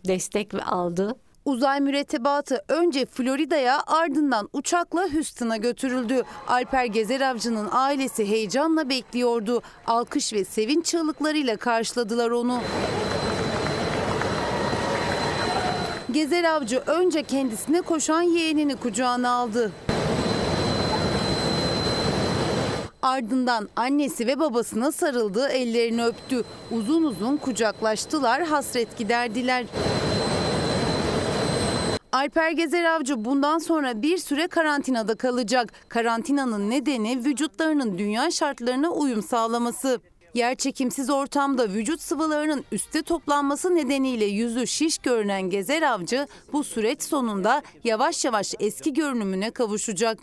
destek 0.07 0.53
aldı. 0.71 1.15
Uzay 1.45 1.79
mürettebatı 1.79 2.63
önce 2.67 3.05
Florida'ya 3.05 3.83
ardından 3.87 4.49
uçakla 4.53 5.13
Houston'a 5.13 5.57
götürüldü. 5.57 6.21
Alper 6.47 6.85
Gezer 6.85 7.21
Avcı'nın 7.21 7.69
ailesi 7.71 8.27
heyecanla 8.29 8.89
bekliyordu. 8.89 9.61
Alkış 9.87 10.33
ve 10.33 10.45
sevinç 10.45 10.85
çığlıklarıyla 10.85 11.57
karşıladılar 11.57 12.29
onu. 12.31 12.61
Gezer 16.13 16.43
Avcı 16.43 16.77
önce 16.77 17.23
kendisine 17.23 17.81
koşan 17.81 18.21
yeğenini 18.21 18.75
kucağına 18.75 19.29
aldı. 19.29 19.71
Ardından 23.01 23.69
annesi 23.75 24.27
ve 24.27 24.39
babasına 24.39 24.91
sarıldı, 24.91 25.47
ellerini 25.47 26.05
öptü. 26.05 26.43
Uzun 26.71 27.03
uzun 27.03 27.37
kucaklaştılar, 27.37 28.43
hasret 28.43 28.97
giderdiler. 28.97 29.65
Alper 32.11 32.51
Gezer 32.51 32.83
Avcı 32.83 33.25
bundan 33.25 33.57
sonra 33.57 34.01
bir 34.01 34.17
süre 34.17 34.47
karantinada 34.47 35.15
kalacak. 35.15 35.73
Karantinanın 35.89 36.69
nedeni 36.69 37.25
vücutlarının 37.25 37.97
dünya 37.97 38.31
şartlarına 38.31 38.89
uyum 38.89 39.23
sağlaması. 39.23 39.99
Yerçekimsiz 40.33 41.09
ortamda 41.09 41.69
vücut 41.69 42.01
sıvılarının 42.01 42.65
üste 42.71 43.03
toplanması 43.03 43.75
nedeniyle 43.75 44.25
yüzü 44.25 44.67
şiş 44.67 44.97
görünen 44.97 45.41
Gezer 45.41 45.81
Avcı 45.81 46.27
bu 46.53 46.63
süreç 46.63 47.03
sonunda 47.03 47.61
yavaş 47.83 48.25
yavaş 48.25 48.53
eski 48.59 48.93
görünümüne 48.93 49.51
kavuşacak. 49.51 50.17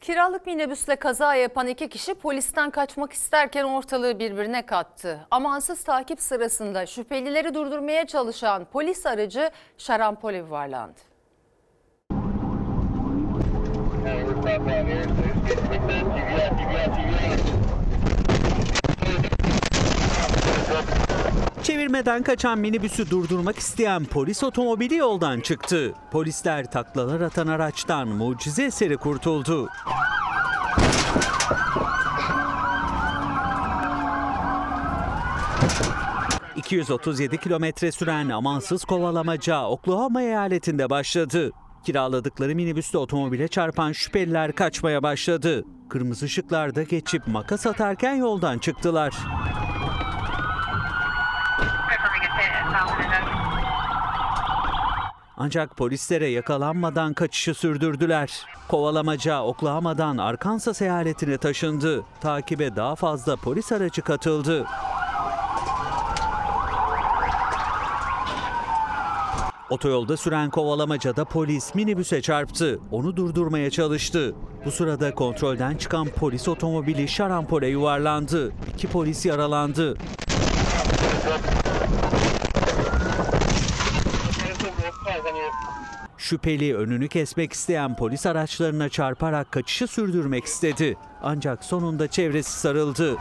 Kiralık 0.00 0.46
minibüsle 0.46 0.96
kaza 0.96 1.34
yapan 1.34 1.66
iki 1.66 1.88
kişi 1.88 2.14
polisten 2.14 2.70
kaçmak 2.70 3.12
isterken 3.12 3.64
ortalığı 3.64 4.18
birbirine 4.18 4.66
kattı. 4.66 5.26
Amansız 5.30 5.82
takip 5.84 6.20
sırasında 6.20 6.86
şüphelileri 6.86 7.54
durdurmaya 7.54 8.06
çalışan 8.06 8.64
polis 8.64 9.06
aracı 9.06 9.50
şarampole 9.78 10.36
yuvarlandı. 10.36 11.00
Çevirmeden 21.62 22.22
kaçan 22.22 22.58
minibüsü 22.58 23.10
durdurmak 23.10 23.58
isteyen 23.58 24.04
polis 24.04 24.44
otomobili 24.44 24.94
yoldan 24.94 25.40
çıktı. 25.40 25.94
Polisler 26.10 26.70
taklalar 26.70 27.20
atan 27.20 27.46
araçtan 27.46 28.08
mucize 28.08 28.64
eseri 28.64 28.96
kurtuldu. 28.96 29.68
...237 36.56 37.38
kilometre 37.38 37.92
süren 37.92 38.28
amansız 38.28 38.84
kovalamaca 38.84 39.64
Oklahoma 39.64 40.22
eyaletinde 40.22 40.90
başladı. 40.90 41.50
Kiraladıkları 41.86 42.54
minibüste 42.54 42.98
otomobile 42.98 43.48
çarpan 43.48 43.92
şüpheliler 43.92 44.52
kaçmaya 44.52 45.02
başladı. 45.02 45.64
Kırmızı 45.88 46.26
ışıklarda 46.26 46.82
geçip 46.82 47.26
makas 47.26 47.66
atarken 47.66 48.14
yoldan 48.14 48.58
çıktılar. 48.58 49.14
Ancak 55.42 55.76
polislere 55.76 56.26
yakalanmadan 56.28 57.14
kaçışı 57.14 57.54
sürdürdüler. 57.54 58.46
Kovalamaca 58.68 59.42
Oklahoma'dan 59.42 60.18
Arkansas 60.18 60.82
eyaletine 60.82 61.38
taşındı. 61.38 62.04
Takibe 62.20 62.76
daha 62.76 62.96
fazla 62.96 63.36
polis 63.36 63.72
aracı 63.72 64.02
katıldı. 64.02 64.66
Otoyolda 69.70 70.16
süren 70.16 70.50
kovalamacada 70.50 71.24
polis 71.24 71.74
minibüse 71.74 72.22
çarptı. 72.22 72.80
Onu 72.90 73.16
durdurmaya 73.16 73.70
çalıştı. 73.70 74.34
Bu 74.64 74.70
sırada 74.70 75.14
kontrolden 75.14 75.76
çıkan 75.76 76.06
polis 76.06 76.48
otomobili 76.48 77.08
şarampole 77.08 77.68
yuvarlandı. 77.68 78.52
İki 78.74 78.88
polis 78.88 79.26
yaralandı. 79.26 79.96
Şüpheli 86.30 86.76
önünü 86.76 87.08
kesmek 87.08 87.52
isteyen 87.52 87.96
polis 87.96 88.26
araçlarına 88.26 88.88
çarparak 88.88 89.52
kaçışı 89.52 89.86
sürdürmek 89.86 90.44
istedi. 90.44 90.96
Ancak 91.22 91.64
sonunda 91.64 92.08
çevresi 92.08 92.60
sarıldı. 92.60 93.16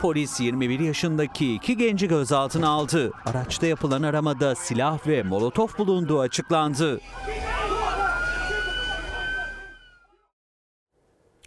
Polis 0.00 0.40
21 0.40 0.80
yaşındaki 0.80 1.54
iki 1.54 1.76
genci 1.76 2.08
gözaltına 2.08 2.68
aldı. 2.68 3.12
Araçta 3.26 3.66
yapılan 3.66 4.02
aramada 4.02 4.54
silah 4.54 5.06
ve 5.06 5.22
molotof 5.22 5.78
bulunduğu 5.78 6.20
açıklandı. 6.20 7.00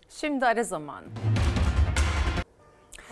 Şimdi 0.10 0.46
ara 0.46 0.64
zamanı. 0.64 1.06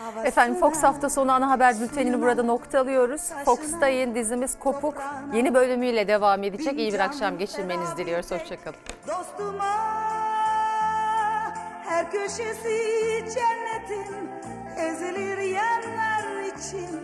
Havasına 0.00 0.26
Efendim 0.26 0.60
Fox 0.60 0.82
hafta 0.82 1.10
sonu 1.10 1.32
ana 1.32 1.50
haber 1.50 1.80
bültenini 1.80 2.22
burada 2.22 2.42
nokta 2.42 2.80
alıyoruz. 2.80 3.20
Fox'ta 3.44 3.88
yeni 3.88 4.14
dizimiz 4.14 4.58
Kopuk 4.58 4.94
yeni 5.34 5.54
bölümüyle 5.54 6.08
devam 6.08 6.42
edecek. 6.42 6.78
İyi 6.78 6.92
bir 6.92 7.00
akşam 7.00 7.38
geçirmenizi 7.38 7.96
diliyoruz. 7.96 8.30
Hoşçakalın. 8.30 8.76
Dostuma 9.08 10.00
her 11.84 12.10
köşesi 12.10 12.78
cennetin 13.34 14.30
ezilir 14.76 15.38
yanlar 15.38 16.40
için. 16.42 17.00